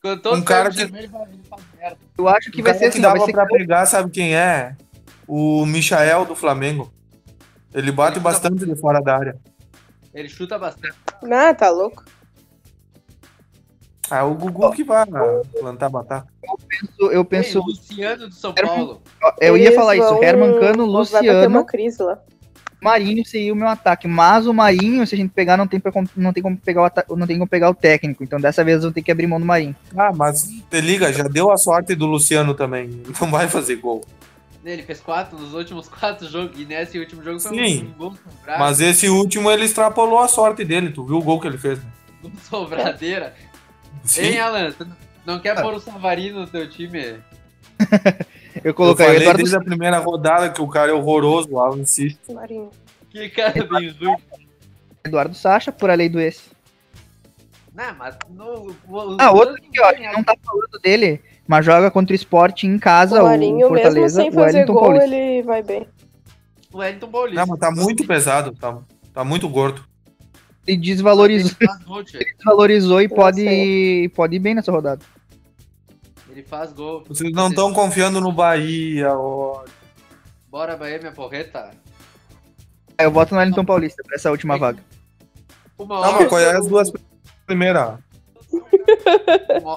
Quando 0.03 0.23
todo 0.23 0.33
Um 0.35 0.37
mundo 0.39 0.47
cara 0.47 0.71
pega 0.71 0.71
o 0.71 0.73
que- 0.93 0.99
Germán, 1.03 1.23
ele 1.29 1.43
faz, 1.49 1.63
merda. 1.79 1.99
Eu 2.19 2.29
acho 2.29 2.51
que 2.51 2.61
O 2.61 2.65
vai 2.65 2.73
cara 2.73 2.79
ser 2.79 2.87
assim, 2.87 3.01
que 3.01 3.07
ó, 3.07 3.09
vai 3.11 3.19
dava 3.19 3.27
ser 3.27 3.33
pra 3.33 3.47
pegar, 3.47 3.87
sabe 3.87 4.11
quem 4.11 4.35
é? 4.37 4.77
O 5.27 5.64
Michael 5.66 6.24
do 6.24 6.35
Flamengo. 6.37 6.93
Ele 7.74 7.93
bate 7.93 8.18
bastante 8.20 8.64
de 8.64 8.77
fora 8.77 9.01
da 9.01 9.16
área. 9.16 9.37
Ele 10.14 10.29
chuta 10.29 10.59
bastante. 10.59 10.95
Ah, 11.31 11.53
tá 11.53 11.68
louco. 11.70 12.05
Ah, 14.09 14.24
o 14.24 14.35
Gugu 14.35 14.70
que 14.72 14.85
vai 14.85 15.05
plantar 15.59 15.89
batata. 15.89 16.29
penso- 16.68 17.11
eu 17.12 17.24
penso, 17.24 17.59
Ei, 17.59 17.64
Luciano 17.66 18.29
do 18.29 18.35
São 18.35 18.55
Paulo. 18.55 19.03
eu 19.41 19.57
ia 19.57 19.72
falar 19.74 19.97
isso, 19.97 20.22
Herman 20.22 20.61
Cano, 20.61 20.85
Luciano, 20.87 21.64
crise 21.64 22.03
lá. 22.03 22.18
Marinho 22.81 23.27
seria 23.27 23.53
o 23.53 23.57
meu 23.57 23.66
ataque, 23.66 24.07
mas 24.07 24.47
o 24.47 24.55
Marinho, 24.55 25.05
se 25.07 25.14
a 25.14 25.18
gente 25.18 25.33
pegar, 25.33 25.57
não 25.57 25.66
tem, 25.66 25.81
pra, 25.81 25.91
não 26.14 26.33
tem 26.33 26.43
como 26.43 26.57
pegar 26.57 26.83
o 26.83 26.85
ata- 26.85 27.07
não 27.16 27.27
tem 27.27 27.37
como 27.37 27.49
pegar 27.49 27.68
o 27.70 27.74
técnico, 27.74 28.22
então 28.22 28.39
dessa 28.39 28.62
vez 28.62 28.77
eu 28.77 28.83
vou 28.83 28.93
ter 28.93 29.03
que 29.03 29.11
abrir 29.11 29.27
mão 29.27 29.41
do 29.41 29.47
Marinho. 29.47 29.74
Ah, 29.97 30.12
mas 30.14 30.47
te 30.70 30.81
liga, 30.81 31.12
já 31.12 31.24
deu 31.24 31.51
a 31.51 31.57
sorte 31.57 31.95
do 31.97 32.07
Luciano 32.07 32.55
também. 32.55 33.03
Não 33.20 33.31
vai 33.31 33.49
fazer 33.49 33.77
gol. 33.77 34.05
Ele 34.73 34.83
fez 34.83 35.01
quatro 35.01 35.39
nos 35.39 35.55
últimos 35.55 35.89
quatro 35.91 36.29
jogos. 36.29 36.59
E 36.59 36.64
nesse 36.64 36.99
último 36.99 37.23
jogo 37.23 37.41
foi 37.41 37.57
Sim. 37.57 37.85
um 37.95 37.99
gol 37.99 38.14
sobrado. 38.14 38.59
Mas 38.61 38.81
esse 38.81 39.09
último 39.09 39.51
ele 39.51 39.64
extrapolou 39.64 40.19
a 40.19 40.29
sorte 40.29 40.64
dele. 40.64 40.91
Tu 40.91 41.05
viu 41.05 41.19
o 41.19 41.23
gol 41.23 41.41
que 41.41 41.47
ele 41.47 41.59
fez? 41.59 41.83
né? 41.83 41.91
Sobradeira. 42.43 43.35
Sim. 44.05 44.23
Hein, 44.23 44.41
Alan? 44.41 44.73
Tu 44.73 44.87
não 45.25 45.39
quer 45.39 45.61
pôr 45.61 45.75
o 45.75 45.81
Savarino 45.81 46.41
no 46.41 46.47
teu 46.47 46.69
time? 46.69 47.01
Eu 47.03 47.21
Eu 48.64 48.75
colocaria 48.75 49.12
falei 49.12 49.23
Eduardo 49.23 49.39
desde 49.39 49.57
a 49.57 49.61
primeira 49.61 49.99
rodada 49.99 50.51
que 50.51 50.61
o 50.62 50.69
cara 50.69 50.91
é 50.91 50.95
horroroso, 50.95 51.49
o 51.53 51.61
Alan 51.61 51.79
insiste. 51.79 52.19
Marinho. 52.33 52.71
Que 53.11 53.29
cara 53.29 53.64
bem 53.64 53.91
ruim. 53.91 54.17
Eduardo 55.05 55.35
Sacha 55.35 55.71
por 55.71 55.91
a 55.91 55.95
lei 55.95 56.09
do 56.09 56.21
ex. 56.21 56.51
Não, 57.75 57.95
mas 57.95 58.17
no, 58.31 58.75
o, 58.89 59.17
Ah, 59.21 59.31
outro 59.31 59.55
aqui, 59.55 59.81
ó, 59.81 60.12
não 60.12 60.25
tá 60.25 60.35
falando 60.43 60.81
dele, 60.83 61.21
mas 61.47 61.64
joga 61.64 61.90
contra 61.90 62.12
o 62.12 62.16
Sport 62.16 62.64
em 62.64 62.78
casa, 62.78 63.20
O 63.20 63.24
o, 63.24 63.28
Marinho, 63.28 63.57
mesmo 63.57 63.68
Fortaleza, 63.68 64.20
sem 64.20 64.28
o 64.30 64.32
fazer 64.32 64.57
Wellington 64.59 64.72
gol, 64.72 64.82
Paulista. 64.82 65.07
ele 65.14 65.42
vai 65.42 65.62
bem. 65.62 65.86
O 66.72 66.78
Wellington 66.78 67.09
Paulista. 67.09 67.40
Não, 67.40 67.47
mas 67.49 67.59
tá 67.61 67.70
muito 67.70 68.07
pesado, 68.07 68.53
tá, 68.53 68.78
tá 69.12 69.24
muito 69.24 69.49
gordo. 69.49 69.82
Ele 70.66 70.78
desvalorizou, 70.78 71.57
Ele 71.61 72.24
desvalorizou 72.36 73.01
e 73.01 73.05
Eu 73.05 73.11
pode, 73.11 73.40
sei. 73.40 74.09
pode 74.09 74.36
ir 74.36 74.40
bem 74.40 74.55
nessa 74.55 74.72
rodada. 74.72 75.05
Ele 76.30 76.42
faz 76.42 76.72
gol. 76.72 77.05
Vocês 77.09 77.32
não 77.32 77.49
estão 77.49 77.72
confiando 77.72 78.20
no 78.20 78.32
Bahia, 78.32 79.12
ó. 79.16 79.64
Bora, 80.51 80.76
Bahia, 80.76 80.99
minha 80.99 81.12
porreta. 81.12 81.70
Eu 82.99 83.11
voto 83.11 83.32
no 83.34 83.40
Wellington 83.40 83.64
Paulista 83.64 84.03
pra 84.05 84.16
essa 84.16 84.30
última 84.30 84.59
vaga. 84.59 84.82
Uma 85.78 85.94
Não, 85.94 86.03
hora. 86.03 86.12
mas 86.18 86.28
qual 86.28 86.40
é 86.40 86.57
as 86.57 86.66
duas 86.66 86.90
primeiras? 87.47 87.99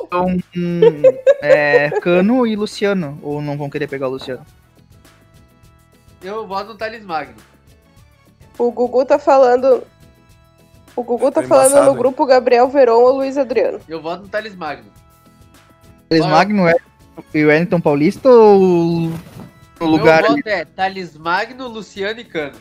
Então, 0.06 0.28
hum, 0.56 1.02
é, 1.42 1.90
Cano 2.02 2.46
e 2.46 2.56
Luciano, 2.56 3.20
ou 3.22 3.42
não 3.42 3.58
vão 3.58 3.70
querer 3.70 3.88
pegar 3.88 4.08
o 4.08 4.12
Luciano? 4.12 4.46
Eu 6.22 6.46
voto 6.48 6.70
no 6.70 6.76
Thales 6.78 7.04
Magno. 7.04 7.36
O 8.58 8.72
Gugu 8.72 9.06
tá 9.06 9.18
falando. 9.18 9.84
O 10.96 11.04
Gugu 11.04 11.32
tá 11.32 11.42
Tá 11.42 11.48
falando 11.48 11.68
embaçado, 11.68 11.86
no 11.86 11.92
hein? 11.94 11.98
grupo 11.98 12.26
Gabriel 12.26 12.68
Veron 12.68 13.00
ou 13.00 13.16
Luiz 13.18 13.38
Adriano. 13.38 13.80
Eu 13.88 14.02
voto 14.02 14.24
no 14.24 14.28
Thales 14.30 14.56
Magno. 14.56 14.92
Olha. 16.12 16.28
Magno 16.28 16.68
é 16.68 16.76
e 17.34 17.44
o 17.44 17.48
Wellington 17.48 17.80
Paulista 17.80 18.30
ou 18.30 19.12
o 19.80 19.86
lugar 19.86 20.22
Meu 20.24 20.32
ali? 20.32 20.42
voto 20.42 20.48
é 20.50 20.66
Thales 20.66 21.16
Magno, 21.18 21.68
Luciano 21.68 22.20
e 22.20 22.26
Cano. 22.26 22.56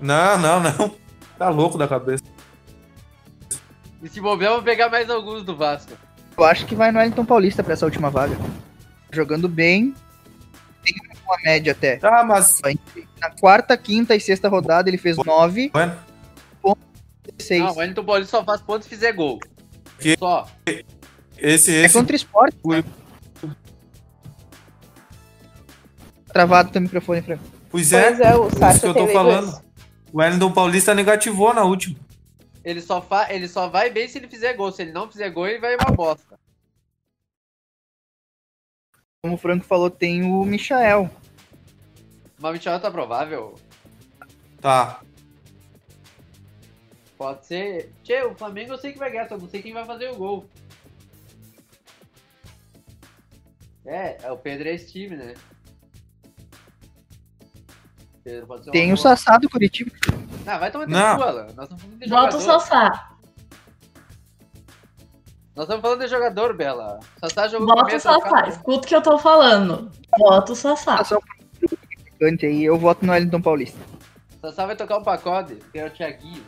Não, 0.00 0.38
não, 0.38 0.60
não. 0.60 0.94
Tá 1.36 1.48
louco 1.48 1.76
da 1.76 1.88
cabeça. 1.88 2.22
E 4.04 4.08
se 4.08 4.20
bobear, 4.20 4.50
eu 4.52 4.56
vou 4.56 4.62
pegar 4.62 4.88
mais 4.90 5.08
alguns 5.08 5.42
do 5.42 5.56
Vasco. 5.56 5.92
Eu 6.36 6.44
acho 6.44 6.66
que 6.66 6.74
vai 6.74 6.92
no 6.92 6.98
Wellington 6.98 7.24
Paulista 7.24 7.62
pra 7.64 7.72
essa 7.72 7.86
última 7.86 8.10
vaga. 8.10 8.36
Jogando 9.10 9.48
bem, 9.48 9.94
tem 10.84 10.94
uma 11.24 11.36
média 11.42 11.72
até. 11.72 11.96
Tá, 11.96 12.22
mas. 12.22 12.60
Na 13.18 13.30
quarta, 13.30 13.76
quinta 13.78 14.14
e 14.14 14.20
sexta 14.20 14.48
rodada 14.48 14.90
ele 14.90 14.98
fez 14.98 15.16
9, 15.16 15.70
Bueno, 15.70 15.96
6. 17.40 17.62
Não, 17.62 17.72
o 17.72 17.76
Wellington 17.78 18.04
Paulista 18.04 18.36
só 18.38 18.44
faz 18.44 18.60
pontos 18.60 18.84
se 18.84 18.90
fizer 18.90 19.12
gol. 19.12 19.38
Que- 19.98 20.16
Só. 20.18 20.46
esse, 21.38 21.74
É 21.74 21.84
esse. 21.84 21.94
contra 21.96 22.12
o 22.12 22.16
esporte. 22.16 22.56
Ui. 22.62 22.84
Travado 26.32 26.70
teu 26.70 26.82
microfone, 26.82 27.22
Franco. 27.22 27.44
Pois 27.70 27.92
é, 27.92 28.02
Pois 28.08 28.20
é, 28.20 28.36
o 28.36 28.48
isso 28.48 28.58
Sacha 28.58 28.80
que 28.80 28.86
eu 28.86 28.94
tô 28.94 29.06
falando. 29.08 29.62
O 30.12 30.18
Wellington 30.18 30.52
Paulista 30.52 30.94
negativou 30.94 31.54
na 31.54 31.62
última. 31.64 31.96
Ele 32.64 32.80
só, 32.80 33.02
fa... 33.02 33.32
ele 33.32 33.46
só 33.46 33.68
vai 33.68 33.90
bem 33.90 34.08
se 34.08 34.18
ele 34.18 34.28
fizer 34.28 34.54
gol. 34.54 34.72
Se 34.72 34.82
ele 34.82 34.92
não 34.92 35.10
fizer 35.10 35.30
gol, 35.30 35.46
ele 35.46 35.58
vai 35.58 35.76
uma 35.76 35.94
bosta. 35.94 36.38
Como 39.22 39.34
o 39.34 39.38
Franco 39.38 39.64
falou, 39.64 39.90
tem 39.90 40.22
o 40.22 40.44
Michael. 40.44 41.10
Mas 42.38 42.50
o 42.50 42.52
Michel 42.52 42.80
tá 42.80 42.90
provável. 42.90 43.54
Tá. 44.60 45.02
Pode 47.16 47.46
ser. 47.46 47.92
Tchê, 48.02 48.22
o 48.22 48.34
Flamengo 48.34 48.72
eu 48.72 48.78
sei 48.78 48.92
que 48.92 48.98
vai 48.98 49.10
ganhar, 49.10 49.28
só 49.28 49.38
não 49.38 49.48
sei 49.48 49.62
quem 49.62 49.72
vai 49.72 49.84
fazer 49.84 50.10
o 50.10 50.16
gol. 50.16 50.48
É, 53.86 54.18
é 54.22 54.32
o 54.32 54.36
Pedro 54.36 54.68
é 54.68 54.74
esse 54.74 54.92
time, 54.92 55.16
né? 55.16 55.34
Pedro 58.22 58.46
pode 58.46 58.64
ser 58.64 58.70
Tem 58.72 58.92
o. 58.92 58.96
Sassá 58.96 59.38
do 59.38 59.48
Curitiba. 59.48 59.90
Não, 60.44 60.58
vai 60.58 60.70
tomar 60.70 60.86
Não. 60.86 61.16
cu, 61.16 61.22
Alan. 61.22 61.46
Nós 61.54 61.64
estamos 61.64 61.82
falando 61.82 61.98
de 61.98 62.08
Bota 62.08 62.36
o 62.36 62.40
jogador. 62.40 62.60
Sassá. 62.60 63.10
Nós 65.56 65.64
estamos 65.64 65.82
falando 65.82 66.00
de 66.00 66.08
jogador, 66.08 66.56
Bela. 66.56 67.00
Sassá 67.18 67.48
jogou 67.48 67.68
Bota 67.68 67.96
o 67.96 68.00
trocado. 68.00 68.48
Escuta 68.48 68.84
o 68.84 68.88
que 68.88 68.96
eu 68.96 69.02
tô 69.02 69.18
falando. 69.18 69.90
Bota 70.18 70.52
o 70.52 70.56
Sassá. 70.56 71.02
Só 71.04 71.18
atacante 72.24 72.46
aí, 72.46 72.64
eu 72.64 72.78
voto 72.78 73.04
no 73.04 73.12
Wellington 73.12 73.40
Paulista. 73.40 73.78
Sassá 74.40 74.66
vai 74.66 74.76
tocar 74.76 74.98
um 74.98 75.02
pacote, 75.02 75.56
que 75.72 75.78
é 75.78 75.86
o 75.86 75.90
Thiaguinho. 75.90 76.44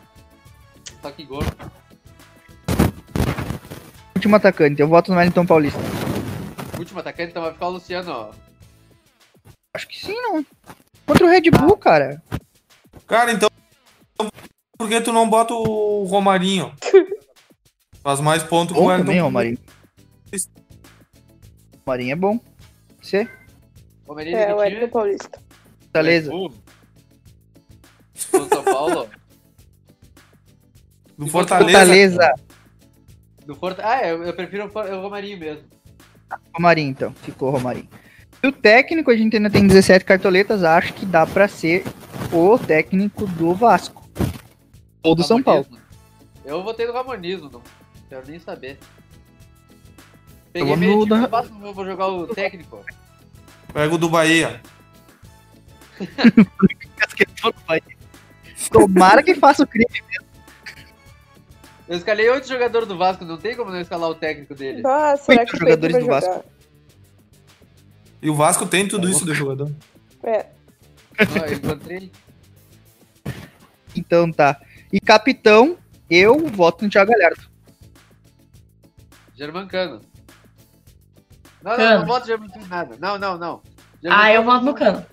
Só 1.01 1.11
que 1.11 1.23
gordo. 1.23 1.55
Último 4.15 4.35
atacante, 4.35 4.81
eu 4.81 4.87
voto 4.87 5.11
no 5.11 5.17
Wellington 5.17 5.45
Paulista. 5.45 5.79
Último 6.77 6.99
atacante, 6.99 7.31
então 7.31 7.43
vai 7.43 7.53
ficar 7.53 7.67
o 7.67 7.71
Luciano, 7.71 8.11
ó. 8.11 8.31
Acho 9.73 9.87
que 9.87 9.99
sim, 9.99 10.19
não. 10.21 10.45
Contra 11.05 11.25
o 11.25 11.29
Red 11.29 11.49
Bull, 11.51 11.77
cara. 11.77 12.21
Cara, 13.07 13.31
então. 13.31 13.49
Por 14.77 14.87
que 14.87 15.01
tu 15.01 15.11
não 15.11 15.29
bota 15.29 15.53
o 15.53 16.03
Romarinho? 16.03 16.73
Faz 18.03 18.19
mais 18.19 18.43
pontos 18.43 18.75
que 18.75 18.81
o 18.81 18.85
Wellington. 18.85 19.05
também, 19.05 19.21
Romarinho. 19.21 19.57
Romarinho 21.85 22.11
é 22.11 22.15
bom. 22.15 22.39
Você? 23.01 23.27
Palmeirense 24.05 24.37
É, 24.37 24.45
que 24.45 24.53
o? 24.53 24.57
Wellington 24.57 24.87
Paulista. 24.89 25.41
Do 28.31 28.47
São 28.47 28.63
Paulo? 28.63 29.09
Do 31.17 31.27
Fortaleza. 31.27 31.77
Fortaleza. 31.79 32.33
Do 33.45 33.55
Forta... 33.55 33.81
Ah, 33.85 34.01
é, 34.01 34.11
eu, 34.11 34.23
eu 34.23 34.33
prefiro 34.33 34.65
o, 34.65 34.69
For... 34.69 34.85
o 34.85 35.01
Romarinho 35.01 35.37
mesmo. 35.37 35.63
Romarinho, 36.53 36.89
então. 36.89 37.13
Ficou 37.13 37.49
Romarinho. 37.49 37.89
E 38.43 38.47
o 38.47 38.51
técnico, 38.51 39.09
a 39.09 39.15
gente 39.15 39.35
ainda 39.35 39.49
tem 39.49 39.65
17 39.65 40.05
cartoletas. 40.05 40.63
Acho 40.63 40.93
que 40.93 41.05
dá 41.05 41.25
pra 41.25 41.47
ser 41.47 41.83
o 42.31 42.59
técnico 42.59 43.25
do 43.25 43.53
Vasco. 43.53 43.96
Ou 45.03 45.15
do 45.15 45.23
São 45.23 45.41
Paulo. 45.41 45.65
Eu 46.45 46.63
votei 46.63 46.85
no 46.87 46.93
Ramonismo, 46.93 47.49
não 47.49 47.61
quero 48.09 48.25
nem 48.27 48.39
saber. 48.39 48.77
Eu 50.53 50.65
Peguei 50.65 50.67
vou 50.69 50.77
meio 50.77 51.05
da- 51.05 51.19
do 51.21 51.27
Vasco, 51.29 51.55
eu 51.65 51.73
vou 51.73 51.85
jogar 51.85 52.07
o 52.07 52.27
técnico. 52.27 52.83
Pega 53.73 53.93
o 53.93 53.97
do 53.97 54.09
Bahia. 54.09 54.61
Tomara 58.71 59.23
que 59.23 59.35
faça 59.35 59.63
o 59.63 59.67
crime. 59.67 59.85
Eu 61.87 61.97
escalei 61.97 62.29
oito 62.29 62.47
jogadores 62.47 62.87
do 62.87 62.97
Vasco, 62.97 63.23
não 63.23 63.37
tem 63.37 63.55
como 63.55 63.71
não 63.71 63.79
escalar 63.79 64.09
o 64.09 64.15
técnico 64.15 64.53
dele. 64.53 64.81
Ah, 64.85 65.15
será 65.15 65.45
que 65.45 65.57
jogadores 65.57 65.97
do 65.99 66.05
Vasco. 66.05 66.29
jogar? 66.31 66.45
E 68.21 68.29
o 68.29 68.35
Vasco 68.35 68.65
tem 68.65 68.87
tudo 68.87 69.09
isso 69.09 69.23
de 69.25 69.33
jogador. 69.33 69.71
É. 70.23 70.47
Eu 71.19 71.53
encontrei. 71.53 72.11
Então 73.95 74.31
tá. 74.31 74.59
E 74.91 74.99
capitão, 74.99 75.77
Eu 76.09 76.47
voto 76.47 76.85
no 76.85 76.89
Thiago 76.89 77.11
Galhardo. 77.11 77.41
Germancano. 79.35 80.01
Não, 81.61 81.71
não, 81.71 81.77
Cano. 81.77 81.99
não 81.99 82.05
voto 82.07 82.27
Germancano 82.27 82.65
em 82.65 82.67
nada. 82.69 82.97
Não, 82.99 83.17
não, 83.19 83.37
não. 83.37 83.61
Ah, 84.09 84.31
eu 84.31 84.43
voto 84.43 84.63
no 84.65 84.73
Cano. 84.73 85.05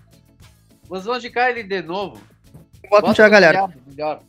Vocês 0.84 1.04
vão 1.04 1.16
indicar 1.16 1.50
ele 1.50 1.62
de 1.64 1.82
novo. 1.82 2.20
Eu 2.82 2.90
voto 2.90 3.08
no 3.08 3.14
Thiago 3.14 3.32
Galhardo. 3.32 3.74
Melhor. 3.86 4.22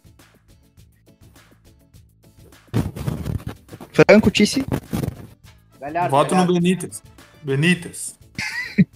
Franco, 3.93 4.31
Tice. 4.31 4.65
Galhardo. 5.79 6.09
Voto 6.09 6.31
no 6.35 6.41
Galhardo. 6.41 6.53
Benítez. 6.53 7.03
Benítez. 7.43 8.19
Tchê, 8.75 8.87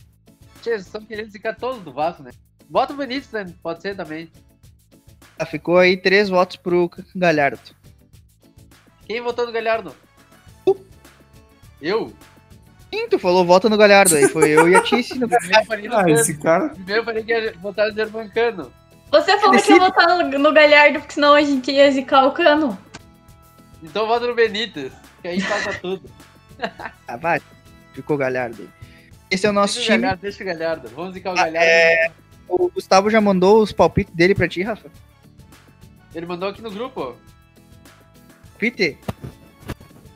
Vocês 0.63 0.85
estão 0.87 1.01
querendo 1.05 1.29
zicar 1.29 1.55
todos 1.55 1.83
do 1.83 1.93
Vasco, 1.93 2.23
né? 2.23 2.31
Bota 2.67 2.93
o 2.93 2.97
Benítez, 2.97 3.31
né? 3.31 3.45
pode 3.61 3.81
ser 3.81 3.95
também. 3.95 4.31
Ah, 5.39 5.45
ficou 5.45 5.77
aí 5.77 5.95
três 5.95 6.27
votos 6.29 6.57
pro 6.57 6.91
Galhardo. 7.15 7.59
Quem 9.07 9.21
votou 9.21 9.45
no 9.45 9.51
Galhardo? 9.51 9.95
Eu? 11.81 12.11
Sim, 12.93 13.07
tu 13.07 13.17
falou 13.17 13.45
voto 13.45 13.69
no 13.69 13.77
Galhardo 13.77 14.15
aí. 14.15 14.27
Foi 14.27 14.49
eu 14.49 14.67
e 14.67 14.75
a 14.75 14.81
Tice. 14.81 15.17
No... 15.17 15.27
Primeiro 15.29 15.61
eu 15.61 15.65
falei 15.65 15.87
no 15.87 15.95
Ah, 15.95 16.11
esse 16.11 16.37
cara. 16.37 16.69
Primeiro 16.69 17.01
eu 17.01 17.05
falei 17.05 17.23
que 17.23 17.31
ia 17.31 17.53
votar 17.53 17.87
no 17.87 17.95
Germancano. 17.95 18.73
Você 19.11 19.39
falou 19.39 19.59
que 19.61 19.71
ia 19.71 19.79
votar 19.79 20.07
no, 20.17 20.37
no 20.39 20.53
Galhardo, 20.53 20.99
porque 20.99 21.13
senão 21.13 21.33
a 21.33 21.41
gente 21.41 21.71
ia 21.71 21.89
zicar 21.91 22.25
o 22.27 22.31
Cano. 22.33 22.77
Então 23.81 24.05
vota 24.07 24.27
no 24.27 24.35
Benítez, 24.35 24.91
que 25.21 25.27
aí 25.29 25.41
passa 25.41 25.73
tudo. 25.79 26.09
Ah, 27.07 27.15
vai. 27.15 27.39
Ficou 27.93 28.17
Galhardo 28.17 28.61
aí. 28.61 28.69
Esse 29.31 29.47
é 29.47 29.49
o 29.49 29.53
nosso 29.53 29.75
Deixa 29.75 29.91
o 29.91 29.93
time. 29.93 30.01
Galhardo, 30.01 30.21
deixa 30.21 30.43
o 30.43 30.45
Galhardo. 30.45 30.89
Vamos 30.89 31.13
zicar 31.13 31.29
o 31.29 31.33
Ah, 31.39 31.45
Galhardo. 31.45 31.57
é, 31.65 32.11
O 32.49 32.69
Gustavo 32.69 33.09
já 33.09 33.21
mandou 33.21 33.61
os 33.63 33.71
palpites 33.71 34.13
dele 34.13 34.35
pra 34.35 34.49
ti, 34.49 34.61
Rafa? 34.61 34.91
Ele 36.13 36.25
mandou 36.25 36.49
aqui 36.49 36.61
no 36.61 36.71
grupo. 36.71 37.15
Palpite? 38.51 38.97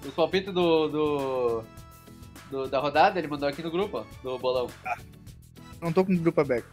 Os 0.06 0.14
palpites 0.14 0.54
do, 0.54 0.88
do, 0.90 1.64
do- 2.52 2.68
da 2.68 2.80
rodada, 2.80 3.18
ele 3.20 3.28
mandou 3.28 3.48
aqui 3.48 3.62
no 3.64 3.72
grupo, 3.72 4.06
do 4.22 4.38
bolão. 4.38 4.68
Não 5.82 5.94
tô 5.94 6.04
com 6.04 6.14
o 6.14 6.18
grupo 6.18 6.42
aberto. 6.42 6.68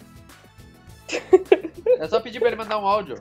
É 1.98 2.08
só 2.08 2.20
pedir 2.20 2.38
pra 2.40 2.48
ele 2.48 2.56
mandar 2.56 2.78
um 2.78 2.86
áudio. 2.86 3.18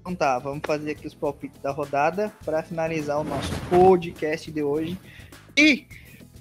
Então 0.00 0.14
tá, 0.14 0.38
vamos 0.38 0.62
fazer 0.66 0.92
aqui 0.92 1.06
os 1.06 1.14
palpites 1.14 1.60
da 1.60 1.70
rodada 1.70 2.32
para 2.44 2.62
finalizar 2.62 3.20
o 3.20 3.24
nosso 3.24 3.52
podcast 3.68 4.50
de 4.50 4.62
hoje. 4.62 4.98
E 5.56 5.86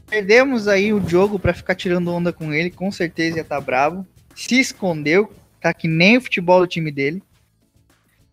perdemos 0.08 0.68
aí 0.68 0.92
o 0.94 1.08
jogo 1.08 1.38
para 1.38 1.54
ficar 1.54 1.76
tirando 1.76 2.12
onda 2.12 2.34
com 2.34 2.52
ele, 2.54 2.72
com 2.72 2.92
certeza 2.92 3.38
ia 3.38 3.42
estar 3.44 3.62
bravo. 3.62 4.06
Se 4.48 4.60
escondeu, 4.60 5.32
tá 5.62 5.72
que 5.72 5.88
nem 5.88 6.18
o 6.18 6.22
futebol 6.22 6.62
do 6.62 6.68
time 6.68 6.92
dele. 6.92 7.22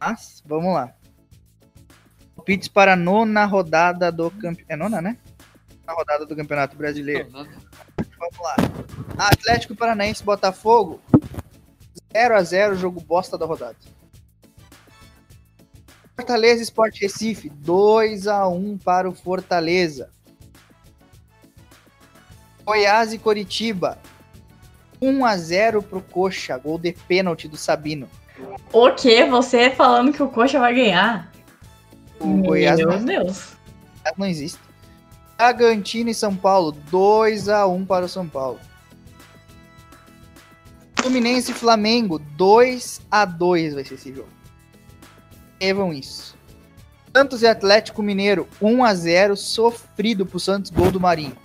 Mas, 0.01 0.43
vamos 0.47 0.73
lá. 0.73 0.95
Palpites 2.35 2.67
para 2.67 2.95
a 2.95 2.97
nona 2.97 3.45
rodada 3.45 4.11
do 4.11 4.31
campeonato. 4.31 4.65
É 4.73 4.75
nona, 4.75 5.03
né? 5.03 5.19
Na 5.87 5.93
rodada 5.93 6.25
do 6.25 6.35
Campeonato 6.35 6.77
Brasileiro. 6.77 7.29
Vamos 7.31 8.39
lá. 8.41 8.57
Atlético 9.19 9.77
Paranaense 9.77 10.25
Botafogo. 10.25 10.99
0 12.11 12.37
a 12.37 12.43
0 12.43 12.77
jogo 12.77 13.01
bosta 13.03 13.37
da 13.37 13.45
rodada. 13.45 13.77
Fortaleza 16.17 16.63
Sport 16.63 17.01
Recife, 17.01 17.51
2 17.51 18.27
a 18.27 18.49
1 18.49 18.79
para 18.79 19.09
o 19.09 19.15
Fortaleza. 19.15 20.11
Goiás 22.65 23.13
e 23.13 23.19
Coritiba, 23.19 23.99
1 25.01 25.25
a 25.25 25.37
0 25.37 25.83
pro 25.83 26.01
Coxa, 26.01 26.57
gol 26.59 26.79
de 26.79 26.93
pênalti 26.93 27.49
do 27.49 27.57
Sabino. 27.57 28.09
O 28.73 28.91
quê? 28.93 29.25
Você 29.25 29.71
falando 29.71 30.13
que 30.13 30.23
o 30.23 30.29
Coxa 30.29 30.59
vai 30.59 30.75
ganhar? 30.75 31.33
O 32.21 32.43
Goiás 32.43 32.79
Meu 32.79 32.89
não, 32.89 33.05
Deus. 33.05 33.57
não 34.17 34.27
existe. 34.27 34.59
Bragantino 35.37 36.11
e 36.11 36.15
São 36.15 36.35
Paulo, 36.35 36.73
2 36.73 37.49
a 37.49 37.67
1 37.67 37.87
para 37.87 38.07
o 38.07 38.09
São 38.09 38.29
Paulo. 38.29 38.59
Fluminense 40.97 41.53
e 41.53 41.55
Flamengo, 41.55 42.19
2 42.19 43.03
a 43.09 43.25
2 43.25 43.75
vai 43.75 43.85
ser 43.85 43.95
esse 43.95 44.13
jogo. 44.13 44.29
Escrevam 45.53 45.93
isso. 45.93 46.37
Santos 47.17 47.43
e 47.43 47.47
Atlético 47.47 48.03
Mineiro, 48.03 48.49
1 48.61 48.85
a 48.85 48.95
0 48.95 49.37
sofrido 49.37 50.27
pro 50.27 50.41
Santos, 50.41 50.71
gol 50.71 50.91
do 50.91 51.01
Marinho. 51.01 51.37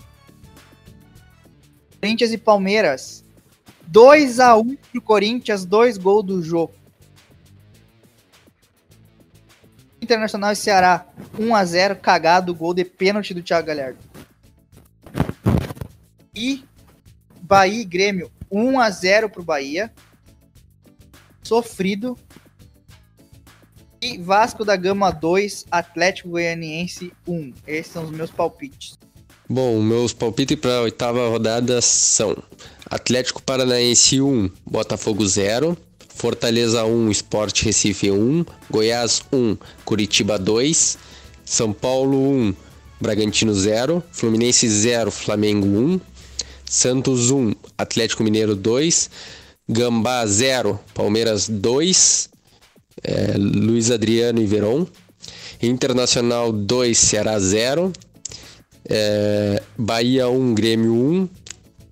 Corinthians 2.01 2.32
e 2.34 2.38
Palmeiras, 2.38 3.22
2 3.94 4.39
a 4.39 4.58
1 4.58 4.76
pro 4.91 5.02
Corinthians, 5.04 5.66
dois 5.66 6.00
gols 6.00 6.26
do 6.26 6.41
jogo. 6.41 6.74
Internacional 10.02 10.52
e 10.52 10.56
Ceará, 10.56 11.06
1 11.38 11.56
a 11.56 11.64
0 11.64 11.96
cagado, 11.98 12.56
gol 12.56 12.74
de 12.74 12.84
pênalti 12.84 13.36
do 13.36 13.44
Thiago 13.44 13.68
Galhardo. 13.68 14.00
E 16.34 16.64
Bahia 17.39 17.82
e 17.82 17.86
Grêmio, 17.86 18.32
1 18.50 18.80
a 18.80 18.89
0 18.89 19.30
pro 19.30 19.44
Bahia. 19.44 19.94
Sofrido. 21.44 22.18
E 24.02 24.18
Vasco 24.18 24.66
da 24.66 24.76
Gama 24.76 25.12
2, 25.12 25.66
Atlético 25.70 26.30
Goianiense 26.30 27.14
1. 27.28 27.54
Esses 27.68 27.94
são 27.94 28.06
os 28.06 28.10
meus 28.10 28.32
palpites. 28.32 28.98
Bom, 29.48 29.80
meus 29.84 30.14
palpites 30.14 30.58
para 30.60 30.78
a 30.78 30.82
oitava 30.82 31.30
rodada 31.30 31.80
são 31.80 32.36
Atlético 32.89 33.41
Paranaense 33.41 34.19
1, 34.19 34.49
Botafogo 34.65 35.25
0, 35.25 35.77
Fortaleza 36.09 36.86
1, 36.86 37.11
Sport 37.11 37.61
Recife 37.61 38.11
1, 38.11 38.45
Goiás 38.69 39.23
1, 39.31 39.57
Curitiba 39.86 40.38
2, 40.38 40.97
São 41.45 41.73
Paulo 41.73 42.17
1, 42.17 42.53
Bragantino 43.01 43.53
0, 43.53 44.03
Fluminense 44.11 44.67
0, 44.69 45.11
Flamengo 45.11 45.67
1, 45.67 45.99
Santos 46.69 47.31
1, 47.31 47.53
Atlético 47.77 48.23
Mineiro 48.23 48.55
2, 48.55 49.09
Gambá 49.67 50.25
0, 50.25 50.79
Palmeiras 50.93 51.47
2, 51.47 52.29
é, 53.03 53.38
Luiz 53.38 53.91
Adriano 53.91 54.41
e 54.41 54.45
Veron, 54.45 54.86
Internacional 55.61 56.51
2, 56.51 56.97
Ceará 56.97 57.39
0, 57.39 57.91
é, 58.89 59.61
Bahia 59.77 60.27
1, 60.29 60.53
Grêmio 60.53 60.93
1 60.93 61.43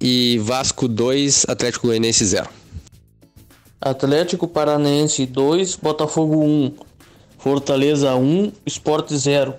e 0.01 0.39
Vasco 0.39 0.87
2, 0.87 1.45
Atlético 1.47 1.87
Goianiense 1.87 2.25
0. 2.25 2.49
Atlético 3.79 4.47
Paranaense 4.47 5.25
2, 5.27 5.77
Botafogo 5.81 6.39
1, 6.39 6.73
Fortaleza 7.37 8.15
1, 8.15 8.51
Sport 8.65 9.13
0, 9.13 9.55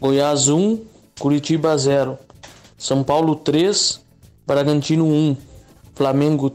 Goiás 0.00 0.48
1, 0.48 0.80
Curitiba 1.18 1.76
0, 1.76 2.16
São 2.78 3.02
Paulo 3.02 3.34
3, 3.34 4.00
Bragantino 4.46 5.04
1, 5.04 5.36
Flamengo, 5.94 6.54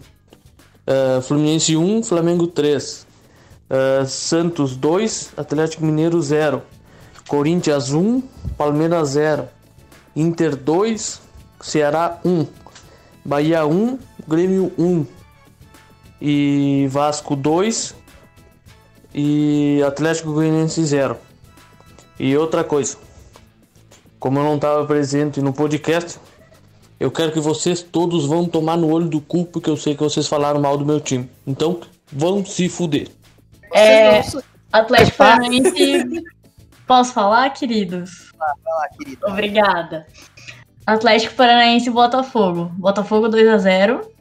eh, 0.88 1.22
Fluminense 1.22 1.76
1, 1.76 2.04
Flamengo 2.04 2.48
3, 2.48 3.06
eh, 3.70 4.06
Santos 4.06 4.78
2, 4.78 5.32
Atlético 5.36 5.86
Mineiro 5.86 6.22
0, 6.22 6.62
Corinthians 7.28 7.92
1, 7.92 8.22
Palmeiras 8.58 9.10
0, 9.10 9.50
Inter 10.16 10.56
2, 10.56 11.20
Ceará 11.62 12.20
1, 12.26 12.61
Bahia 13.24 13.66
1, 13.66 14.00
Grêmio 14.28 14.72
1 14.78 15.06
e 16.22 16.88
Vasco 16.90 17.36
2 17.36 17.96
e 19.14 19.82
Atlético 19.86 20.34
Goianiense 20.34 20.84
0. 20.84 21.18
E 22.20 22.36
outra 22.38 22.64
coisa, 22.64 22.98
como 24.20 24.40
eu 24.40 24.44
não 24.44 24.56
estava 24.56 24.86
presente 24.86 25.42
no 25.42 25.54
podcast, 25.54 26.20
eu 27.00 27.10
quero 27.10 27.32
que 27.32 27.40
vocês 27.40 27.82
todos 27.82 28.26
vão 28.26 28.46
tomar 28.46 28.78
no 28.78 28.92
olho 28.92 29.08
do 29.08 29.20
cu 29.20 29.46
porque 29.46 29.70
eu 29.70 29.78
sei 29.78 29.96
que 29.96 30.04
vocês 30.04 30.28
falaram 30.28 30.62
mal 30.62 30.78
do 30.78 30.86
meu 30.86 31.00
time. 31.00 31.30
Então, 31.48 31.82
vão 32.12 32.46
se 32.46 32.70
fuder. 32.70 33.08
É, 33.74 34.22
Atlético 34.72 35.18
Paranaense. 35.18 36.24
Posso 36.86 37.14
falar, 37.14 37.50
queridos? 37.52 38.32
Vai 38.38 38.50
lá, 38.50 38.90
querido. 38.98 39.26
Obrigada. 39.26 40.06
Atlético 40.86 41.36
Paranaense 41.36 41.90
e 41.90 41.94
Botafogo. 41.94 42.72
Botafogo 42.78 43.30
2 43.30 43.48
a 43.50 43.58
0 43.58 44.12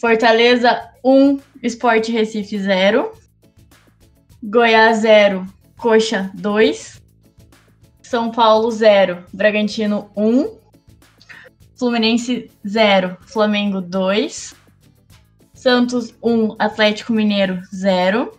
Fortaleza 0.00 0.92
1, 1.02 1.40
Sport 1.64 2.08
Recife 2.08 2.56
0. 2.56 3.12
Goiás 4.40 4.98
0, 4.98 5.44
Coxa 5.76 6.30
2. 6.34 7.02
São 8.02 8.30
Paulo 8.30 8.70
0, 8.70 9.24
Bragantino 9.32 10.08
1. 10.16 10.56
Fluminense 11.76 12.48
0, 12.64 13.16
Flamengo 13.22 13.80
2. 13.80 14.54
Santos 15.52 16.14
1, 16.22 16.54
Atlético 16.60 17.12
Mineiro 17.12 17.60
0. 17.74 18.32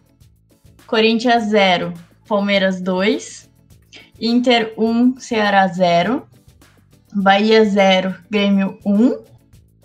Corinthians 0.87 1.43
0, 1.49 1.93
Palmeiras 2.25 2.79
2. 2.79 3.49
Inter 4.21 4.73
1, 4.77 5.19
Ceará 5.19 5.67
0. 5.67 6.25
Bahia 7.13 7.65
0, 7.65 8.15
Grêmio 8.29 8.77
1. 8.85 9.29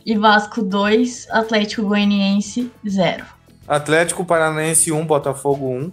E 0.06 0.18
Vasco 0.18 0.62
2, 0.62 1.28
Atlético 1.30 1.84
Goianiense 1.88 2.70
0. 2.86 3.24
Atlético 3.66 4.22
Paranaense 4.24 4.92
1, 4.92 5.06
Botafogo 5.06 5.70
1. 5.70 5.90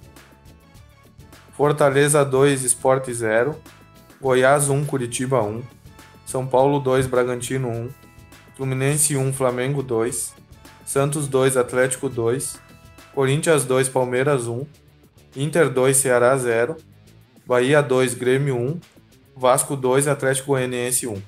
Fortaleza 1.55 2.25
2, 2.25 2.65
Sport 2.65 3.09
0. 3.09 3.55
Goiás 4.21 4.69
1, 4.69 4.83
Curitiba 4.85 5.41
1. 5.41 5.61
São 6.25 6.45
Paulo 6.45 6.79
2, 6.79 7.07
Bragantino 7.07 7.69
1. 7.69 7.89
Fluminense 8.57 9.15
1, 9.15 9.31
Flamengo 9.31 9.81
2. 9.81 10.33
Santos 10.85 11.29
2, 11.29 11.55
Atlético 11.55 12.09
2. 12.09 12.59
Corinthians 13.15 13.63
2, 13.63 13.87
Palmeiras 13.87 14.47
1. 14.47 14.65
Inter 15.37 15.69
2, 15.69 15.95
Ceará 15.95 16.37
0. 16.37 16.75
Bahia 17.45 17.81
2, 17.81 18.13
Grêmio 18.15 18.57
1. 18.57 18.79
Vasco 19.41 19.75
2, 19.75 20.07
Atlético 20.07 20.49
Goianiense 20.49 21.07
1. 21.07 21.19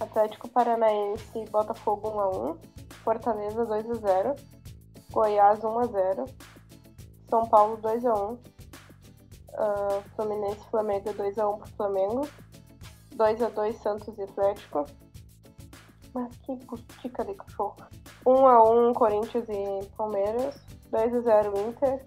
Atlético 0.00 0.48
Paranaense 0.48 1.38
e 1.38 1.44
Botafogo 1.50 2.10
1x1. 2.10 2.56
Fortaleza 3.04 3.66
2x0. 3.66 4.40
Goiás 5.12 5.60
1x0. 5.60 6.30
São 7.28 7.46
Paulo 7.46 7.76
2x1. 7.76 8.38
Ah, 9.52 10.00
Fluminense 10.16 10.58
e 10.66 10.70
Flamengo 10.70 11.10
2x1 11.12 11.58
pro 11.58 11.68
Flamengo. 11.76 12.28
2x2 13.14 13.82
Santos 13.82 14.16
e 14.16 14.22
Atlético. 14.22 14.86
Mas 16.14 16.34
que 16.38 16.56
cutica 16.64 17.22
de 17.22 17.34
cachorro. 17.34 17.76
1x1 18.24 18.94
Corinthians 18.94 19.46
e 19.46 19.86
Palmeiras. 19.94 20.56
2x0 20.90 21.68
Inter. 21.68 22.06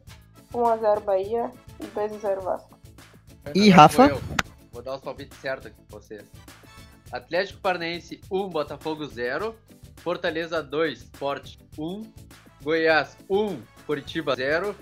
1x0 0.56 1.00
Bahia 1.02 1.52
e 1.80 1.84
2x0 1.84 2.42
Vasco. 2.42 2.80
E 3.54 3.70
Rafa? 3.70 4.10
Vou 4.72 4.82
dar 4.82 4.96
os 4.96 5.02
palpites 5.02 5.38
certos 5.40 5.68
aqui 5.68 5.82
pra 5.88 6.00
vocês. 6.00 6.24
Atlético 7.12 7.60
Paranaense 7.60 8.22
1, 8.32 8.50
Botafogo 8.50 9.06
0. 9.06 9.56
Fortaleza 9.98 10.64
2, 10.64 11.04
Sport 11.04 11.58
1. 11.78 12.14
Goiás 12.64 13.18
1, 13.30 13.60
Curitiba 13.86 14.36
0. 14.36 14.76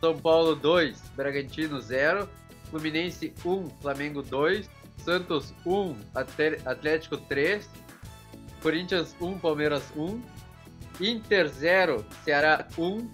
São 0.00 0.16
Paulo 0.18 0.54
2, 0.56 1.00
Bragantino 1.14 1.80
0. 1.80 2.28
Fluminense 2.70 3.32
1, 3.44 3.68
Flamengo 3.82 4.22
2. 4.22 4.68
Santos 5.04 5.52
1, 5.64 5.94
Até- 6.14 6.58
Atlético 6.64 7.16
3. 7.18 7.68
Corinthians 8.62 9.14
1, 9.20 9.38
Palmeiras 9.38 9.84
1. 9.94 10.20
Inter 11.00 11.48
0, 11.48 12.04
Ceará 12.24 12.66
1. 12.78 13.10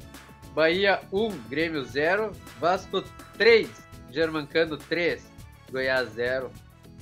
Bahia 0.54 1.00
1, 1.12 1.30
Grêmio 1.48 1.84
0. 1.84 2.30
Vasco 2.60 3.02
3, 3.36 3.68
Germancano 4.10 4.76
3. 4.76 5.31
Goiás 5.72 6.10
0. 6.14 6.50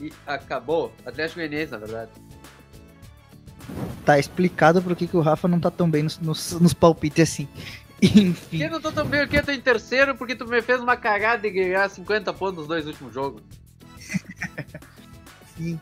E 0.01 0.13
acabou. 0.27 0.93
Atlético 1.05 1.41
Goianiense, 1.41 1.73
na 1.73 1.79
verdade. 1.79 2.11
Tá 4.05 4.19
explicado 4.19 4.81
por 4.81 4.97
que 4.97 5.07
que 5.07 5.17
o 5.17 5.21
Rafa 5.21 5.47
não 5.47 5.61
tá 5.61 5.71
tão 5.71 5.91
bem 5.91 6.03
nos, 6.05 6.19
nos, 6.19 6.53
nos 6.53 6.73
palpites 6.73 7.29
assim. 7.31 7.49
Enfim. 8.01 8.33
Por 8.33 8.49
que 8.49 8.69
não 8.69 8.81
tô 8.81 8.91
tão 8.91 9.05
bem 9.07 9.21
aqui? 9.21 9.37
Eu 9.37 9.45
tô 9.45 9.53
em 9.53 9.61
terceiro 9.61 10.15
porque 10.15 10.35
tu 10.35 10.47
me 10.47 10.63
fez 10.63 10.81
uma 10.81 10.97
cagada 10.97 11.43
de 11.43 11.51
ganhar 11.51 11.89
50 11.89 12.33
pontos 12.33 12.59
nos 12.61 12.67
dois 12.67 12.87
últimos 12.87 13.13
jogos. 13.13 13.43
Sim. 15.57 15.79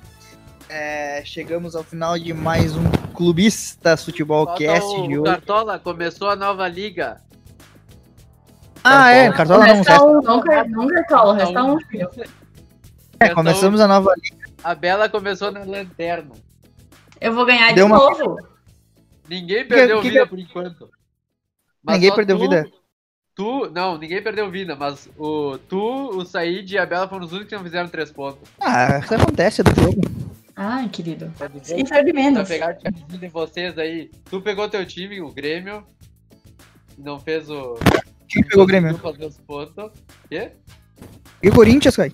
É, 0.69 1.23
chegamos 1.25 1.75
ao 1.77 1.83
final 1.83 2.19
de 2.19 2.35
mais 2.35 2.77
um 2.77 2.85
Clubista 3.15 3.97
Futebol 3.97 4.45
Falta 4.45 4.65
Cast 4.65 4.89
o, 4.91 5.09
de 5.09 5.17
o 5.17 5.23
hoje. 5.23 5.31
Cartola, 5.33 5.79
começou 5.79 6.29
a 6.29 6.37
nova 6.37 6.69
liga. 6.69 7.23
Ah, 8.85 9.11
é, 9.11 9.31
Cartola 9.33 9.67
não, 9.67 9.75
Resta 9.77 9.93
resta- 9.93 10.05
um, 10.05 10.13
não, 10.15 10.23
não 10.23 10.41
cartola, 10.89 11.37
resta 11.37 11.65
um, 11.65 11.81
filho. 11.81 12.09
É, 13.21 13.35
começamos 13.35 13.81
a 13.81 13.89
nova 13.89 14.13
liga. 14.23 14.47
A 14.63 14.75
Bela 14.75 15.09
começou 15.09 15.51
na 15.51 15.65
lanterna. 15.65 16.33
Eu 17.21 17.35
vou 17.35 17.45
ganhar 17.47 17.73
Deu 17.75 17.87
de 17.87 17.93
uma- 17.93 17.99
novo. 17.99 18.37
Ninguém 19.29 19.67
perdeu 19.67 20.01
que- 20.01 20.09
vida 20.11 20.27
por 20.27 20.39
enquanto. 20.39 20.89
Mas 21.83 21.97
Ninguém 21.97 22.15
perdeu 22.15 22.37
tu- 22.37 22.41
vida? 22.43 22.71
Tu, 23.35 23.71
não, 23.71 23.97
ninguém 23.99 24.23
perdeu 24.23 24.51
vida, 24.51 24.75
mas 24.75 25.09
o 25.17 25.59
tu, 25.69 26.09
o 26.17 26.25
Said 26.25 26.73
e 26.75 26.79
a 26.79 26.85
Bela 26.87 27.09
foram 27.09 27.25
os 27.25 27.33
únicos 27.33 27.49
que 27.51 27.55
não 27.57 27.63
fizeram 27.63 27.89
três 27.89 28.11
pontos. 28.11 28.49
Ah, 28.61 28.99
isso 28.99 29.15
acontece 29.15 29.63
do 29.63 29.71
jogo. 29.81 30.01
Ai, 30.57 30.89
querido. 30.89 31.33
É 31.39 31.49
do 31.49 31.59
Isso 31.59 31.95
é 31.95 32.03
de 32.03 32.13
menos. 32.13 32.41
Pra 32.41 32.49
pegar 32.49 32.71
a 32.71 32.75
time 32.75 33.19
de 33.19 33.29
vocês 33.29 33.79
aí. 33.79 34.11
Tu 34.29 34.41
pegou 34.41 34.69
teu 34.69 34.85
time, 34.85 35.21
o 35.21 35.31
Grêmio. 35.33 35.85
e 36.99 37.03
Não 37.03 37.21
fez 37.21 37.49
o. 37.49 37.77
Quem 38.29 38.43
pegou 38.43 38.65
o 38.65 38.67
Grêmio? 38.67 38.91
Não 38.93 38.99
fazer 38.99 39.25
os 39.27 39.39
pontos. 39.39 39.93
Quê? 40.29 40.51
E 41.41 41.49
o 41.49 41.53
Corinthians, 41.55 41.95
cara? 41.95 42.13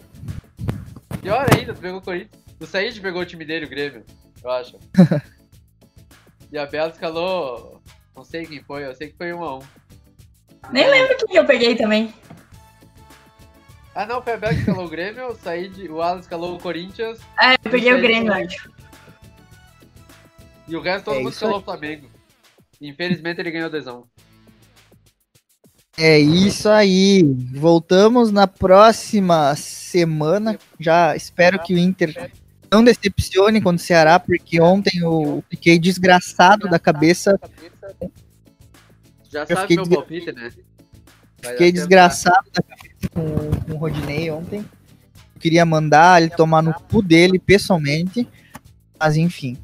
Pior 1.25 1.47
ainda, 1.57 1.73
tu 1.73 1.81
pegou 1.81 2.01
o 2.01 2.03
Corinthians. 2.03 2.45
O 2.61 2.67
Said 2.67 3.01
pegou 3.01 3.23
o 3.23 3.25
time 3.25 3.47
dele, 3.47 3.65
o 3.65 3.69
Grêmio, 3.69 4.05
eu 4.43 4.51
acho. 4.51 4.79
e 6.53 6.59
a 6.59 6.67
Bela 6.67 6.91
escalou. 6.91 7.81
Não 8.15 8.23
sei 8.23 8.45
quem 8.45 8.63
foi, 8.63 8.85
eu 8.85 8.95
sei 8.95 9.09
que 9.09 9.17
foi 9.17 9.33
um 9.33 9.43
a 9.43 9.57
um. 9.57 9.63
Nem 10.71 10.87
lembro 10.87 11.17
quem 11.17 11.37
eu 11.37 11.47
peguei 11.47 11.75
também. 11.77 12.13
Ah 13.95 14.05
não, 14.05 14.21
foi 14.21 14.35
a 14.35 14.37
Bela 14.37 14.53
que 14.53 14.61
escalou 14.61 14.85
o 14.85 14.89
Grêmio, 14.91 15.29
o 15.29 15.35
Said, 15.35 15.89
o 15.89 16.03
Alan 16.03 16.21
escalou 16.21 16.57
o 16.57 16.61
Corinthians. 16.61 17.19
Ah, 17.39 17.55
eu 17.55 17.71
peguei 17.71 17.91
o 17.91 17.95
Said 17.95 18.07
Grêmio, 18.07 18.33
acho. 18.35 18.71
E 20.69 20.77
o 20.77 20.83
resto 20.83 21.07
todo 21.07 21.17
É 21.17 21.19
mundo 21.21 21.33
escalou 21.33 21.59
o 21.59 21.63
Flamengo. 21.63 22.11
Infelizmente 22.83 23.41
ele 23.41 23.51
ganhou 23.51 23.71
2 23.71 23.89
a 23.89 23.95
1 23.95 24.05
É 25.97 26.19
isso 26.19 26.69
aí. 26.69 27.23
Voltamos 27.53 28.33
na 28.33 28.47
próxima 28.47 29.55
semana. 29.55 30.59
Já 30.79 31.15
espero 31.15 31.59
que 31.63 31.75
o 31.75 31.79
Inter 31.79 32.33
não 32.71 32.83
decepcione 32.83 33.61
contra 33.61 33.83
o 33.83 33.87
Ceará, 33.87 34.19
porque 34.19 34.61
ontem 34.61 34.99
eu 34.99 35.43
fiquei 35.49 35.79
desgraçado 35.79 36.69
da 36.69 36.79
cabeça. 36.79 37.39
Já 39.31 39.47
sabe 39.47 39.77
meu 39.77 39.89
palpite, 39.89 40.33
né? 40.33 40.51
Fiquei 41.41 41.71
desgraçado 41.71 42.51
da 42.53 42.63
cabeça 42.63 43.09
com, 43.13 43.65
com 43.65 43.73
o 43.73 43.77
Rodinei 43.77 44.31
ontem. 44.31 44.61
Eu 44.61 45.41
queria 45.41 45.65
mandar 45.65 46.21
ele 46.21 46.31
tomar 46.31 46.63
no 46.63 46.75
cu 46.75 47.03
dele 47.03 47.39
pessoalmente. 47.39 48.27
Mas 48.99 49.17
enfim. 49.17 49.57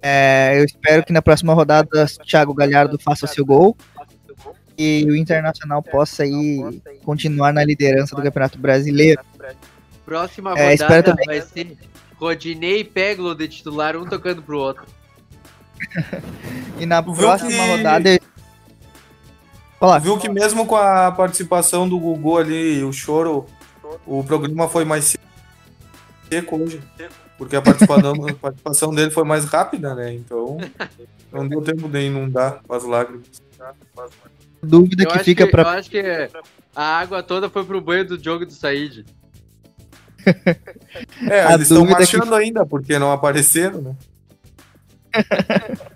É, 0.00 0.58
eu 0.58 0.64
espero 0.64 1.04
que 1.04 1.12
na 1.12 1.20
próxima 1.20 1.52
rodada 1.52 2.04
o 2.04 2.24
Thiago 2.24 2.54
Galhardo 2.54 2.98
faça 2.98 3.26
seu 3.26 3.44
gol. 3.44 3.76
E 4.76 5.04
o 5.08 5.14
Internacional 5.14 5.82
possa 5.82 6.24
aí 6.24 6.58
continuar 7.04 7.52
na 7.52 7.64
liderança 7.64 8.14
do 8.16 8.22
Campeonato 8.22 8.58
Brasileiro. 8.58 9.22
Próxima 10.04 10.52
É, 10.58 10.74
espero 10.74 10.94
rodada 10.96 11.10
também. 11.12 11.26
vai 11.26 11.40
ser 11.40 11.76
Rodinei 12.16 12.80
e 12.80 12.84
Peglo 12.84 13.34
de 13.34 13.48
titular, 13.48 13.96
um 13.96 14.04
tocando 14.06 14.42
pro 14.42 14.58
outro. 14.58 14.84
E 16.78 16.86
na 16.86 17.00
viu 17.00 17.14
próxima 17.14 17.50
que- 17.50 17.56
rodada. 17.76 18.10
eu- 18.14 18.18
Olá. 19.80 19.98
Viu 19.98 20.18
que 20.18 20.28
mesmo 20.28 20.66
com 20.66 20.74
a 20.76 21.12
participação 21.12 21.88
do 21.88 21.98
Gugu 21.98 22.38
ali, 22.38 22.82
o 22.82 22.92
choro, 22.92 23.46
o 24.06 24.24
programa 24.24 24.68
foi 24.68 24.84
mais 24.84 25.16
seco 26.30 26.56
hoje. 26.56 26.82
Porque 27.38 27.54
a 27.56 27.62
participação, 27.62 28.12
a 28.28 28.32
participação 28.34 28.94
dele 28.94 29.10
foi 29.10 29.24
mais 29.24 29.44
rápida, 29.44 29.94
né? 29.94 30.12
Então 30.14 30.58
não 31.32 31.46
deu 31.46 31.60
tempo 31.62 31.88
de 31.88 32.00
inundar 32.06 32.60
com 32.66 32.74
as 32.74 32.82
lágrimas. 32.84 33.26
Dúvida 34.64 35.04
Eu 35.04 35.08
que 35.08 35.14
acho 35.14 35.24
fica 35.24 35.44
que, 35.44 35.50
pra. 35.50 35.62
Eu 35.62 35.68
acho 35.68 35.90
que 35.90 36.02
a 36.74 36.82
água 36.98 37.22
toda 37.22 37.48
foi 37.48 37.64
pro 37.64 37.80
banho 37.80 38.04
do 38.06 38.22
jogo 38.22 38.44
do 38.46 38.52
Said. 38.52 39.04
É, 41.28 41.42
A 41.44 41.52
eles 41.54 41.62
estão 41.62 41.78
dúvida 41.84 42.06
que- 42.06 42.16
marchando 42.16 42.34
ainda, 42.34 42.64
porque 42.64 42.98
não 42.98 43.12
apareceram, 43.12 43.80
né? 43.82 43.94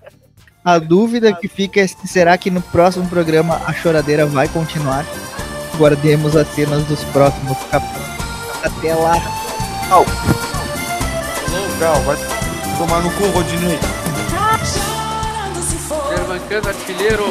A 0.65 0.79
dúvida 0.79 1.33
que 1.33 1.49
fica 1.49 1.81
é 1.81 1.87
se 1.87 2.07
será 2.07 2.37
que 2.37 2.51
no 2.51 2.61
próximo 2.61 3.09
programa 3.09 3.63
a 3.67 3.73
choradeira 3.73 4.27
vai 4.27 4.49
continuar. 4.49 5.07
Guardemos 5.79 6.37
as 6.37 6.47
cenas 6.49 6.85
dos 6.85 7.03
próximos 7.05 7.57
capítulos. 7.71 8.09
Até 8.63 8.95
lá. 8.95 9.15
Tchau. 9.89 10.05
Legal, 11.73 12.03
vai 12.03 12.17
tomar 12.77 13.01
no 13.03 13.11
cu, 13.13 13.27
Rodinei. 13.29 13.79
Germancano 16.11 16.69
artilheiro. 16.69 17.25